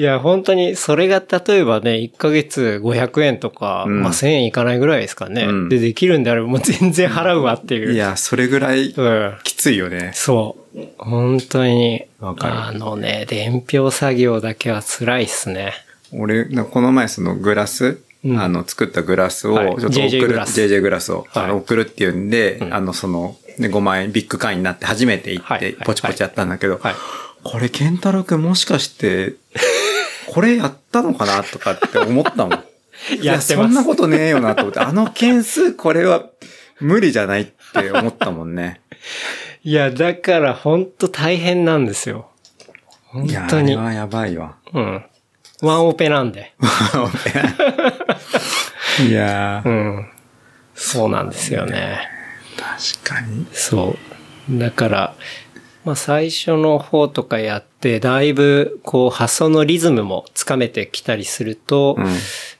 [0.02, 5.44] いや、本当に、それが例えばね、1ヶ月500円とか、うんまあ1000円いかないぐらいですかね。
[5.44, 7.94] うんで、できるんであればもう全然払うわっていう。
[7.94, 9.38] いや、それぐらいうん。
[9.44, 10.10] きついよね。
[10.16, 10.80] そう。
[10.98, 12.06] 本当に。
[12.20, 15.74] わかるあのね、伝票作業だけは辛いっすね。
[16.12, 26.96] 俺、この前そのグラス、うんあの、作ったグラスを、はいちょっと送 JJ る、グラス JJ グラスを、はいあの送るっていうんで、うんあの、その、ね、5万円ビッグ会員になって初めて行ってはいはい、ポチポチやったんだけど、はい。
[27.44, 29.34] これ、ケンタロウくんもしかして、
[30.28, 32.64] これやったのかなとかって思ったもん。
[33.20, 36.26] いや、そんなことねえよなと思って、あの件数これは
[36.80, 38.82] 無理じゃないって思ったもんね。
[39.64, 42.30] いや、だから本当大変なんですよ。
[43.06, 43.74] 本いや、当に。
[43.74, 44.56] あれはやばいわ。
[44.74, 45.04] うん。
[45.62, 46.54] ワンオペなんで。
[49.08, 50.10] いやう、ん。
[50.76, 52.08] そうなんですよね。
[53.04, 53.46] 確かに。
[53.52, 53.96] そ
[54.52, 54.58] う。
[54.60, 55.14] だから、
[55.84, 61.98] まあ最初の方とかやって、だいぶこう発想のリズムもつかめてきたりすると、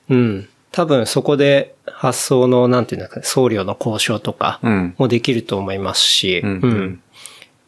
[0.10, 0.18] うん。
[0.18, 0.50] うん。
[0.72, 4.96] 多分そこで発想の、なんていうんですかね、送料の交渉とかうん。
[4.98, 7.02] もできると思いますし、うんうん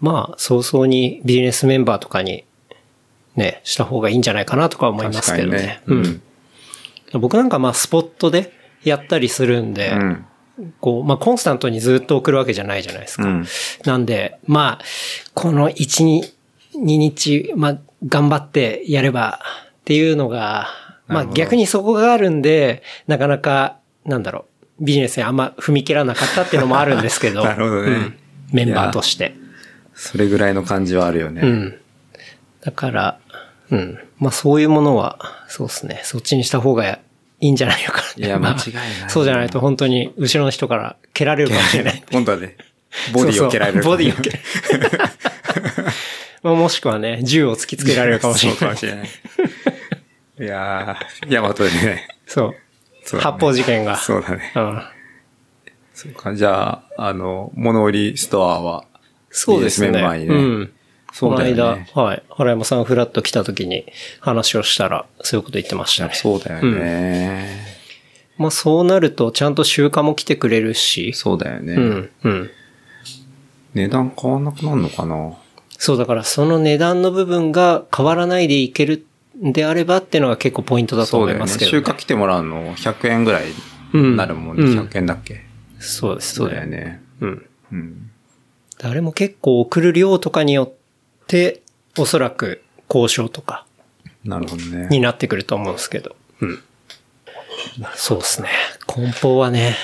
[0.03, 2.43] まあ、早々にビジネスメンバーとかに、
[3.37, 5.57] ね、した方がいいんじゃないかなとか思いますけどね。
[5.57, 6.21] ねうん。
[7.21, 8.51] 僕なんかまあ、スポットで
[8.83, 10.25] やったりするんで、うん。
[10.79, 13.23] こう、まあ、コンスタントにずっと送るわけじゃないじゃないですか。
[13.23, 13.45] うん。
[13.85, 14.85] なんで、まあ、
[15.33, 16.31] この1、2、
[16.75, 17.77] 2日、まあ、
[18.07, 19.39] 頑張ってやれば
[19.79, 20.67] っていうのが、
[21.07, 24.45] まあ逆にそこがあるんで、なかなか、なんだろ
[24.79, 27.43] う、ビジネスにあんま踏み切らなかったっていうのもあるんですけど。
[27.45, 28.17] なるほどねうん
[28.51, 29.33] メンバーとして。
[29.95, 31.41] それぐらいの感じはあるよね。
[31.41, 31.79] うん。
[32.61, 33.19] だから、
[33.71, 33.99] うん。
[34.19, 36.01] まあそういうものは、そうですね。
[36.03, 36.99] そっちにした方が
[37.43, 38.03] いいんじゃないのか。
[38.15, 42.03] いやまあ間違いないそうじゃないと本当に後ろの人から蹴られるかもしれない。
[42.09, 42.55] 今度はね、
[43.11, 43.83] ボディを蹴られる。
[43.83, 44.99] そうそうボディを蹴られる。
[46.41, 48.59] まあもしくはね、銃を突きつけられるかもしれない。
[48.59, 49.09] そうかもしれない。
[50.39, 52.07] いやー、ヤマトでね。
[52.27, 52.55] そう。
[53.03, 53.97] そうだね発砲事件が。
[53.97, 54.53] そうだね。
[54.55, 54.81] うん。
[55.93, 58.85] そうか、じゃあ、あの、物売りストアは、
[59.29, 59.91] そうですね。
[59.91, 60.73] メンバーにねうん。
[61.13, 62.23] そうだよねこの間、はい。
[62.31, 63.85] 原山さんフラッと来た時に
[64.19, 66.13] 話をしたら、そういうこと言ってましたね。
[66.15, 67.67] そうだよね。
[68.39, 71.13] まあそうなると、ちゃんと集荷も来てくれるし。
[71.13, 71.73] そうだよね。
[71.75, 72.09] うん。
[72.23, 72.49] うん。
[73.75, 75.33] 値段変わんなくなるのかな？
[75.77, 79.05] そう、だからその値段の部分が変わらないでいける
[79.43, 81.29] んであればっていうのが結構ポイントだと思。
[81.29, 81.77] いますけど、ね。
[81.83, 83.43] 集荷来てもらうの100円ぐらい
[83.93, 84.63] うんなるもんね。
[84.63, 85.41] うん100円だっけ？
[85.77, 86.45] そうですね。
[86.45, 87.03] そうだよね。
[87.21, 87.45] うん。
[87.71, 88.09] うん。
[88.81, 90.81] あれも結構送る量とかによって、
[91.97, 93.65] おそらく交渉とか
[94.23, 94.87] なるほどね。
[94.89, 96.15] になってくると思うんですけど。
[96.41, 96.59] うん。
[97.95, 98.49] そうですね。
[98.87, 99.75] 梱包はね、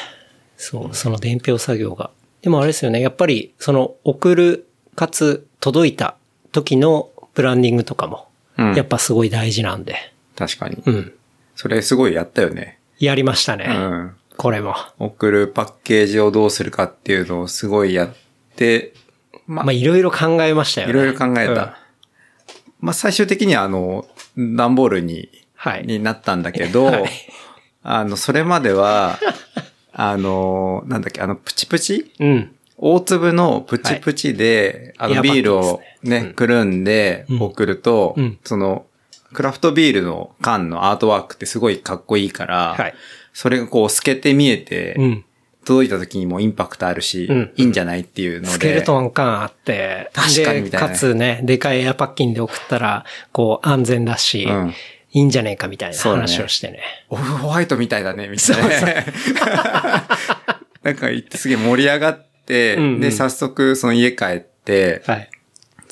[0.57, 2.11] そう、その伝票作業が。
[2.41, 3.01] でもあれですよね。
[3.01, 6.15] やっぱり、その送る、かつ届いた
[6.51, 9.95] 時のブランディングとかも、うんやっぱすごい大事なんで。
[10.35, 10.81] 確かに。
[10.85, 11.13] うん。
[11.55, 12.79] それすごいやったよね。
[12.99, 13.65] やりましたね。
[13.69, 14.15] うん。
[14.37, 14.75] これも。
[14.97, 18.13] 送るパッケージをどうするかっていうのをすごいやっ
[18.55, 18.93] て、
[19.49, 20.91] ままあ、いろいろ考えましたよね。
[20.91, 21.51] いろいろ考えた。
[21.51, 21.69] うん
[22.81, 24.05] まあ、最終的にはあの、
[24.37, 25.85] 段ボールに、はい。
[25.85, 27.09] になったんだけど、はい
[27.81, 29.19] あの、それまでは、
[29.91, 32.11] あの、なんだっけ、あの、プチプチ？
[32.19, 32.55] うん。
[32.77, 38.85] 大粒のプチプチで、あの、エアパックビールをねね、くるんでうん送ると、うんその、
[39.33, 42.93] クラフトビールの缶のアートワークってすごいかっこいいから、はい。
[43.33, 45.25] それがこう透けて見えて、うん。
[45.65, 48.53] 届いた時にもインパクトあるし、うんいいんじゃないっていうので。
[48.53, 54.73] スケルトン感あって、確かにみたいなで、かつね、でかいエアパッキンで送ったら、こう、安全だし、うん
[55.11, 56.81] いいんじゃねえかみたいな話をしてね。
[57.09, 59.05] オフホワイトみたいだね、みたいなね。
[60.83, 65.29] なんか言ってすげえ盛り上がって、うんうんで、早速その家帰って、はい。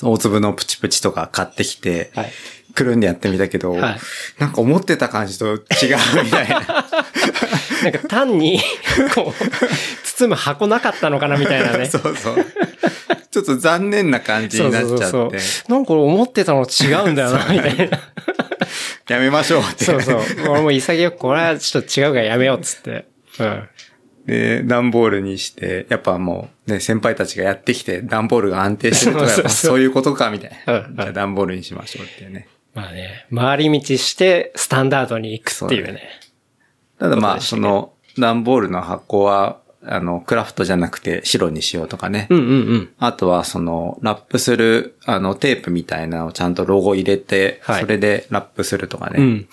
[0.03, 2.31] 大粒のプチプチとか買ってきて、はい。
[2.77, 3.99] くるんでやってみたけど、はい
[4.37, 5.57] なんか思ってた感じと違う
[6.23, 6.59] みたいな。
[7.83, 8.59] なんか単に、
[9.15, 9.45] こう、
[10.03, 11.85] 包む箱なかったのかなみたいなね。
[11.89, 12.45] そうそう。
[13.31, 14.97] ちょっと残念な感じになっちゃって。
[14.97, 17.99] そうそうそうなんか思ってたの違うんだよな、みたいな。
[19.09, 19.85] やめましょうって。
[19.85, 20.21] そうそう。
[20.49, 23.05] 俺も潔くこれはちょっと違うからやめようっつって。
[23.39, 23.69] うん。
[24.27, 30.81] で、段ボールにして、やっぱもうね、先輩たちがやってきて、段ボールが安定してるとか、やっぱそういうことか、みたいな。
[30.81, 32.47] じゃあ段ボールにしましょうっていうね。
[32.77, 36.09] まあね、回り道してスタンダードに行くっていうね。
[36.99, 42.27] ただまあ、その、段ボールの箱は、あの、クラフトじゃなくて白にしようとかね。
[42.29, 42.89] うんうんうん。
[42.99, 49.15] あとは、その、ラップする、あの、テープみたいなのをちゃんとロゴ入れて、はいそれでラップするとかね。
[49.17, 49.47] うん。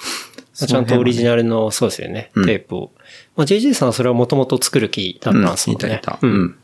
[0.54, 2.92] ちゃんとオリジナルの、そうですよね、うんテープを。
[3.36, 5.86] まあ、JJ さんはそれはもともと作る気だったんですもんね。
[5.86, 6.18] いたいた。
[6.20, 6.58] ううんん。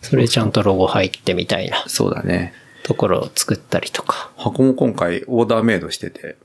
[0.00, 2.54] それちゃんとロゴ入ってみたいなそうだね。
[2.82, 4.30] ところを作ったりとか。
[4.36, 6.36] 箱も今回オーダーメイドしてて。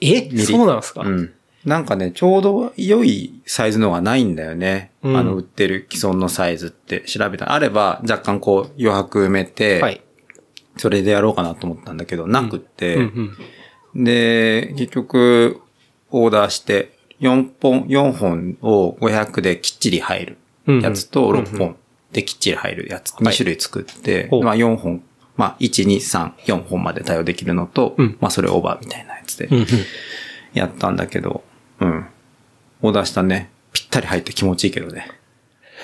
[0.00, 0.30] え？
[0.38, 1.32] そうなんですか、うん。
[1.64, 4.90] なんかね、ちょうど良いサイズのがないんだよね。
[5.02, 7.52] うんあの、売ってる既存のサイズって調べた。
[7.52, 10.00] あれば、若干こう、余白埋めて、はい。
[10.76, 13.36] それでやろうかなと思ったんだけど、なくって、うん
[13.94, 14.04] うん。
[14.04, 15.60] で、結局、
[16.10, 20.36] オーダーして、4本、4本を500できっちり入
[20.66, 21.76] るやつと、うんうん6本
[22.12, 25.02] できっちり入るやつ、はい2種類作って、ほうまあ4本、
[25.36, 29.48] まあ1、2、3、4本まで対応できるのと、うんまあそれオーバーみたいなやつで。
[30.54, 31.42] やったんだけど、
[31.80, 32.06] うん。
[32.82, 35.08] オーダーしたね、ぴったり入って気持ちいいけどね。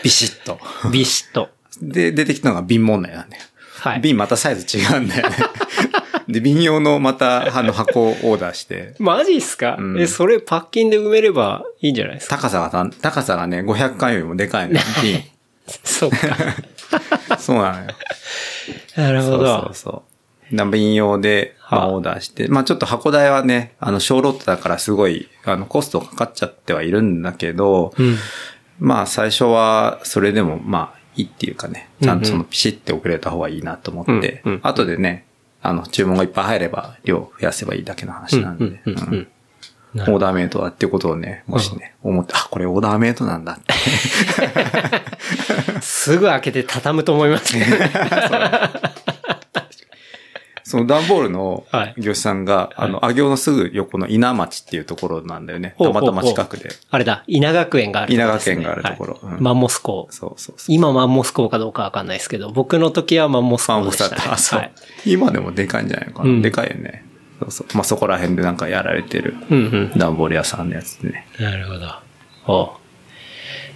[0.05, 0.59] ビシッと。
[0.93, 1.49] ビシッと。
[1.81, 3.43] で、出てきたのが瓶問題なんだよ。
[3.79, 4.01] はい。
[4.01, 5.37] 瓶またサイズ違うんだよね。
[6.29, 12.37] で、瓶用のまた、あの、箱をオーダーして、マジっすか、うんえ、それパッキンで埋めればいいんじゃないですか？
[12.37, 14.81] 高さがた、高さがね、500回よりもでかいのよ。
[15.03, 15.23] 瓶。
[15.85, 16.17] そうか。
[17.39, 17.87] そうなのよ。
[18.97, 19.37] なるほど。
[19.39, 20.03] そうそうそ
[20.51, 20.55] う。
[20.55, 22.49] な瓶用で、まあ、はあオーダーして。
[22.49, 28.17] まあ、ちょっと箱代はね、あの、小ロットだからすごい、あの、コストかかっちゃってはいるんだけど、うん。
[28.79, 35.27] まあ、最初は、それでも、まあ、いいっていうかね、ちゃんとそのピシッて送れた方がいいなと思って、うんうん後でね、
[35.61, 39.29] あの、注文がいっぱい入れば、量増やせばいいだけの話なんで、うんうんうんうんうん
[39.95, 43.75] オーダーメイドだっていうことをね、もしね、思って、あ、これオーダーメイドなんだって。
[45.81, 47.67] すぐ開けて畳むと思いますね。
[50.69, 55.75] その段ボールのはい業者さんが、あの、あ行のすぐ横の稲町っていうところなんだよね。
[55.79, 56.69] たまたま近くで。
[56.91, 60.09] あれだ、稲学園があるところですね、稲学園があるところうんはいマンモス校。
[60.11, 60.75] そうそうそう。
[60.75, 64.11] 今マンモス校かどうかわかんないですけど、僕の時はマンモス校でした、ね。
[64.11, 64.33] ボスだった。
[64.35, 64.73] あ、そう、はい。
[65.07, 66.29] 今でもでかいんじゃないかな。
[66.29, 67.08] うんでかいよね。
[67.41, 67.67] そうそう。
[67.75, 69.61] まあ、そこら辺でなんかやられてるうんう
[69.95, 69.99] ん。
[69.99, 71.27] 段ボール屋さんのやつでね。
[71.39, 71.87] なるほど。
[72.47, 72.71] おう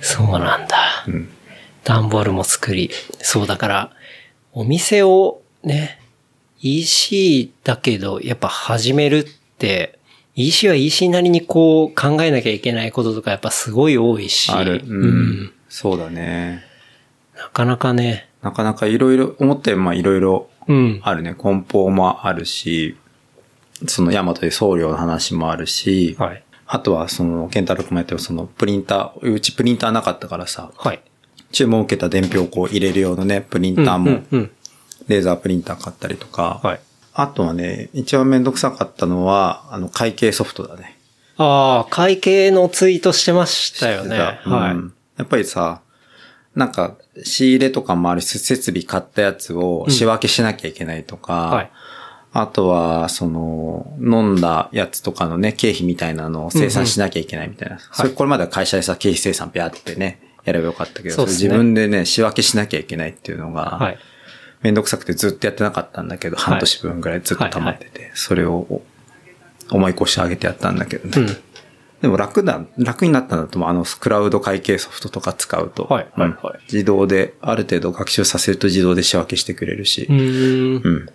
[0.01, 1.05] そうなんだ。
[1.07, 1.29] うん。
[1.85, 2.91] 段ボールも作り。
[3.19, 3.91] そうだから、
[4.53, 6.01] お店をね、
[6.61, 9.25] EC だけど、やっぱ始めるっ
[9.59, 9.99] て、
[10.35, 14.51] EC は EC なりにこう考えなきゃいけないこととかやっぱすごい多いし。
[14.51, 14.83] ある。
[14.87, 15.03] うん。
[15.03, 16.63] うんそうだね。
[17.35, 21.01] なかなかね、なかなかいろいろ、思ったよりまあいろいろうん。
[21.03, 21.35] あるね。
[21.35, 22.97] 梱包もあるし、
[23.87, 26.45] そのヤマトで送料の話もあるし、はい。
[26.67, 31.01] あとはその、ケンタロウ君もやってるそのプリンター、うちプリンターなかったからさ、はい。
[31.53, 34.51] 注文を受けた伝票をこう入れる用のね、プリンターも、うんうん
[35.09, 36.81] レーザープリンター買ったりとか、はい。
[37.13, 40.97] あとはね、一番めんどくさかったのは、あの、会計ソフトだね。
[41.37, 44.41] ああ、会計のツイートしてましたよね。
[44.47, 44.77] うんはい。
[45.19, 45.83] やっぱりさ、
[46.55, 51.71] なんか、仕入れとかもあるし、設備買ったやつを仕分けしなきゃいけないとか、はい。
[52.35, 57.79] あとは、その、飲んだやつとかのね、経費みたいなのを生産しなきゃいけないみたいな。
[57.79, 63.99] それ、これまでは会社でさ、経費生産ビャーってね、やればよかったけど、ねれ自分でね、仕分けしなきゃいけないっていうのが、はい。
[64.63, 68.83] めんどくさくてずっとやってなかったんだけど、半年分ぐらいずっと溜まってて、それをお
[69.71, 71.29] 思い越してあげてやったんだけどね。
[71.29, 71.37] うん。
[72.01, 73.71] でも楽だ、楽になったんだと思う。
[73.71, 75.85] あの、クラウド会計ソフトとか使うと。
[75.85, 80.13] はいはいうんはい自動で、ある程度学習させると自動で仕分けしてくれるしう。
[80.13, 80.83] ーん。
[80.83, 81.09] うん。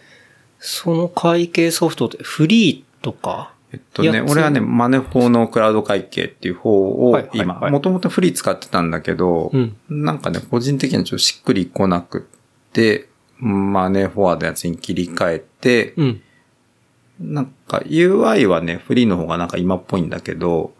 [0.59, 3.53] その会計ソフトってフリーとか？
[3.73, 13.09] えっとね、俺はね、マネフォーのクラウド会計っていう方を今、はいもともとフリー使ってたんだけど、うんなんかね、個人的にはちょっとしっくりこなくって、
[13.39, 16.21] マネフォアのやつに切り替えて、うん。
[17.19, 20.73] なんか UI はね、フリーの方がなんか今っぽいんだけど、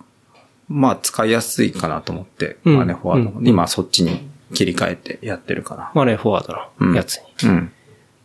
[0.70, 5.92] まあ使いやすいかなと思って、うんマネフォワード、うん今そっちに切り替えてやってるかな。
[5.94, 7.50] マネーフォワードうんのやつに。
[7.50, 7.72] うん。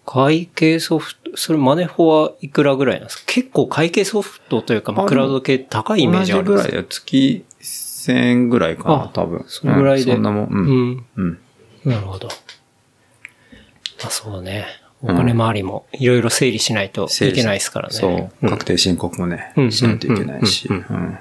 [0.05, 3.25] 会計ソフト、それマネフォはいくらぐらいなんですか？
[3.27, 6.87] 結構会計ソフトというか、まあ、あクラウド系高いイメージあるんです同じぐらい。
[6.89, 9.45] 月1000円ぐらいかなあ、多分。
[9.47, 10.11] そのぐらいで。
[10.13, 10.45] うんそんなもん。
[10.47, 11.07] うん。
[11.17, 11.39] うん。
[11.85, 11.93] うん。
[11.93, 12.29] なるほど。
[12.29, 14.67] まあそうね。
[15.05, 17.95] お金回りもいろいろ整理しないといけないですからね。
[17.95, 18.47] そう。
[18.47, 20.69] ん確定申告もね、うんしないといけないし。
[20.69, 21.19] ううんん。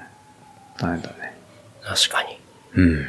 [0.78, 1.36] 大変だね。
[1.82, 2.36] 確かに。
[2.74, 3.06] うん。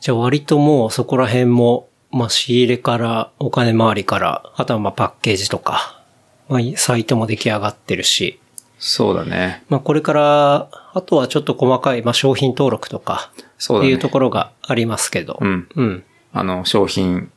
[0.00, 6.02] じゃあ割ともうそこら辺も、まあ仕入れから、お金回りから、あとはまあパッケージとか、
[6.48, 8.40] まあサイトも出来上がってるし、
[8.78, 9.64] そうだね。
[9.68, 13.88] まあこれから、あとはちょっと細かい、まあ商品登録とか、そうだね。
[13.88, 15.68] っていうところがありますけど、うん。
[15.74, 16.04] うん。
[16.32, 17.30] あの、商品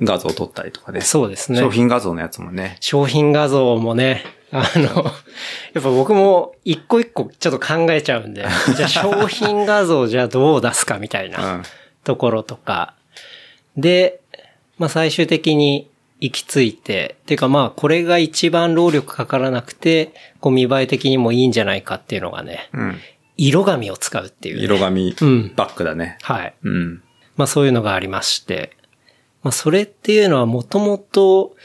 [0.00, 1.00] 画像撮ったりとかね。
[1.00, 1.58] そうですね。
[1.58, 2.76] 商品画像のやつもね。
[2.80, 5.04] 商品画像もね、あの、
[5.72, 8.46] やっぱ僕も一個一個ちょっと考えちゃうんで、
[8.76, 11.56] じゃあ商品画像じゃあどう出すかみたいうな。
[11.56, 11.62] ん。
[12.04, 12.93] ところとか。
[13.76, 14.20] で、
[14.78, 15.88] まあ最終的に
[16.20, 22.98] 行き着いて、っていうかまあこれが一番労力かからなくて、こう見栄え的にもいいんじゃないかっていうのがね、うん。
[23.36, 24.62] 色紙を使うっていう、ね。
[24.62, 26.18] 色紙うんバッグだね。
[26.22, 26.54] はい。
[26.62, 27.02] うん。
[27.36, 28.76] まあそういうのがありまして。
[29.42, 31.56] まあそれっていうのはもともと、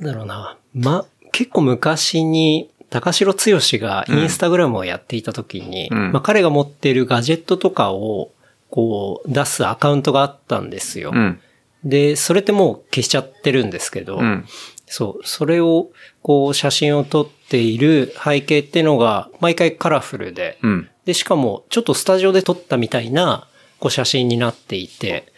[0.00, 3.38] なんだろうな、ま、結構昔に、高城剛
[3.78, 8.30] がインスタグラムをやっていた時に、うんまあ彼が持っているガジェットとかを、
[8.70, 11.12] こう、出すアカウントがあったんですよ。
[11.14, 11.40] うん。
[11.84, 14.44] で、それってもう消しちゃってるんですけど、うん。
[14.86, 15.90] そう、それを、
[16.22, 20.88] こう、写真を撮っている背景っていうのが、毎回カラフルで、うん。
[21.04, 23.46] で、しかも、ちょっとスタジオで撮ったみたいな、
[23.78, 25.32] こう、写真になっていて、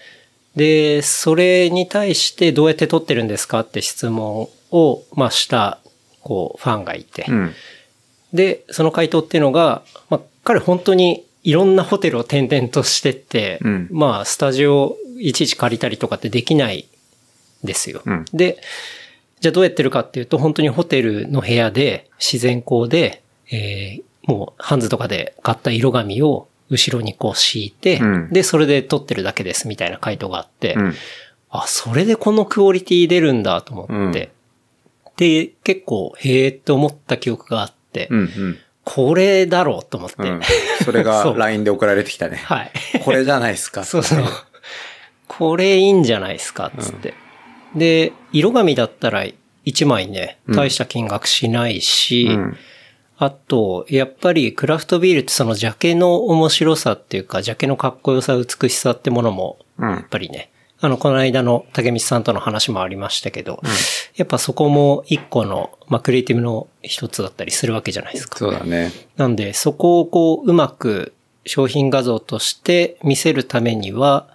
[0.56, 5.78] で、それに対してどうやって撮ってるんですかって質問を、まあ、した、
[6.22, 7.54] こう、ファンがいて、うん。
[8.32, 16.86] で、その回答っていうのが、まあ、彼本当にいろんなホテルを転々としてって、うんまあ、スタジオいちいち借りたりとかってできない
[17.64, 18.02] ですよ。
[18.04, 18.58] うんで、
[19.40, 30.94] じゃあどうやってるかっていうと、本当にホテルの部屋で、自然光で、えーもうハンズとかで買った色紙を後ろにこう敷いて、うんで、それで撮ってるだけですみたいな回答があって、うん。
[31.48, 34.32] あ、それでこのクオリティ出るんだと思って、
[35.16, 38.18] で、結構、へえって思った記憶があって、うん。
[38.18, 38.58] うん。
[38.90, 40.16] これだろうと思って。
[40.22, 40.40] うん。
[40.82, 42.36] それそがう LINE で送られてきたね。
[42.38, 42.72] はい。
[43.04, 43.84] これじゃないですか。
[43.84, 44.24] そうそう。
[45.26, 47.12] これいいんじゃないですか、つって。
[47.76, 49.24] で、色紙だったら
[49.66, 52.56] 1枚ね、大した金額しないし、うん。
[53.18, 63.60] あと、やっぱりクラフトビールってそのジャケの面白さっていうか、ジャケのかっこよさ、美しさってものも、うんやっぱりね、あの、この間の竹光さんとの話もありましたけど、
[64.16, 68.38] やっぱそこも一個の、まあ、クリエイティブの一つだったりするわけじゃないですか。
[68.38, 68.92] そうだね。
[69.16, 71.14] なんで、そこをこう、うまく
[71.46, 74.28] 商品画像として見せるためには、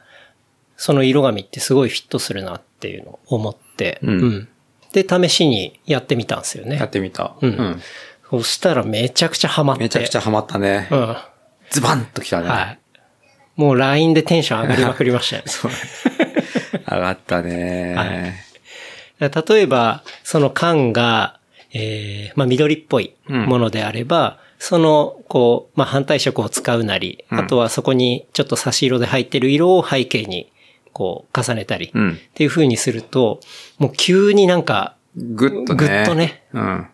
[0.76, 4.48] その色紙ってすごいフィットするなっていうのを思って、うん
[4.91, 6.78] で、試しにやってみたんですよね。
[6.78, 7.36] やってみた。
[7.41, 7.82] ううんん。
[8.30, 9.84] そしたらめちゃくちゃハマって。
[9.84, 10.95] めちゃくちゃハマったねう。
[10.95, 11.02] ん。
[11.02, 11.30] は
[11.72, 12.80] ズバンときたね。
[13.57, 13.61] い。
[13.61, 15.49] もう LINE でテンション上がりまくりましたよね。
[15.52, 15.72] そう。
[16.90, 18.36] 上がったね。
[19.20, 21.40] 例えば、その缶が、
[21.74, 30.52] えー、まあ緑っぽいものであれば、その、こう、まあ反対色を使うなり、うんあとはそこにちょっと差し色で入ってる色を背景に、
[30.94, 32.20] こう、重ねたり、っうん。
[32.34, 33.40] ていう風にすると、
[33.78, 35.76] もう急になんか、ぐっとね。
[35.76, 36.44] ぐっとね。
[36.54, 36.88] うん。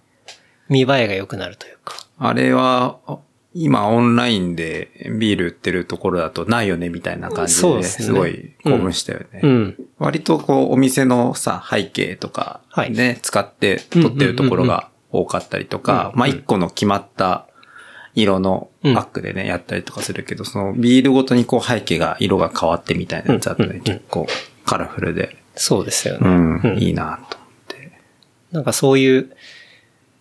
[0.69, 1.95] 見栄えが良くなるというか。
[2.17, 3.17] あれは、あ
[3.53, 9.39] 今オンラインでビール売ってるところだとないよねみたいな感じで、すごい興奮したよね。
[9.41, 9.87] うん。
[9.97, 17.47] 割とこうお店のさ、背景とかはいね、使って撮ってるところが多かったりとか、うんまあ一個の決まった
[18.13, 24.27] 色のバッグでね、やったりとかするけど、そのビールごとにこう背景が色が変わってみたいなやつだとね、結構
[24.65, 26.29] カラフルで、そうですよね。
[26.29, 27.91] うん、うんいいなと思って。
[28.51, 29.35] なんかそういう、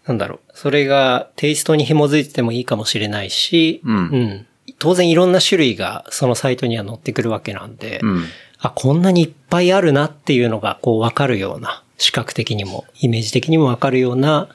[0.07, 0.48] なんだろう。
[0.61, 4.47] それがテイストに紐づいててもいいかもしれないし、うん
[4.81, 8.25] 当然いろんな種類がそのサイトには載ってくるわけなんで、うん。
[8.59, 14.49] あ、こんなにいっぱいあるなっていうのがこうわかるような、視覚的にも、イメージ的にもわかるような、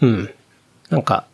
[0.00, 0.34] うん。
[0.90, 1.26] なんか、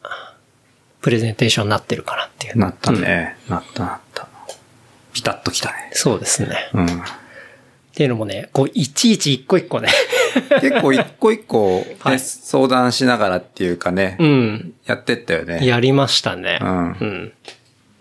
[1.00, 2.58] プレゼンテーションになってるかなっていう。
[2.58, 3.36] なったね。
[3.48, 4.28] なったなった。
[5.12, 5.90] ピタッときたね。
[5.92, 6.70] そうですね。
[6.74, 6.86] うん。
[8.00, 9.90] っていうのもね、こう、いちいち一個一個ね。
[10.62, 14.72] 結構一個一個、ね はい相談しながらっていうかね、うん。
[14.86, 15.66] やってったよね。
[15.66, 16.58] やりましたね。
[16.62, 17.32] うんうん。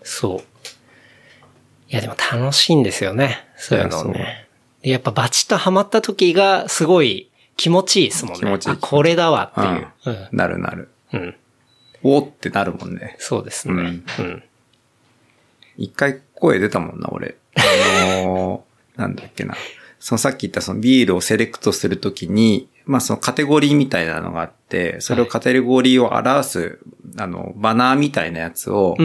[0.02, 0.66] そう。
[1.90, 3.44] いや、でも楽しいんですよね。
[3.58, 4.46] そういうのね。
[4.80, 7.28] でやっぱバチッとハマった時がすごい
[7.58, 8.40] 気持ちいいですもんね。
[8.40, 10.18] 気持ちいいあ、これだわっていう。
[10.18, 10.36] うん。
[10.38, 10.88] なるなる。
[11.12, 11.20] うん。
[11.20, 11.36] うん。
[12.04, 13.16] おーってなるもんね。
[13.18, 14.00] そうですね。
[14.18, 14.42] うん。
[15.76, 17.36] 一回声出たもんな、俺。
[17.54, 17.60] あ
[18.24, 19.54] のー なんだっけな。
[20.00, 26.78] そのさっき言ったそのビールをセレクトするときに、まあそのカテゴリーみたいなのがあって、それをカテゴリーを表す、
[27.18, 28.96] あの、バナーみたいなやつを。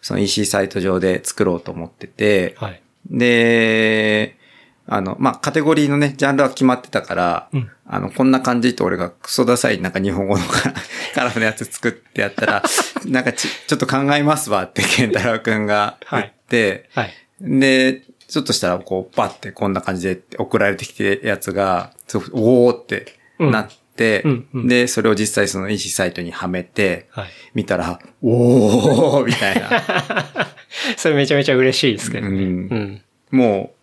[0.00, 2.82] その EC サイト上で作ろうと思ってて、はい。
[3.10, 4.38] で、
[4.90, 10.74] あの、まあ、カテゴリーのね、ジャンルは決まってたから、うんあの、こんな感じって俺がクソダサいなんか日本語のカ
[11.14, 12.62] カラフルなやつ作ってやったら、
[13.06, 17.14] なんかち、ちょっと考えますわって健太郎くんが言って、はい。
[17.40, 21.92] で、ちょっとしたらこう、バッてこんな感じで送られてきてるやつが、
[22.32, 27.28] おーってなって、うんうんうんで、それを実際その EC サイトにはめて、はい。
[27.54, 29.70] 見たら、おーみたいな。
[30.96, 32.36] それめちゃめちゃ嬉しいですけどね。
[32.36, 32.44] うんう
[32.76, 33.02] ん。
[33.30, 33.74] も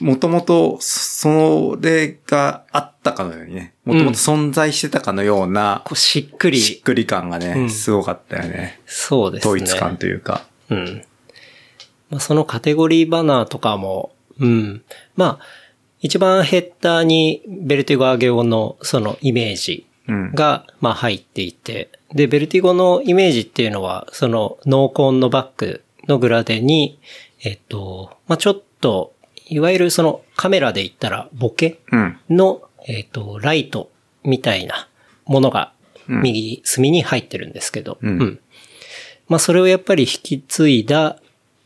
[0.00, 6.58] う、もともと、それがあったかのようにね、もともと存在してたかのような、こうしっくり。
[6.58, 8.80] しっくり感がね、うんすごかったよね。
[8.86, 9.50] そうですね。
[9.50, 10.46] 統一感というか。
[10.70, 11.04] うん。
[12.10, 14.82] まあ、そのカテゴリーバナーとかも、うん。
[15.16, 15.44] まあ、
[16.00, 20.32] 一番ヘッダーにベルティゴアゲオのそのイメージうん。
[20.32, 26.98] が、まあ入っていて、で、ベルティゴのイメージっていうのは、その濃紺のバックのグラデに、
[27.44, 29.12] えっと、まあちょっと、
[29.50, 32.18] いわゆるそのカメラで言ったらボケうん。
[32.30, 33.90] の、えっと、ライト
[34.24, 34.88] みたいな
[35.26, 35.72] ものが
[36.08, 38.40] うん右隅に入ってるんですけど、うん
[39.28, 41.18] まあそれをやっぱり引き継いだ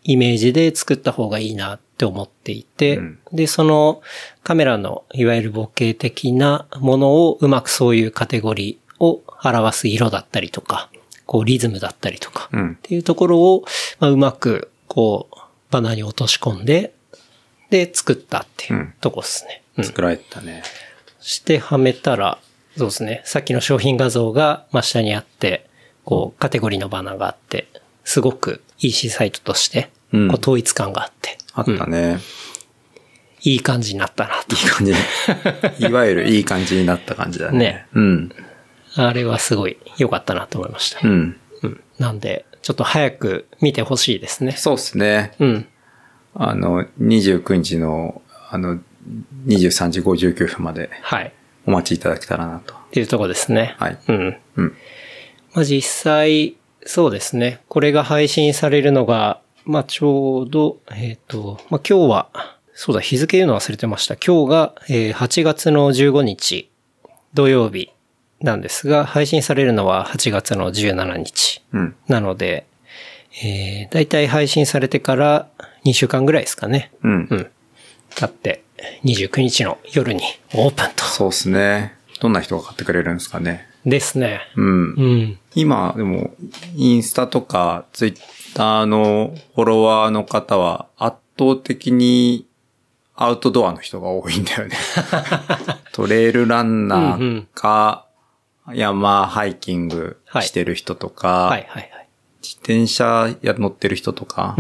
[0.04, 4.02] イメージで作った方がいいなって思っていて、うんで、その
[4.42, 10.90] カメラのいわゆるボケ的なものをうまくそういうカテゴリーを表す色だったりとか、
[11.26, 13.64] こうリズムだったりとか、うんっていうところを、
[14.00, 15.36] まあ、うまくこう
[15.70, 16.94] バナーに落とし込んで、
[17.70, 19.62] で作ったっていうとこですね。
[19.78, 20.62] うん作られてたね。
[21.20, 22.38] してはめたら、
[22.76, 23.22] そうですね。
[23.24, 25.66] さっきの商品画像が真下にあって、
[26.04, 27.68] こう、カテゴリーのバナーがあって、
[28.04, 32.18] すごく EC サイトとして、うんこう統一感があって、あったね。
[33.44, 34.62] いい感じになったなといい。
[34.62, 34.92] 感じ。
[35.84, 37.59] いわゆるいい感じになった感じだね。
[37.59, 38.32] ねうん。
[38.94, 41.00] あれはすごい良かったなと思いました。
[41.02, 41.36] うん。
[41.62, 41.80] うん。
[41.98, 44.52] なんで、ちょっと早く見てほしいですね。
[44.52, 45.32] そうですね。
[45.40, 45.66] うん。
[46.34, 48.78] あの、29日の、あの、
[49.46, 51.32] 23時59分まではい。
[51.66, 52.74] お待ちいただけたらなと。
[52.74, 53.74] っていうとこですね。
[53.78, 54.36] はいうん。
[54.56, 54.76] うん。
[55.54, 56.56] まあ実際、
[56.86, 57.60] そうですね。
[57.68, 62.28] これが配信されるのが、まあちょうど、えっ、と、まあ今日は、
[62.74, 64.16] そうだ、日付言うの忘れてました。
[64.16, 66.70] 今日が、えー8月の15日、
[67.34, 67.90] 土曜日
[68.40, 71.62] なんですが、配信されるのは8月の17日。
[71.72, 71.96] うん。
[72.09, 72.66] なので、
[73.42, 75.48] えー、だいたい配信されてから
[75.84, 76.92] 2週間ぐらいですかね。
[77.02, 77.28] うん。
[77.30, 77.50] うん。
[78.14, 78.62] 経って、
[79.04, 80.22] 29日の夜に
[80.54, 81.04] オープンと。
[81.04, 81.94] そうですね。
[82.20, 83.66] どんな人が買ってくれるんですかね。
[83.84, 84.40] ですね。
[84.56, 84.94] うん。
[84.94, 85.38] うん。
[85.54, 86.34] 今、でも、
[86.76, 88.16] インスタとか、ツイッ
[88.54, 92.46] ターのフォロワーの方は、圧倒的に
[93.14, 94.76] アウトドアの人が多いんだよね。
[95.92, 98.06] トレイルランナーか、
[98.72, 102.06] 山ハイキングしてる人とか、はいはいはい。
[102.42, 104.56] 自転車や乗ってる人とか、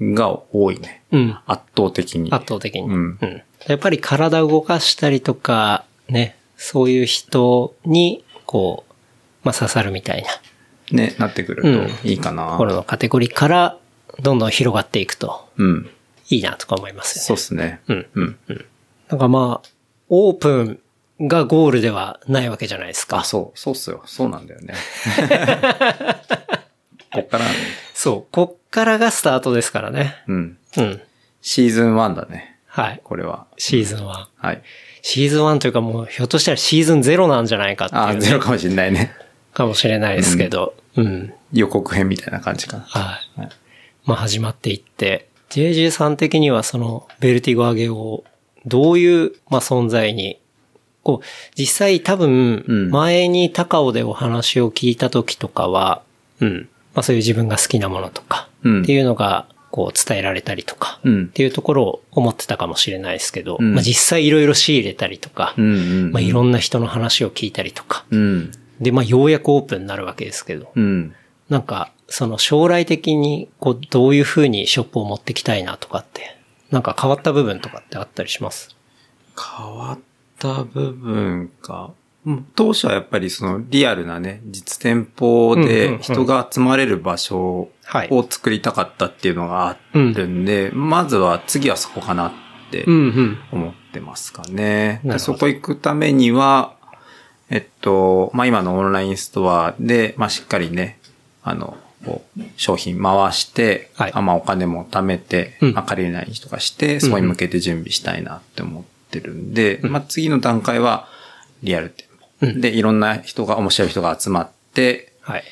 [0.00, 1.02] が多いね。
[1.12, 1.38] うん。
[1.46, 2.30] 圧倒的に。
[2.32, 2.88] 圧倒的に。
[2.88, 8.92] うんやっぱり体を動かしたりとか、ね、そういう人に、こう、
[9.44, 10.28] まあ刺さるみたいな、
[10.90, 12.56] ね、なってくるうんといいかな。
[12.58, 13.78] これのカテゴリーから、
[14.20, 15.90] どんどん広がっていくと、うん。
[16.28, 17.24] いいなとか思いますよね。
[17.26, 17.80] そうっすね。
[17.88, 18.06] うん。
[18.14, 18.36] うん。
[19.08, 19.68] なんかまあ、
[20.08, 20.80] オープン
[21.28, 23.18] がゴールではないわけじゃないですか。
[23.20, 24.02] あ、そう、そうっすよ。
[24.06, 24.74] そうなんだよね。
[27.10, 27.64] こっからなんだよ
[27.94, 28.32] そう。
[28.32, 30.16] こっからがスタートですからね。
[30.26, 30.58] うん。
[30.76, 31.00] うん。
[31.40, 32.58] シーズン1だね。
[32.66, 33.00] はい。
[33.02, 33.46] これは。
[33.56, 34.26] シーズン1。
[34.36, 34.62] はい。
[35.10, 38.20] シーズン1というかもう、ひょっとしたらシーズン0なんじゃないかっていう、あ、ね。
[38.20, 39.14] ゼロかもしれないね。
[39.54, 40.74] かもしれないですけど。
[40.96, 41.32] うん。
[41.54, 42.82] 予告編みたいな感じかな。
[42.82, 43.40] はい。
[43.40, 43.50] はい
[44.04, 48.24] まあ始まっていって、JJ さん的にはそのベルティゴ上げを
[48.66, 50.38] どういう、まあ、存在に、
[51.02, 51.26] こう、
[51.58, 56.02] 実際多分うん、前に高尾でお話を聞いた時とかは、
[56.40, 56.68] うん。
[56.94, 59.46] まあそういう自分が好きなものとか、うんっていうのが、
[59.78, 65.76] こう伝えられたりとか、うんっていうところを思ってたかもしれないですけど、うんまあ実際いろいろ仕入れたりとか、うんう
[66.08, 66.12] ん。
[66.12, 68.50] まあいろんな人の話を聞いたりとか、うん。
[68.80, 71.14] で、まあようやくオープンになるわけですけど、うん。
[71.48, 76.36] なんか、その将来的に、こう、どういう風にショップを持ってきたいなとかって、
[76.72, 78.74] なんか変わった部分とかってあったりします？
[79.58, 79.98] 変わっ
[80.40, 81.92] た部分か。
[82.28, 82.46] うん。
[82.54, 88.08] 当初はやっぱりそのリアルなね、実店舗でん人が集まれる場所はい。
[88.10, 92.32] を作りたかったっていうのがあるんで、まずは次はそこかなっ
[92.70, 92.84] て。
[93.50, 95.00] 思ってますかね。
[95.16, 96.74] そこ行くためには、
[97.48, 100.98] えっと、まあ、今のオンラインストアで、まあ、しっかりね、
[101.42, 101.78] あの、
[102.58, 104.12] 商品回して、はい。
[104.14, 105.72] あまあ、お金も貯めて、うん。
[105.72, 111.08] まあ、借りれない人がして、そこに向けて準備したいなって思ってるんで、まあ、次の段階は、
[111.62, 112.07] リアル店
[112.40, 115.44] で、いろんな人が、面白い人が集まって、はい。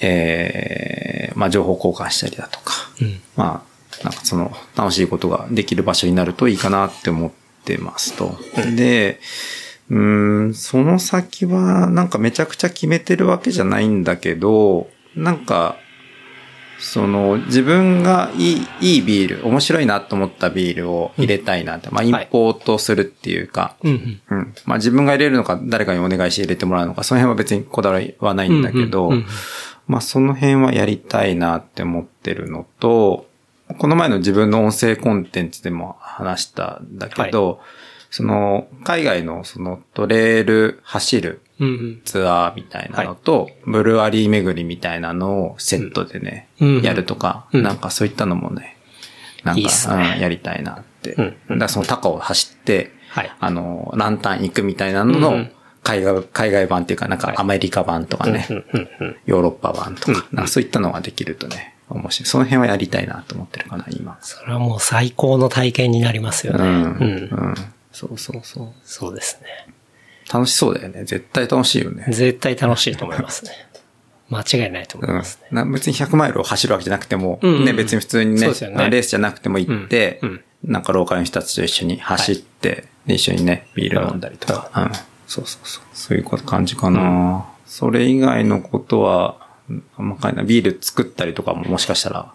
[0.00, 3.20] ええまあ、情報交換したりだとか、うん。
[3.36, 3.64] ま
[4.00, 7.30] あ、なんかその楽しいことができる場所になるといいかなって思っ
[7.64, 8.36] てますと。
[8.76, 9.20] で、
[9.90, 15.78] うーん、その先はなんかめちゃくちゃ決めてるわけじゃないんだけど、なんか、
[16.78, 24.38] その自分がいい、いいビール、面白いなと思ったビールを入れたいなって、まあインポートするっていうか、うんうん。
[24.38, 24.54] うん。
[24.66, 29.26] まあ自分が入れるのか誰かにお願いして入れてもらうのか、その辺は別にこだわりはないんだけど、うんうんうん
[29.86, 33.26] まあその辺はやりたいなって思ってるのと、
[33.78, 37.60] この前の自分の音声コンテンツでも話したんだけど、
[38.10, 41.45] その海外のそのトレイル走るうんうん。
[42.04, 48.76] ツアーみたいなのと、ブルワリー巡りみたいなのをセットでね、うんやるとか、うんなんかそういったのもね、
[49.44, 51.14] なんかやりたいなって。
[51.14, 53.32] だからその高を走って、はい。
[53.40, 55.50] あの、ランタン行くみたいなののうん
[55.86, 58.48] 海外、海外版っていうか、なんかアメリカ版とかね。
[59.24, 62.26] ヨーロッパ版とか、かそういったのができるとね、面白い。
[62.26, 64.18] その辺はやりたいなと思ってるかな、今。
[64.20, 66.64] それはもう最高の体験になりますよね。
[66.64, 66.70] うん。
[66.70, 66.84] うんう
[67.52, 67.54] ん。
[67.92, 68.68] そうそうそう。
[68.82, 69.72] そうですね。
[70.32, 71.04] 楽しそうだよね。
[71.04, 72.04] 絶対楽しいよね。
[72.08, 73.50] 絶対楽しいと思いますね。
[74.28, 75.48] 間違いないと思うんいますね。
[75.52, 84.92] な別に100マイルを走るわけじゃなくても、うんうんね、別に普通にねねレースじゃなくても行って、うんうんなんかローカルの人たちと一緒に走って、で一緒にね、ビール飲んだりとか、うん
[85.26, 85.84] そうそうそう。
[85.92, 89.36] そういう感じかな、それ以外のことは、
[89.68, 90.42] うんあんまかいな。
[90.42, 92.32] ビール作ったりとかももしかしたら、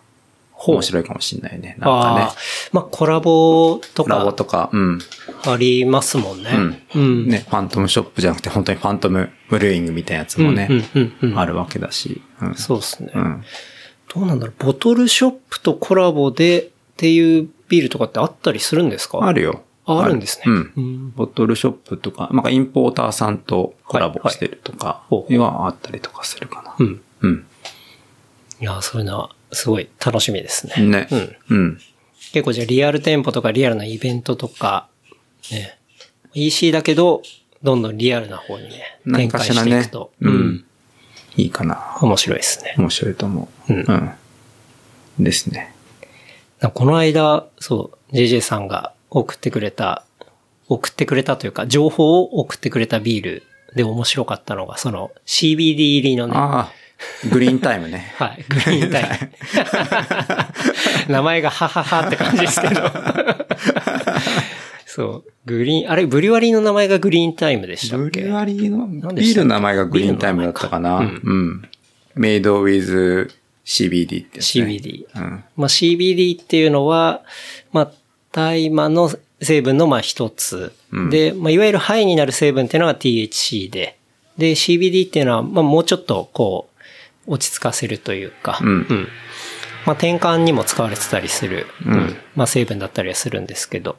[0.67, 1.75] 面白いかもしれないね。
[1.79, 2.27] なんああかね。
[2.71, 4.99] まあ、コラボとラボかとか、うん。
[5.45, 6.51] ありますもんね。
[6.53, 6.77] うん。
[6.95, 7.27] うん。
[7.27, 12.21] ね、ファントムショップじゃなくて、本当にファントムブルーイングみたいなやつもね、うんうんうんうんあるわけだし。
[12.41, 12.55] うん。
[12.55, 13.11] そうですね。
[13.15, 13.43] うん。
[14.13, 14.63] どうなんだろう。
[14.65, 19.25] ボトルショップとコラボでっていうビールとかってあったりするんですか？
[19.25, 19.63] あるよ。
[19.85, 20.73] ああるんですねうん。
[20.77, 26.75] うんボトルショップとか、なんかインポーターさんとコラボしてるとかはいはいはあったりとかするかな。
[26.77, 27.01] うん。
[27.21, 27.45] うん。
[28.59, 30.75] いや、そういうのはすごい楽しみですね。
[30.85, 31.07] ね。
[31.11, 31.35] うん。
[31.49, 31.79] うん。
[32.33, 34.87] 結構じゃあリアル店舗とかリアルなイベントとか、
[35.51, 35.77] ね、
[36.33, 37.21] EC だけど、
[37.63, 40.11] どんどんリアルな方にね、何展開かしていくと、。
[40.21, 40.65] うん。
[41.37, 41.97] いいかな。
[42.01, 42.75] 面白いですね。
[42.77, 43.73] 面白いと思う。
[43.73, 45.23] うんうん。
[45.23, 45.73] ですね。
[46.73, 50.05] この間、そう、JJ さんが送ってくれた、
[50.67, 53.43] 送ってくれたというか、情報を送ってくれたビール
[53.75, 56.35] で面白かったのが、その CBD 入りのね、
[57.31, 58.13] グリーンタイムね。
[58.17, 59.03] はい、グリーンタイ
[61.07, 61.09] ム。
[61.13, 62.81] 名前がハハハって感じですけど。
[64.85, 68.21] そう、グリーン、あれ、ブリュワリーの名前がグリーンタイムでしたっけ？
[68.21, 70.97] ブリュワリーの、ビールの名前がグリーンタイムだったかな。
[70.99, 71.69] うビールのん。
[72.15, 73.31] メイドウィズ
[73.65, 74.65] CBD ってやつね。
[74.65, 75.05] CBD。
[75.15, 75.43] うん。
[75.55, 77.21] まあ、CBD っていうのは、
[77.71, 77.91] まあ、
[78.31, 79.11] 大麻の
[79.41, 80.73] 成分のまあ一つ。
[80.91, 83.97] うんで、まあ、いわゆるハイになる成分っていうのが THC で、
[84.37, 86.70] で、CBD っていうのは、まあ、もうちょっとこう、
[87.31, 89.07] 落ち着かせるというか、うん。
[89.85, 92.15] まあ、転換にも使われてたりする、うん。
[92.35, 93.95] まあ、成分だったりはするんですけど、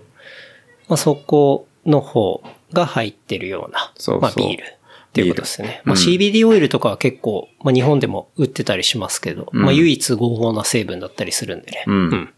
[0.89, 2.43] まあ、そこの方
[2.75, 4.21] が入ってるような、そうそう。
[4.21, 5.81] まあ、ビールっていうことですね。
[5.85, 9.63] まあ、CBD オイルとかは結構、まあ、日本でも売ってたりしますけど、うん。
[9.63, 11.85] まあ、唯一合法な成分だったりするんでね。
[11.87, 12.35] うん。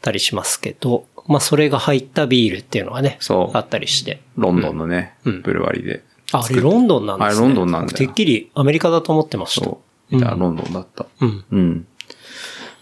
[0.00, 3.56] たりしますけど、まあ、それが入ったビールっていうのがね、そう。
[3.56, 4.20] あったりして。
[4.36, 5.42] ロンドンのね、うん。
[5.42, 6.02] ブルワリーで。
[6.32, 7.36] あ、あれロンドンなんですね。
[7.36, 9.70] あれロンドンなんてっきりアメリカだと思ってました。
[10.12, 10.20] そう。
[10.20, 11.06] いや、ロンドンだった。
[11.20, 11.44] うん。
[11.50, 11.86] うん。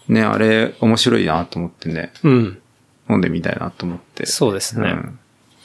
[0.07, 2.61] ね、あれ、面白いなと思ってね、うん。
[3.09, 4.25] 飲んでみたいなと思って。
[4.25, 4.89] そうですね。
[4.89, 5.19] ん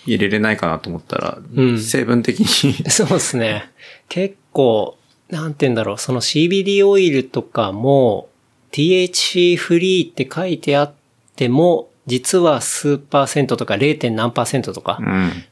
[0.06, 3.70] 入れれないかなと思ったら、うん成分的に、 そうですね。
[4.09, 4.98] 結構、
[5.30, 8.28] なんて言うんだろう、その CBD オイルとかも
[8.72, 10.93] THC フリーって書いてあっ
[11.34, 14.10] ても、実は数パーセントとか 0.
[14.12, 15.06] 何パーセントとか、うん。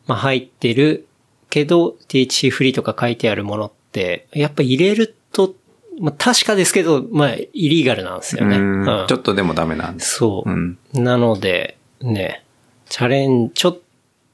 [0.06, 1.06] まあ入ってる
[1.50, 5.54] けど THC フリーとか書いてあるものって、やっぱ入れると、
[6.00, 8.56] まあ確かですけど、まあイリーガルなんですよね。
[8.56, 10.16] うんうんちょっとでもダメなんです。
[10.16, 10.50] そう。
[10.50, 10.78] うん。
[10.92, 12.44] なので、ね、
[12.88, 13.78] チャレンジ、ちょっ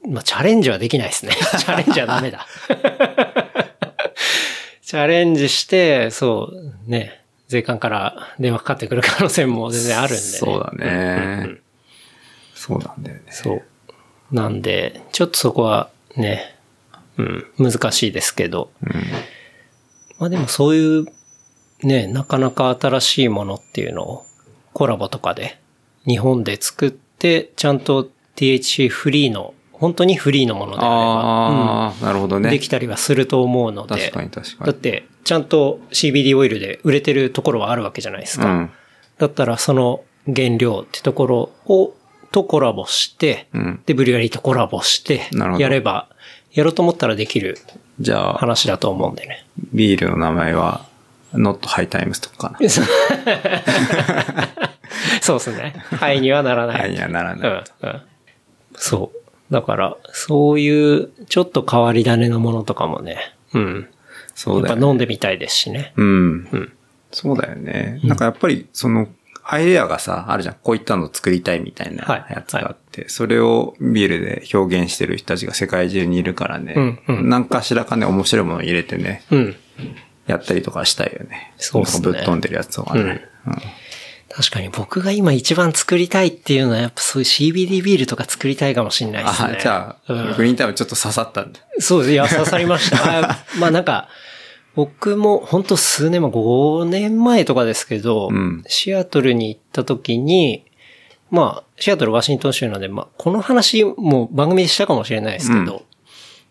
[0.07, 1.33] まあ、チャレンジはできないですね。
[1.59, 2.47] チャレンジはダメだ。
[4.81, 10.21] チャレンジして、そう、ね、税関から電話かかってくる可能性も全然あるんで、ね。
[10.21, 11.57] そうだね。
[12.55, 13.23] そうなんだよね。
[13.29, 13.63] そう。
[14.31, 16.55] なんで、ちょっとそこはね、
[17.17, 18.71] うん、難しいですけど。
[20.17, 21.05] まあでもそういう、
[21.83, 24.25] ね、なかなか新しいものっていうのを
[24.73, 25.59] コラボとかで
[26.05, 32.49] 日本で作って、ちゃんと THC フリーの、本当にフリーのものであれば、ああ、なるほどうんね。
[32.49, 33.95] できたりはすると思うので。
[33.95, 34.65] 確かに確かに。
[34.65, 38.51] だって、ちゃんと CBD オイルで売れてるところはあるわけじゃないですか。
[38.51, 38.71] うん。
[39.17, 41.93] だったらその原料ってところを、
[42.31, 43.81] とコラボして、うん。
[43.85, 45.29] で、ブリュアリーとコラボして
[45.59, 46.07] やれば、
[46.53, 47.57] やろうと思ったらできる
[47.99, 49.45] じゃあ、話だと思うんでね。
[49.73, 50.85] ビールの名前は、
[51.33, 52.69] Not High Times とかかな。
[55.21, 55.75] そうですね。
[55.91, 56.81] はいにはならない。
[56.81, 57.49] はいにはならうない。
[57.51, 58.01] ん、うん。
[58.75, 59.11] そ
[59.49, 59.53] う。
[59.53, 63.17] だから、そういう、ちょっと変わり種のものとかもね、
[63.53, 63.87] うん。
[64.33, 64.69] そうだよね。
[64.69, 65.93] やっぱ飲んでみたいですしね。
[65.97, 66.07] うん。
[66.51, 66.73] うん。
[67.11, 67.99] そうだよね。
[68.03, 69.07] なんかやっぱり、その、
[69.43, 70.55] アイデアがさ、あるじゃん。
[70.63, 76.73] こういったの作りたいみたいなはいやつがあって、それをビールで表現してる人たちが世界中にいるからね。
[76.77, 79.55] うんうんなんかしらかね、面白いものを入れてね、うん。
[80.31, 81.53] やったりとかしたいよね。
[81.57, 83.01] そうっすねぶっ飛んでるやつとかね。
[83.45, 83.55] うん
[84.33, 89.55] 確かに僕が今一番作りたいっていうのはやっぱそういう CBD ビールとか作りたいかもしれないですね。
[89.57, 91.59] あ、じゃあ、うんグリーンタイムちょっと刺さったんだ。
[91.79, 92.11] そうです。
[92.13, 93.03] いや、刺さりました。
[93.27, 94.07] あまあなんか、
[94.73, 100.63] 僕も本当数年前、5年前とかですけど、うんシアトルに行った時に、
[101.29, 105.81] まあ、シアトルワシントン州なんで、まあ、この話も番組でしたかもしれないですけど、うん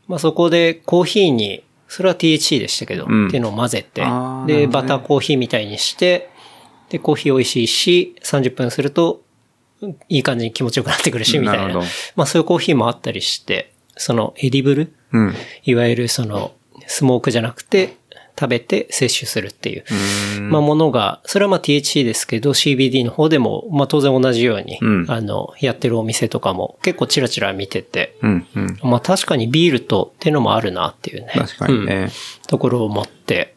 [0.07, 4.01] まあそこでコーヒーに、それは THC でしたけど、うんっていうのを混ぜて、
[4.47, 6.31] で、バターコーヒーみたいにして、
[6.89, 9.23] で、コーヒー美味しいし、30分すると、
[10.09, 11.67] いい感じに気持ちよくなってくるし、みたいな。
[11.67, 11.81] な
[12.15, 15.35] まあそういうコーヒーもあったりして、その edible うん。
[15.65, 16.53] いわゆるその、
[16.87, 17.97] スモークじゃなくて、
[18.41, 19.85] 食べて摂取するっていう、
[20.39, 28.47] うんまあものが、それはまあ THC ですけど、CBD の方でも、まあ当然同じように、うんあの、やってるお店とかも結構チラチラ見てて、うん。
[28.57, 28.79] うん。
[28.83, 31.33] まあ確かにビールとっていうのもあるなっていうね。
[31.35, 32.09] 確かにうんね。
[32.49, 33.55] ところを持って、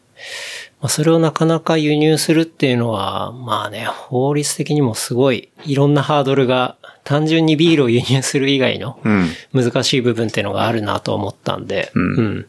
[0.82, 9.30] まあそれをなかなか輸入するっていうのは、まあね、法律的にもすごい、いろんなハードルが、単純にビールを輸入する以外の、うん。
[9.54, 12.46] 難しい部分っていうのがあるなと思ったんで、うん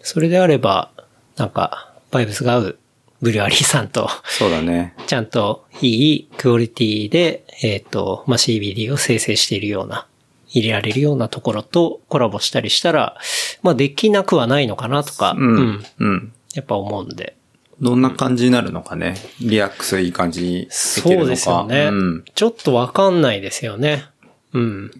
[0.00, 0.90] それであれば、
[1.38, 2.78] なんか、バイブスが合う
[3.20, 4.94] ブリュアリーさんと、そうだね。
[5.06, 10.06] ちゃんといいクオリティで、えっ、と、まあ、CBD を生成しているような、
[10.48, 13.18] 入れられるようなところとコラボしたりしたら、
[13.62, 15.84] まあ、できなくはないのかなとか、うん。
[15.98, 16.32] うん。
[16.54, 17.36] やっぱ思うんで。
[17.80, 19.14] どんな感じになるのかね？
[19.40, 21.26] リラックスいい感じにできそるのか。
[21.26, 21.84] うですよね。
[21.84, 22.24] うん。
[22.34, 24.04] ちょっとわかんないですよね。
[24.52, 24.90] うん。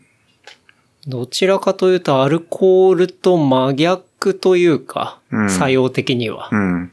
[1.07, 6.93] どちらかというと、アルコールと真逆というか、うん作用的には、うん。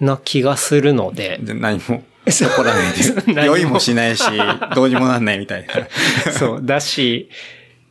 [0.00, 2.92] な気がするので、で何も起こらない
[3.34, 3.44] で。
[3.46, 4.24] 酔いもしないし、
[4.74, 6.32] どうにもなんないみたいな。
[6.32, 7.28] そう、だし、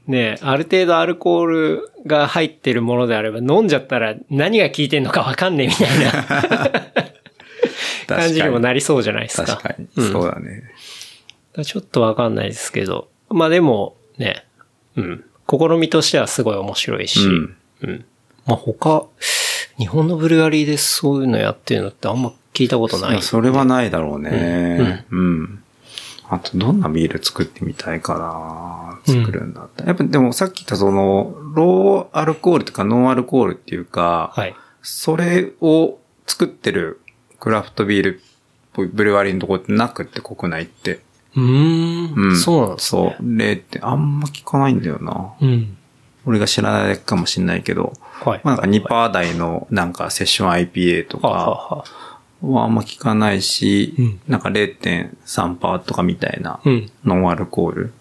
[0.07, 6.85] ねある程度アルコールが入ってるものであれば、飲んじゃったら何が効いてんのかわかんねえみたいな
[8.17, 9.45] 感じにもなりそうじゃないですか。
[9.45, 9.87] 確かに。
[9.95, 10.49] うんそうだね。
[10.55, 10.71] だか
[11.57, 13.09] らちょっとわかんないですけど。
[13.29, 14.45] まあでも、ね、
[14.95, 15.25] うん。
[15.47, 18.05] 試みとしてはすごい面白いし、うんうん。
[18.49, 19.05] まあ他、
[19.77, 23.21] 日本のブルガリーでそういうのやってるのってあんま聞いたことない。
[23.21, 25.05] それはないだろうね。
[25.11, 25.63] うん。
[26.27, 29.89] あと、どんなビール作ってみたいかな作るんだったら。
[29.89, 34.55] やっぱ、でもさっき言ったその、ローアルコールとかノンアルコールっていうか、はい。
[34.81, 37.01] それを作ってる
[37.39, 38.21] クラフトビール
[38.73, 40.99] ブルワリーのとこってなくって国内って。
[41.35, 42.13] うーん。
[42.15, 42.37] うん。
[42.37, 43.15] そうなんですね。
[43.19, 43.37] そう。
[43.37, 45.33] 例ってあんま聞かないんだよな。
[45.41, 45.77] うん。
[46.25, 47.93] 俺が知らないかもしんないけど。
[48.25, 48.41] はい。
[48.43, 51.83] まあ、なんか2%台のなんかセッション IPA とかあは
[52.41, 56.91] あはあんま聞かないし、うんなんか0.3%とかみたいなうん。
[57.03, 57.93] ノンアルコール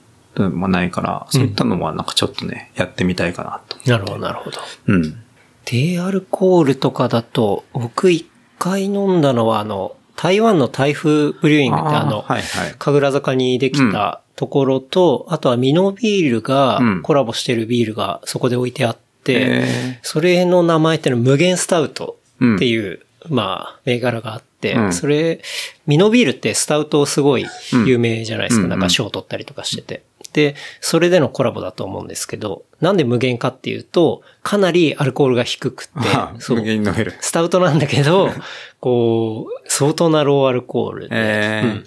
[0.50, 3.76] もないから、そういったのはなんかちょっとね、やってみたいかなと。
[3.90, 4.58] なるほど、なるほど。
[4.86, 5.24] うん。
[5.64, 8.26] 低アルコールとかだと、僕一
[8.58, 12.74] 回飲んだのは、あの、台湾の台風ブリューイングってあの、はいはい。
[12.78, 18.96] 神楽坂にできたところと、あとはミノビールがうんコラボしてるビールがそこで置いてあっ
[20.02, 24.92] それの名前ってのは無限スタウトっていう、まあ、銘柄があって、うん。
[24.92, 25.40] それ、
[25.86, 27.46] ミノビールってスタウトすごい
[27.86, 28.64] 有名じゃないですか。
[28.64, 30.02] うんなんか賞取ったりとかしてて。
[30.32, 36.58] で、それでのコラボだと思うんですけど、なんで無限かっていうと、かなりアルコールが低くってあ、そう。
[36.58, 37.14] 無限に飲める。
[37.20, 38.30] スタウトなんだけど、
[38.80, 41.86] こう、相当なローアルコールで、えうん。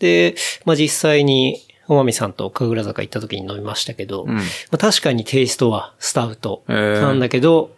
[0.00, 0.34] で、
[0.64, 4.42] まあ実際に、おまみさんと神楽坂行った時に飲みましたけど、うんま
[4.72, 7.74] あ、確かにテイストはスタウトえーなんだけど、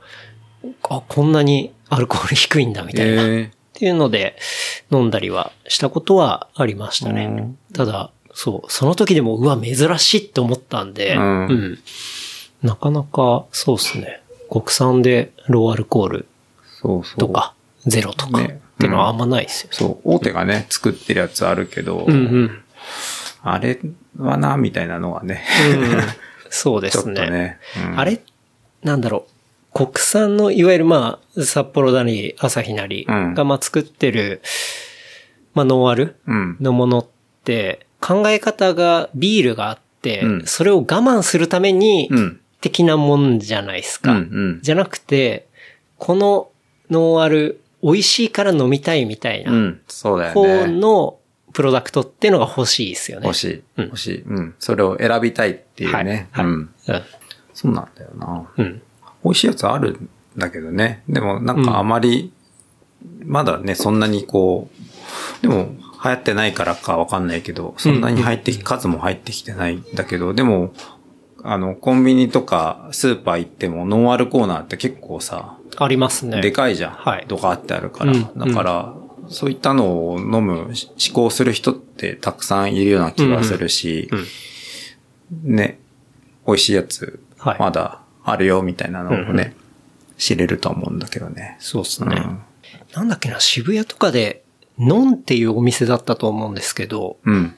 [0.89, 3.23] あ、こんなにアルコール低いんだみたいな。
[3.23, 4.37] っえていうので、
[4.91, 7.59] 飲んだりはしたことはありましたねうん。
[7.73, 11.79] ただ、そう、その時でも、うわ、珍しいって思ったんで、うん
[12.63, 14.23] なかなか、そうですね。
[14.51, 16.27] 国産でローアルコール
[16.81, 17.19] そうそう。
[17.19, 17.55] とか、
[17.85, 19.69] ゼロとか、ねっていうのはあんまないですよ。
[19.73, 22.64] そう、大手がね、作ってるやつあるけど、うんうん。
[23.45, 23.79] あれ
[24.19, 25.45] はな、みたいなのはね、
[26.51, 27.15] そうでちょっすね。
[27.27, 27.59] とね。
[27.93, 28.21] うんあれ
[28.83, 29.31] なんだろう。
[29.75, 34.41] 国産の、いわゆるまあ、札幌なり、朝日なりうんがまあ作ってる、
[35.55, 36.57] まあノンアルうん。
[36.61, 37.07] のものっ
[37.45, 42.41] て、考え方がビールがあって、うんそれを我慢するためにうん。
[42.61, 44.13] 的なもんじゃないですか。
[44.13, 44.21] うんう
[44.57, 45.47] んじゃなくて、
[45.99, 46.49] この
[46.91, 49.81] ノンアル、美味しいから飲みたいみたいなうん。
[49.87, 50.67] そうだよ方ね。
[50.69, 51.19] の
[51.55, 53.27] プロダクトっていうのが欲しいですよね。
[53.27, 53.63] 欲しい。
[53.77, 54.23] うん欲しい。
[54.23, 54.55] うん。
[54.59, 56.29] それを選びたいっていうね。
[56.33, 56.45] はい。
[56.45, 56.71] はいうん。
[57.55, 58.51] そうなんだよな。
[58.57, 58.83] うん。
[59.23, 61.03] 美味しいやつあるんだけどね。
[61.09, 62.33] でもなんかあまり、
[63.25, 64.69] まだね、そんなにこ
[65.41, 70.73] う、でも流行ってないからかわかんないけど、そんなに入ってき、数も入ってきてないんだけど、でも、
[71.45, 76.41] あの、コンビニとかスーパー行ってもノンアルコーナーって結構さ、ありますね。
[76.41, 76.93] でかいじゃん。
[76.93, 78.13] はいドカってあるから。
[78.13, 78.95] うんだから、
[79.29, 84.17] そういったのを飲む、し試行する人ってたくさんいるような気がするし、う
[85.51, 85.79] んね、
[86.47, 89.55] 美味しいやつはい、まだあるよみたいなのをね、
[90.17, 91.57] 知れると思うんだけどね。
[91.61, 92.17] そうですね。
[92.17, 92.43] うん。
[92.95, 94.45] なんだっけな、渋谷とかで、
[94.79, 97.55] ノンっていうお店だったと思うんですけど、うん。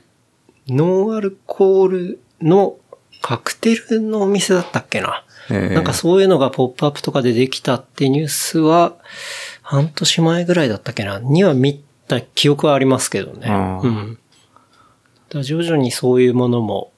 [0.68, 2.78] ノンアルコールの
[3.22, 5.24] カクテルのお店だったっけな。
[5.48, 8.96] えーなんかそういうのがポップアップとかでできたってニュースは、
[9.66, 13.48] 半年前ぐらいだったっけな、には見た記憶はありますけどね。
[13.50, 14.18] うん。
[15.28, 16.92] だ徐々にそういうものも、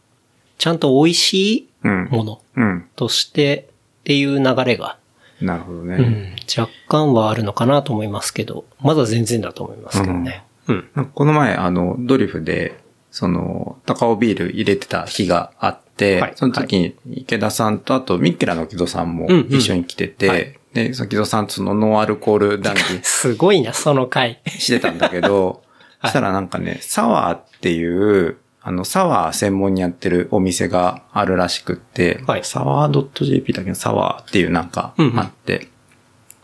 [0.58, 2.08] ちゃんと美味しいうん。
[2.10, 2.88] ものうん。
[2.94, 3.68] として
[4.00, 4.98] っていう流れが、
[5.40, 5.96] なるほどね。
[5.96, 10.44] うん、若干はあるのかなと思いますけど、まだ全然だと思いますけどね。
[10.66, 10.88] うん。
[10.94, 12.78] なんかこの前、あの、ドリフで、
[13.10, 23.00] その、高尾ビール入れてた日があって、はいその時に池田さんと、あと、ミッケラの木戸さんもうんうん一緒に来てて、はいで、その木戸さんとそのノンアルコール談義。
[23.02, 24.40] すごいな、その回。
[24.46, 25.62] してたんだけど、
[26.02, 32.44] そしたらなんかね、サワーっていう、あの、サワー専門にやってるお店があるらしくって、はい。
[32.44, 35.18] サワー .jp だけど、サワーっていうなんかうんうん。
[35.18, 35.68] あって、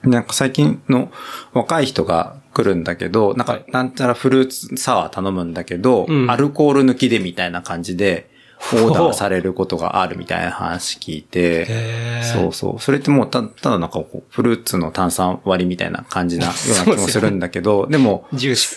[0.03, 1.11] なんか最近の
[1.53, 6.31] 若い人が来るんだけど、なんかはい、なんちゃらフルーツサワー頼むんだけど、うん。
[6.31, 8.31] アルコール抜きでみたいな感じで、
[8.73, 12.81] オーダーされることがあるみたいな話聞いて、そうそう。
[12.81, 18.27] それってもうたただなんかこう、フルーツの炭酸割りみたいな感じなような気もするんだけど、でも。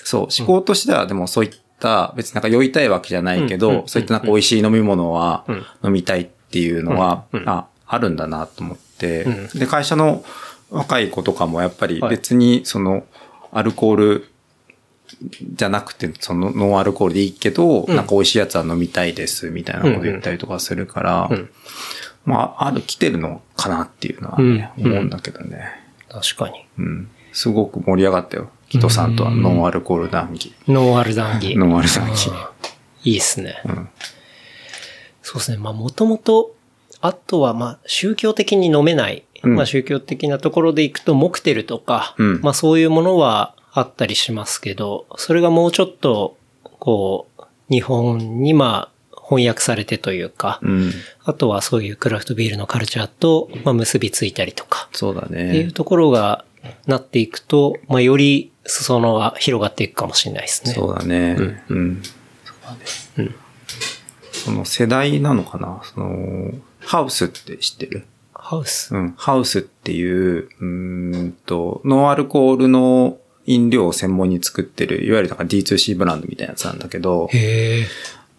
[0.04, 5.66] そう、思考としてはでもそういった、別になんか酔いたいわけじゃないけど、そういったなんか美味しい飲み物はうん。
[5.86, 9.24] 飲みたいっていうのは、あ、あるんだなと思って、
[9.54, 10.24] うで、会社の
[10.70, 12.12] 若い子とかもやっぱりはい。
[12.12, 13.04] 別にその、
[13.52, 14.30] アルコール
[15.54, 21.50] じゃなくて、そのノンアルコールでいいけど、うんなんか美味しいやつは飲みたいです、みたいなこと言ったりとかするから、うん
[22.26, 25.64] まあ、ある、来てるのかなっていうのはね、うん思うんだけどね。
[26.10, 26.66] 確かに。
[26.78, 27.10] うん。
[27.32, 28.50] すごく盛り上がったよ。
[28.70, 30.54] キトさんとはノンアルコール談義。
[30.68, 31.56] ノンアル談義。
[31.56, 32.30] ノンアル談義。
[33.06, 33.62] いいですね。
[33.66, 33.90] うん。
[35.22, 35.58] そうですね。
[35.58, 36.54] まあ、もともと、
[37.00, 39.24] あとは、まあ、宗教的に飲めない。
[39.44, 46.38] うんまあ、宗教的なところで行くと、モクテルとか、うんまあ、そういうものはあったりしますけど、それがもうちょっと、
[46.80, 50.92] こう、日本に、まあ、翻訳されてというか、うん。
[51.26, 55.72] あとはそういうクラフトビールのカルチャーと、まあ、結びついたりとか、そうだっていうね。
[55.74, 56.46] ところが
[56.86, 60.74] なっていくと、まあ、より裾野は広がっていくかもしれないですね。
[60.74, 61.36] そうだね。
[61.70, 62.02] うん。
[62.04, 62.80] そうだね。
[63.18, 63.36] うん
[64.32, 65.82] その世代なのかな？
[65.84, 68.06] その、ハウスって知ってる？
[68.34, 68.96] ハウス？
[68.96, 69.14] うん。
[69.18, 73.18] ハウスっていう、うーんと、ノンアルコールの
[73.48, 77.30] 飲料を専門に作ってる、いわゆるなんか D2C ブランドみたいなやつなんだけど。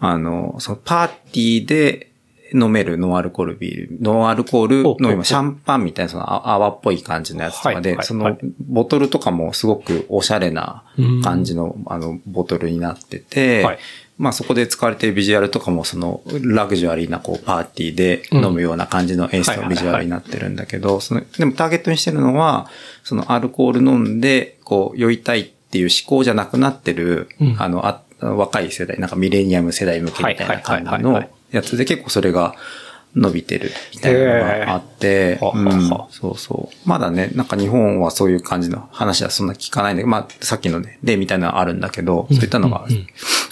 [0.01, 2.09] あの、そのパーティーで
[2.55, 8.39] 飲めるノンアルコールビール、ノンアルコールの今シャンパンみたいなそのあ泡っぽい感じのやつとかで、そのはい。
[8.61, 10.85] ボトルとかもすごくおしゃれな
[11.23, 13.79] 感じのあのボトルになってて、はい
[14.19, 22.69] まあそこで使われているビジュアルとかもそのラグジュアリーなこうパーティーで飲むような感じの演出のビジュアルになってるんだけど、その、でもターゲットにしてるのは、
[23.05, 27.57] そのアルコール飲んでこう酔いたいっていう思考じゃなくなってる、うん。
[27.59, 32.55] あの、あ若い世代、なんかミレニアム世代向けみたいな感じのやつで結構それが
[33.15, 34.27] 伸びてるみたいなの
[34.67, 36.89] があって、へーはうんそうそう。
[36.89, 42.87] まだね、なんか日本はそういう感じの話はそんな聞かないんだけど、まあさっきのね、例みたいなのはあるんだけど、そういったのが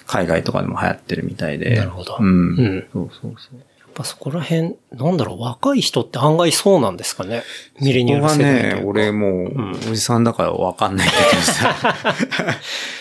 [0.07, 1.77] 海外とかでも流行ってるみたいで。
[1.77, 2.27] なるほどうん。
[2.27, 3.61] うんそうそうそう。
[3.97, 7.43] やっぱそこら辺、なんだろう、若い人って案外そうなんですかね。
[7.81, 11.75] ミレニアル世代とね、俺もう、おじさんだからわかんないけどさ。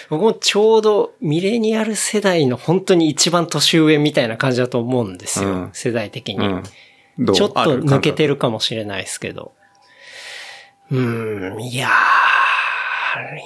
[0.10, 5.50] 僕もちょうどミレニアル世代の本当に一番年上みたいな感じだと思うんですよ。
[5.50, 6.48] うん世代的に。
[6.48, 7.34] うん。
[7.34, 9.52] ちょっと抜けてるるかもしれないですけど。
[10.92, 11.90] うーん、いや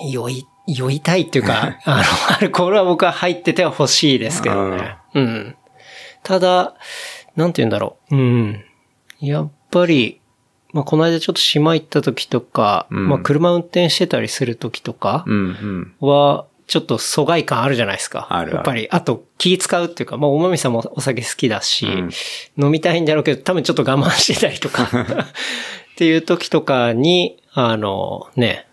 [0.04, 4.98] ー、酔い、酔いたいっていうか、 あの、アルコールは僕は入ってては欲しいですけどね。
[5.16, 5.56] うん。
[6.24, 6.76] ただ、
[7.40, 8.16] なんて言うんだろう。
[8.16, 8.64] うん。
[9.22, 10.20] やっぱり、
[10.74, 15.26] まあ、この間ちょっと島行った時とか、うんまあ、車運転してたりする時とか。
[16.02, 18.28] は、ちょっと疎外感あるじゃないですか。
[18.30, 22.10] あるあるやっぱり、あと気使うっていうか、まあ、おまみさんもお酒好きだし、うん
[22.64, 28.68] 飲みたいんだろうけど、多分ちょっと我慢してたりとか、 っていう時とかに、あの、ね、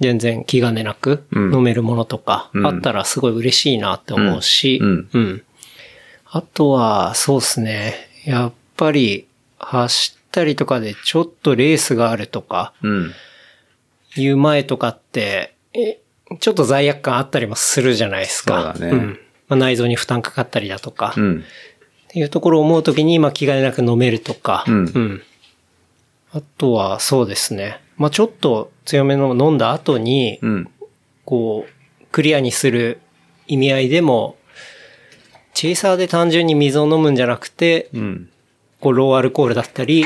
[0.00, 5.42] 全然気兼ねなくうん飲めるものとか、うんあったらすごい嬉しいなって思うし、うんうん。
[6.30, 7.94] あとは、そうですね。
[8.24, 9.26] やっぱり、
[9.58, 13.12] 走ったりとかでちょっとレースがあるとか、うん。
[14.16, 15.98] いう前とかって、え
[16.40, 18.74] ちょっと罪悪感あったりもするじゃないですか。
[18.76, 19.18] そうだねん
[19.48, 21.44] まあ、内臓に負担かかったりだとか、っうん。
[22.08, 25.22] ていうところを思うときに、まあ気兼ねなく飲めるとか、うん
[26.30, 27.80] あとは、そうですね。
[27.96, 30.70] まあちょっと強めの飲んだ後に、うん。
[31.24, 33.00] こう、クリアにする
[33.46, 34.36] 意味合いでも、
[35.58, 38.28] チェイサーで単純に水を飲むんじゃなくて、うん。
[38.78, 40.04] こう、ローアルコールだったり、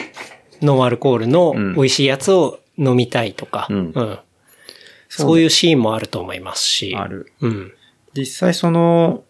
[0.63, 4.19] ノンアルコールのうん美味しいやつを飲みたいとか、うん
[5.11, 6.97] そういうシーンもあると思いますし。
[6.97, 7.35] ある。
[7.43, 7.73] うん。
[8.15, 9.25] 実際その、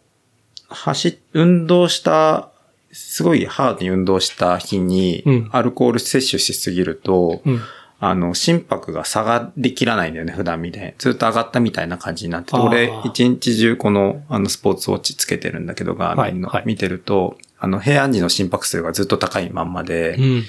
[0.69, 2.53] 走、運動した、
[2.93, 7.61] すごいハードに運動した日にうん、アルコール摂取しすぎると、うん。
[8.05, 10.93] あの、心拍が下がりきらないんだよね、普段みたいに。
[10.99, 20.45] ずっと上がったみたいな感じになってて、俺、一日中この、あの、スポーツウォッチつけてるんだけど、ガーミンの、はいはい見てると、あの、平安時の心拍数がずっと高いまんまで、うん。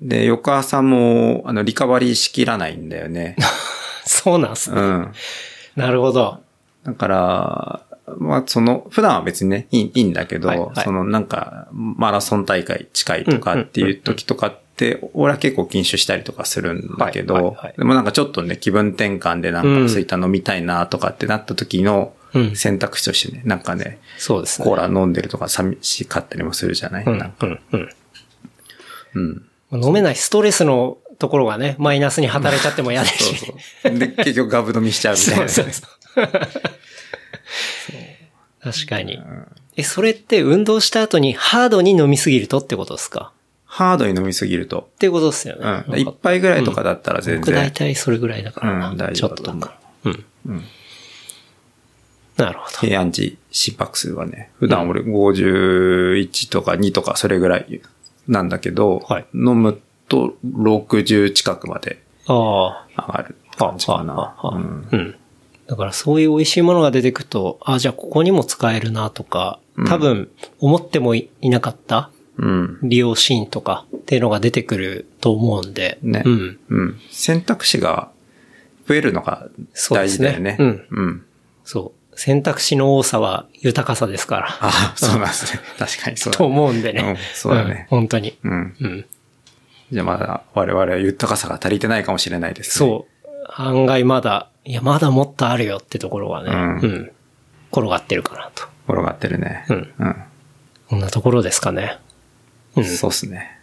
[0.00, 3.36] で、翌朝も、あの、リカバリーしきらないんだよね。
[4.06, 4.80] そうなんすね。
[4.80, 5.12] うん。
[5.76, 6.40] なるほど。
[6.84, 7.82] だから、
[8.16, 24.64] まあ、その、普段は別にね、いいいいんだけど、はいはいそのなんか、マラソン大会近いとかっていう時とかって、俺は結構禁酒したりとかするんだけど、はいはいはいでもなんかちょっとね、気分転換でなんうんかそういった飲みたいなとかってなった時のうん選択肢としてね、なんかね、そうですね。
[24.66, 29.46] コーラ飲んでるとか寂しかったりもするじゃない、うん、なんかうん、うん。
[29.70, 29.84] うん。
[29.84, 33.36] 飲めないストレスのところがね、マイナスに働いちゃっても嫌だし。
[33.36, 33.98] そうそう。
[33.98, 35.86] で、結局ガブ飲みしちゃうみたいな、 そうそうそ
[36.22, 36.26] う
[38.72, 39.20] 確かに。
[39.76, 43.32] え、それって運動した後にハードに飲みすぎるとってことですか？
[43.76, 44.88] ハードに飲みすぎると。
[44.94, 45.84] ってことですよね。
[45.88, 45.98] うん。
[45.98, 47.72] 一杯ぐらいとかだったら全僕大然。
[47.72, 48.90] 体それぐらいだからな。
[48.90, 50.12] うん大ちょっ丈夫だと思うとだから。
[50.12, 50.24] うん。
[50.46, 50.64] うん
[52.36, 52.78] なるほど。
[52.78, 57.80] 平安時心拍数はね、普段俺51とか2とかそれぐらい
[58.28, 63.02] なんだけど、はい飲むと60近くまでああ。
[63.08, 64.14] 上がる感じかな。
[64.14, 65.14] あああうんうん。
[65.66, 70.28] だからそういう美味しいものが出てくると、あ、じゃあここにも使えるなとか、多分
[70.60, 72.78] 思ってもいなかったうん。
[72.82, 75.98] 利用シーンとかっていうのが出てくると思うんで。
[76.02, 76.22] ね。
[76.24, 76.58] うん。
[76.68, 77.00] うん。
[77.10, 78.10] 選択肢が
[78.88, 79.48] 増えるのが
[79.90, 80.56] 大事だよね。
[80.58, 81.24] そうですねうん。
[81.64, 82.18] そう。
[82.18, 84.46] 選択肢の多さは豊かさですから。
[84.48, 85.62] ああ、そうなんですね。
[85.78, 87.02] 確かにそうだと思うんでね。
[87.02, 88.38] うんそうだねん本当に。
[88.42, 88.74] うん。
[88.80, 89.06] うん。
[89.92, 92.88] じゃあまだ我々は豊かさが足りてないかもしれないですね。
[92.88, 93.34] そう。
[93.56, 97.10] 案外まだ、いや、まだもっとあるよってところがね、ううんん。
[97.72, 98.64] 転がってるかなと。
[98.88, 99.64] 転がってるね。
[99.68, 100.16] うんうん。
[100.88, 101.98] こんなところですかね。
[102.76, 102.84] うん。
[102.84, 103.60] そうっすね。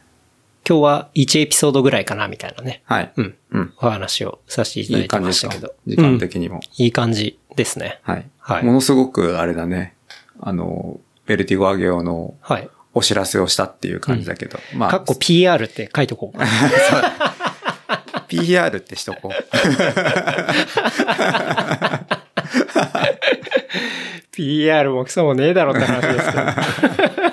[0.68, 2.84] 今日は1エピソードぐらいかな、みたいなね。
[2.86, 3.12] はい。
[3.16, 3.36] うん。
[3.52, 3.74] うん。
[3.78, 5.74] お話をさせていただいていい感じでかますしたけど。
[5.88, 6.56] 時間的にも。
[6.56, 8.00] うんいい感じですね。
[8.04, 8.30] はい。
[8.40, 9.96] はいものすごく、あれだね。
[10.40, 12.70] あの、ベルティゴアゲオのはい。
[12.94, 14.60] お知らせをしたっていう感じだけど。
[14.76, 16.38] まあ、かっこ PR って書いとこう。
[18.28, 19.32] PR ってしとこう。
[24.32, 27.31] PR もクソもねえだろって話ですけど。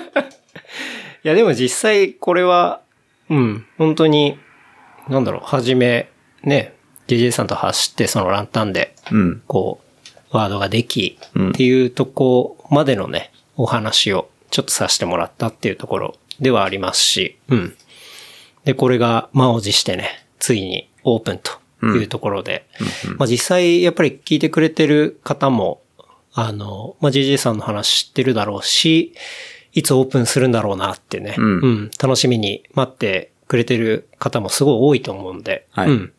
[1.23, 2.81] いや、でも実際これは、
[3.29, 4.37] うん、本当に、
[5.07, 6.09] なんだろう、はじめ、
[6.43, 6.73] ね、
[7.09, 9.41] JJ さんと走ってそのランタンで、うん。
[9.47, 9.81] こ
[10.31, 11.49] う、ワードができ、うん。
[11.49, 17.75] っていうとこまでのね、お話をちょっとさせてもらったっていうところではありますし、うん。
[18.63, 22.65] で、これが満を持してね、ついにオープンというところで、
[23.17, 25.81] まあ実際やっぱり聞いてくれてる方も、
[26.33, 29.13] あの、まあ JJ さんの話知ってるだろうし、
[29.79, 36.13] いつオープンするんだろうなってね、うん楽しみに待ってくれてる方もすごい多いと思うんで、はいうん。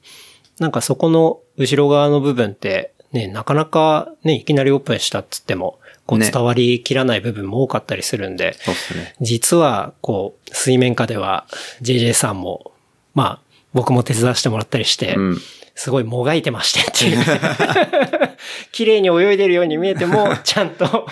[0.59, 9.15] なんかそこの後ろ側の部分って、ね、なかなかね、いきなりオープンしたっつっても、こうね伝わりきらない部分も多かったりするんで、そうっすね。
[9.20, 11.47] 実は、こう、水面下では
[11.82, 12.73] JJ さんも、
[13.15, 13.41] まあ、
[13.74, 15.39] 僕も手伝わせてもらったりして、うん。
[15.74, 17.24] すごいもがいてましてっていう。
[18.73, 21.07] 綺麗に泳いでるように見えても、ちゃんと。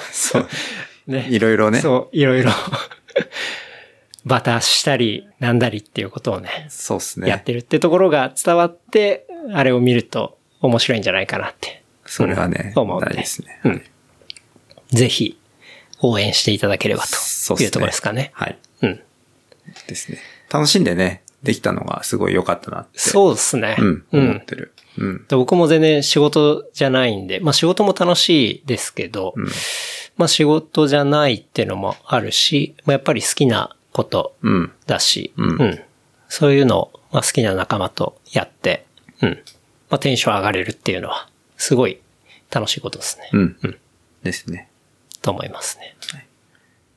[1.10, 1.26] ね。
[1.30, 1.80] いろいろね。
[1.80, 2.51] そう、いろいろ、
[4.24, 7.28] バタしたり、なんだりっていうことをね、そうっすね。
[7.28, 11.82] やってるってところが伝わって、あれを見ると面白いんじゃないかなって。
[12.06, 13.60] それはね、うん思うんですね。
[13.64, 13.82] うん
[14.90, 15.39] ぜひ、
[16.01, 18.30] 応援していただければそうっすねというところですかね。
[18.35, 18.59] はい。
[18.82, 19.01] うん。
[19.86, 20.18] ですね。
[20.51, 22.98] 楽しんでね、できたのがすごい良かったなって。
[22.98, 23.76] そうですね。
[23.78, 24.05] うん。
[24.12, 24.30] うん。
[24.30, 24.72] 思ってる。
[24.97, 25.26] うん。
[25.28, 29.48] で僕も全然仕事じゃないんで、まあ仕事も楽しいですけど、うん。
[30.19, 34.73] まあ仕事じゃないっていうのもあるし、まあやっぱり好きなことうん。
[34.86, 35.81] だし、うん
[36.28, 38.85] そういうのを、まあ好きな仲間とやって、
[39.23, 39.39] うん。
[39.89, 41.99] まあテンション上がれるっていうのは、すごい
[42.51, 43.31] 楽しいことですね。
[43.32, 43.57] うん。
[44.23, 44.69] ですね。
[45.23, 45.97] と思いますね。
[46.12, 46.27] はい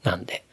[0.03, 0.43] なんで、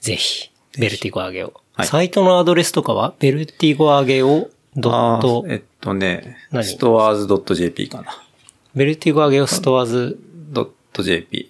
[0.00, 1.52] ぜひ、ヴェルティゴ・アゲオ。
[1.74, 6.64] はいサイトのアドレスとかは、ヴェルティゴ・アゲオドッあトー、えっとね、何？
[6.64, 8.22] ストアーズ .jp かな。
[8.74, 10.18] ベルティゴ上げをストアーズ、
[10.94, 11.49] .jp。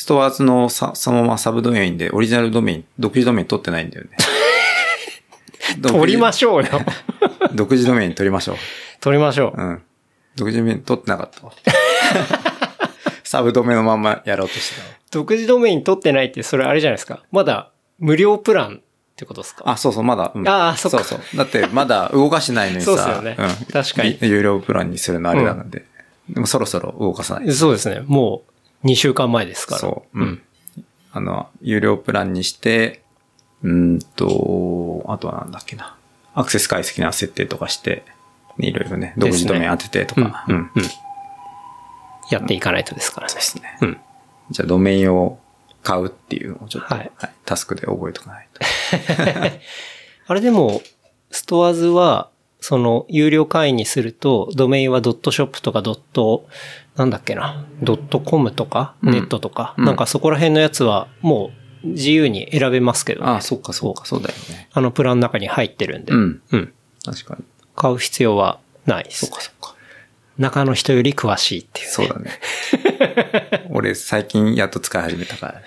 [0.00, 4.10] ストアーズのさ、そのままサブドメインでオリジナルドメイン、独自ドメイン取ってないんだよね。
[5.82, 6.68] 取りまししょうよ。
[7.52, 8.56] 独自ドメイン取りましょう。
[9.02, 9.60] 取りましょう。
[9.60, 9.82] うん。
[10.36, 11.52] 独自ドメイン取ってなかったわ。
[13.24, 14.94] サブドメのまんまやろうとしてたわ。
[15.10, 17.22] 独自ドメイン取ってないって、それあれじゃないですか。
[17.30, 18.80] まだ、無料プランっ
[19.16, 19.64] てことですか？
[19.66, 20.32] あ、そうそう、まだ。
[20.34, 21.36] うんあーそっかそうそう。
[21.36, 22.86] だって、まだ動かしてないのにさ。
[22.86, 23.48] そうっすよねうん。
[23.70, 25.84] 確かに有料プランにするのあれなので。
[26.30, 27.52] でもそろそろ動かさない。
[27.52, 28.02] そうですね。
[28.06, 28.49] もう、
[28.84, 29.80] 2週間前ですから。
[29.80, 30.20] そう。
[30.20, 30.42] うん。
[31.12, 33.02] あの、有料プランにして、
[33.62, 35.96] うーんと、あとはなんだっけな。
[36.34, 38.04] アクセス解析な設定とかして、
[38.58, 40.44] いろいろね、独自ドメイン当ててとか。
[40.48, 40.70] うんうん。
[42.30, 43.34] やっていかないとですからね。
[43.34, 43.78] ですね。
[43.80, 44.00] うん。
[44.50, 45.38] じゃあ、ドメインを
[45.82, 47.10] 買うっていうのをちょっと、はい
[47.44, 48.60] タスクで覚えとかないと。
[50.28, 50.82] あれでも、
[51.32, 52.30] ストアーズは、
[52.60, 56.46] その、有料会員にすると、ドメインはドットショップとかドット、
[56.96, 61.50] なんだっけな、ドットコムとか、うんネットとか、うんなんかそこら辺のやつは、も
[61.84, 64.68] う、自由に選べますけど、ね、ああ、そっかそっか、そうだよね。
[64.72, 66.42] あのプランの中に入ってるんで、うん。
[66.50, 66.72] うん。
[67.04, 67.44] 確かに。
[67.74, 69.26] 買う必要はないです。
[69.26, 69.74] そっかそっか。
[70.36, 71.92] 中の人より詳しいっていう、ね。
[71.92, 73.68] そうだね。
[73.70, 75.60] 俺、最近やっと使い始めたからね。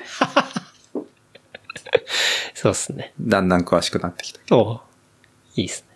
[2.53, 3.13] そうですね。
[3.19, 4.39] だんだん詳しくなってきた。
[4.55, 4.79] おう
[5.55, 5.92] いいですね。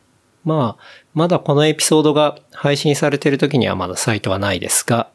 [0.48, 0.84] まあ、
[1.14, 5.10] まだこのエピソードが配信されてる時にはまだサイトはないですが、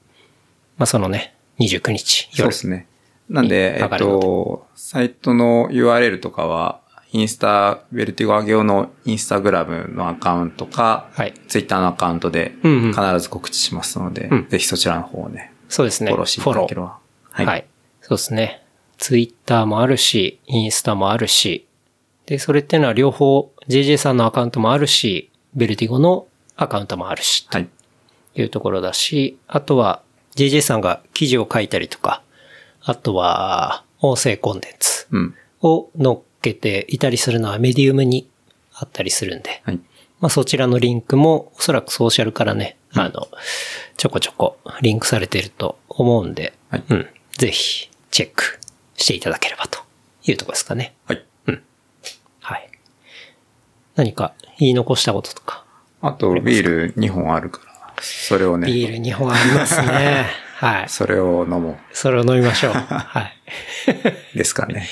[0.77, 2.37] まあそのね、29日夜。
[2.37, 2.87] そうですね。
[3.31, 6.83] なんで、えっと、サイトの URL とかは、
[7.13, 16.11] インスタ、ベルティゴアゲオのインスタグラムのアカウントか、はいツイッターのアカウントでうんうん必ず告知しますので、うんぜひそちらの方をね、そうですね。
[16.11, 16.99] フォローしていただければ。
[17.31, 17.67] はい。
[18.03, 18.63] そうですね。
[18.99, 21.67] ツイッターもあるし、インスタもあるし、
[22.27, 26.27] で、それっていうのは両方 JJ さんのアカウントもあるし、ベルティゴの
[26.57, 27.69] アカウントもあるし、はい。
[28.35, 30.03] というところだし、あとは
[30.37, 32.23] JJ さんが記事を書いたりとか、
[32.81, 35.35] あとは音声コンテンツうん。
[35.61, 38.29] を乗っけていたりするのはメディウムに
[38.75, 39.81] あったりするんで、はい。
[40.21, 43.29] まあそちらのリンクもおそらくソーシャルからね、あの、
[43.97, 47.07] ちょこちょこリンクされていると思うんで、はいうん。
[47.33, 48.59] ぜひチェック
[48.97, 49.81] していただければと
[50.25, 50.95] いうところですかね。
[51.07, 51.17] はい。
[51.17, 51.27] はい。
[54.03, 55.65] 何か言い残したこととか。
[56.01, 60.27] あと、ビール2本あるから、それをね、ビール2本ありますね。
[60.59, 60.89] はい。
[60.89, 62.73] それを飲もそれを飲みましょう。
[62.75, 63.33] はい。
[64.35, 64.37] う。
[64.39, 64.89] ですかね。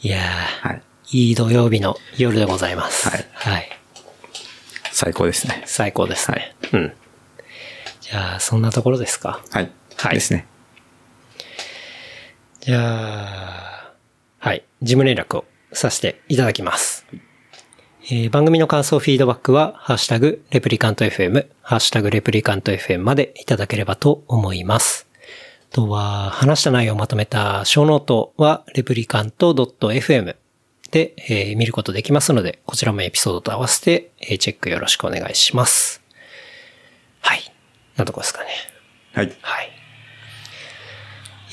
[0.00, 0.82] いやー、はい。
[1.10, 3.10] いい土曜日の夜でございます。
[3.10, 3.78] はいはい。
[4.90, 5.62] 最高ですね。
[5.66, 6.54] 最高ですね。
[6.72, 6.92] うん。
[8.00, 9.40] じゃあ、そんなところですか？
[9.50, 9.70] はい。
[9.96, 10.46] はいですね。
[12.60, 13.92] じゃあ、
[14.38, 14.64] はい。
[14.82, 17.04] 事務連絡をさせていただきます。
[18.10, 25.06] えー番組の感想、フィードバックは、ハッシュタグ、レプリカント FM、ハッシュタグ、レプリカント FM までいただければと思います。
[25.70, 30.36] あとは、話した内容をまとめたショーノートは、レプリカント .fm
[30.90, 36.02] で、えー見ることできますので、こちらもエピソードと合わせて、えーチェックよろしくお願いします。
[37.20, 37.40] はい。
[37.96, 38.50] なんとこですかね。
[39.14, 39.32] はい。
[39.40, 39.70] はい。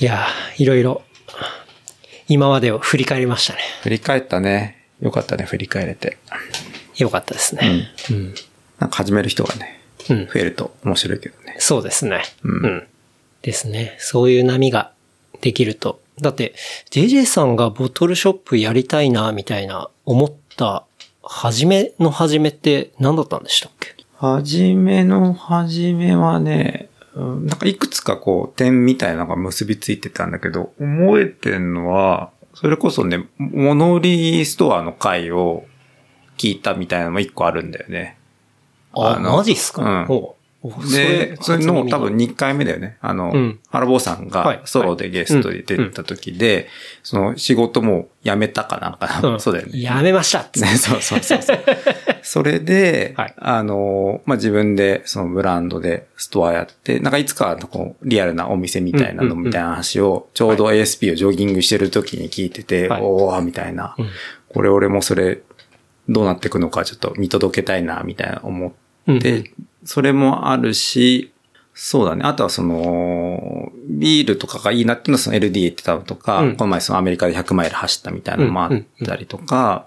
[0.00, 1.02] いやー、いろいろ、
[2.28, 3.60] 今までを振り返りましたね。
[3.82, 4.81] 振り返ったね。
[5.02, 6.16] よかったね、振り返れて。
[6.96, 7.90] よかったですね。
[8.10, 8.34] うん。
[8.78, 11.56] なんか始める人がね、うん増えると面白いけどね。
[11.58, 12.22] そうですね。
[12.42, 12.86] うん
[13.42, 13.96] ですね。
[13.98, 14.92] そういう波が
[15.40, 16.00] できると。
[16.20, 16.54] だって、
[16.90, 20.84] JJ さんがボトルショップやりたいな、みたいな思った、
[21.22, 23.96] 初めの初めって何だったんでしたっけ？
[24.18, 32.31] はじめのはじめはね、うんなんかいくつかこう点みたいなのが結びついてたんだけど、覚えてんのは、
[32.62, 35.66] それこそね、モノ売りストアの回を
[36.38, 38.16] 聞いたみたいなのも一個あるんだよね。
[38.94, 39.82] あ、あのマジっすか？
[40.08, 40.41] うん
[40.92, 42.30] で、それの多分に。
[42.30, 42.96] 2回目だよね。
[43.00, 43.60] あの、うん。
[43.68, 44.58] ハラボーさんはい。
[44.58, 46.68] がソロでゲストで出た時で、
[47.02, 49.20] その仕事も辞めたかなんか。
[49.20, 49.40] な、うん。
[49.40, 49.80] そうだよね。
[49.80, 50.68] やめましたっつって。
[50.68, 51.58] ね、そうそうそうそう。
[52.22, 53.34] それで、はい。
[53.38, 63.02] あの、まあ、自分でそのブランドでストアやって、なんかいつかこうリアルなお店みたいなのみたいな話を、ちょうど ASP をジョギングしてる時に聞いてて、はい。
[63.02, 64.08] おー、みたいな、うん。
[64.48, 65.40] これ俺もそれ、
[66.08, 69.44] どうなっていくのかちょっと見届けたいな、みたいな思って、うん
[69.84, 71.32] それもあるし、
[71.74, 72.24] そうだね。
[72.24, 76.56] あとはその、ビールとかがいいなっていうのはその LDA ってたのとか、うん。
[76.56, 78.70] この前そのアメリカで100マイル走ったみたいなのもあっ
[79.06, 79.86] たりとか、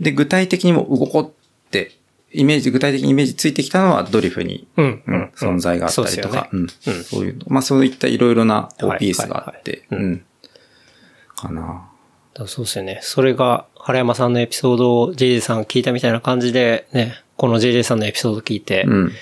[0.00, 1.98] で、具体的にも動こうって
[2.30, 5.02] イメージ、具体的にイメージついてきたのはドリフに、うん。
[5.06, 5.32] うんうん。
[5.34, 6.50] 存在があったりとか、
[7.04, 10.24] そういう、まあそういったいろいろなこはいうピースがあって、うん。
[11.36, 11.88] かな。
[12.34, 13.00] だそうですよね。
[13.02, 19.12] それが、原山さんのエピソードを JJ さんが聞いたみたいな感じで、ね、この JJ さんのエピソード聞いて、うん。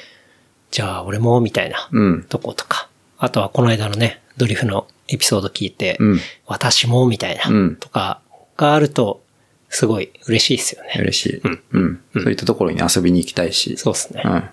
[0.71, 2.23] じゃあ俺も、みたいなうん。
[2.25, 2.89] とことか。
[3.19, 8.21] あとはこの間のね、ドリフのエピソード聞いて、うん私も、みたいな、うんとか
[8.57, 9.23] があると、
[9.69, 10.95] すごい嬉しいですよね。
[10.99, 11.43] 嬉しい。
[11.73, 12.01] うん。
[12.15, 13.77] そういったところに遊びに行きたいし。
[13.77, 14.23] そうですね。
[14.25, 14.45] うん。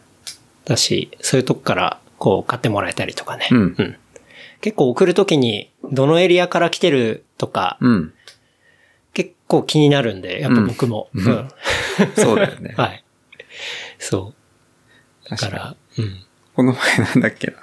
[0.65, 3.47] だし、そういうとこから、こう、買ってもらえたりとかね。
[3.51, 3.95] うん
[4.59, 8.13] 結構送るときに、どのエリアから来てるとか、うん。
[9.13, 11.09] 結構気になるんで、やっぱ僕も。
[11.13, 11.49] うんうん
[12.15, 12.73] そうだよね。
[12.77, 13.02] はい。
[13.99, 14.33] そ
[15.25, 15.29] う。
[15.29, 16.25] だか確ら、うん。
[16.55, 17.53] この前なんだっけな。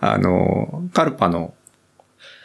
[0.00, 1.54] あの、カルパの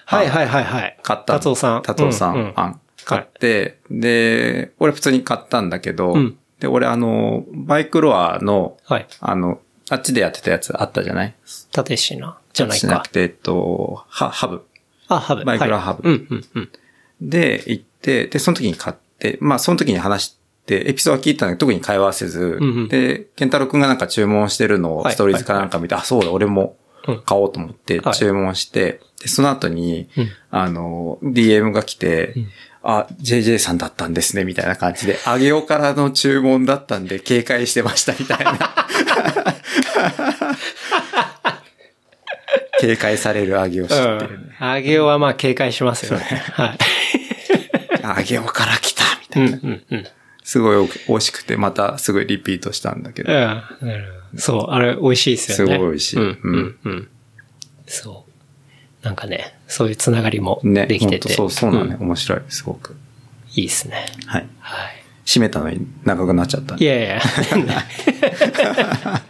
[0.06, 0.98] はいはいはいはい。
[1.04, 1.34] 買った。
[1.36, 1.82] 達夫さん。
[1.84, 9.08] 達夫さうんうんん、パン買って、で、俺普通に買ったんだけど、うんで、俺あの、バイクロアの、はい。
[9.20, 9.60] あの、
[9.90, 11.34] あっちでやってたやつあったじゃない？
[11.76, 12.38] 立石な。
[12.54, 13.08] じゃないかしなく。
[13.08, 14.64] て、えっと、ハハブ。
[15.08, 15.44] あ、ハブ。
[15.44, 16.70] バイクラはいハブうんうんうん。
[17.20, 26.78] で、行って、で、その時に買って、まあ、その時に話して、エピソードは聞いたんだけど、特に会話はせず、うんうんで、ケンタロウくんがなんか注文してるのをはいストーリーズかなんか見て、あ、そうだ、俺も
[27.08, 32.48] うん買おうと思ってはい注文して、で、その後に、うんあの、DM が来て、ん
[32.84, 38.58] あ、JJ さんだったんですね、みたいな感じで、あげおからの注文だったんで、警戒してました、みたいな。
[42.80, 44.28] 警戒されるあげおしっていうね。
[44.60, 44.68] うん。
[44.68, 46.26] あげおはまあ警戒しますよね。
[46.54, 46.78] はい。
[48.02, 49.58] あ げおから来た、みたいな。
[49.58, 50.08] うんうんうん。
[50.44, 53.32] すごい美味しくて、またすぐリピートしたんだけど。
[53.32, 53.40] うん。
[53.40, 53.54] な
[53.98, 55.74] るほどそう、あれ美味しいですよね。
[55.74, 57.08] すごい美味しいうん、うん、うん。
[57.88, 58.32] そう。
[59.06, 60.86] なんかね、そういうつながりもね。
[60.86, 61.36] できてて。
[61.36, 61.96] ほんとそう、そうなのね。
[61.96, 62.96] ん面白い、すごく。
[63.56, 64.06] いいですね。
[64.26, 64.48] はい。
[64.60, 65.02] はい。
[65.26, 66.76] 閉めたのに長くなっちゃった。
[66.76, 67.22] いやいや。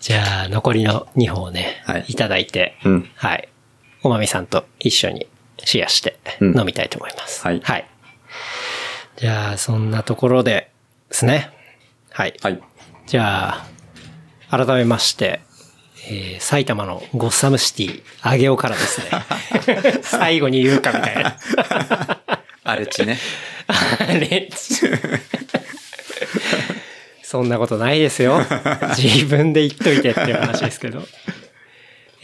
[0.00, 3.48] じゃあ、残りの2本をね、はいいただいて、うんはい。
[4.02, 5.26] おまみさんと一緒に
[5.64, 7.42] シェアしてうん飲みたいと思います。
[7.42, 7.86] はいはい。
[9.16, 10.70] じゃあ、そんなところで
[11.08, 11.50] ですね。
[12.10, 12.34] はい。
[12.42, 12.60] はい。
[13.06, 13.64] じゃ
[14.50, 15.40] あ、改めまして、
[16.08, 20.02] えー埼玉のゴッサムシティ、アゲオからですね。
[20.02, 21.38] 最後に言うかみたいな。
[22.64, 23.18] アレチね。
[23.66, 24.50] あれ
[27.22, 28.40] そんなことないですよ。
[28.96, 31.06] 自分で言っといてっていう話ですけど。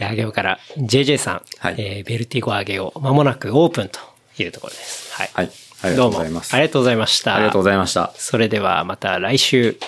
[0.00, 4.00] アゲオから JJ さん、はいえーベルティゴアゲオ、まもなくオープンと
[4.38, 5.12] いうところです。
[5.14, 5.30] はい。
[5.34, 5.50] はい。
[5.82, 6.50] ありがとうございます。
[6.52, 7.34] どうもありがとうございました。
[7.36, 8.12] ありがとうございました。
[8.16, 9.78] それではまた来週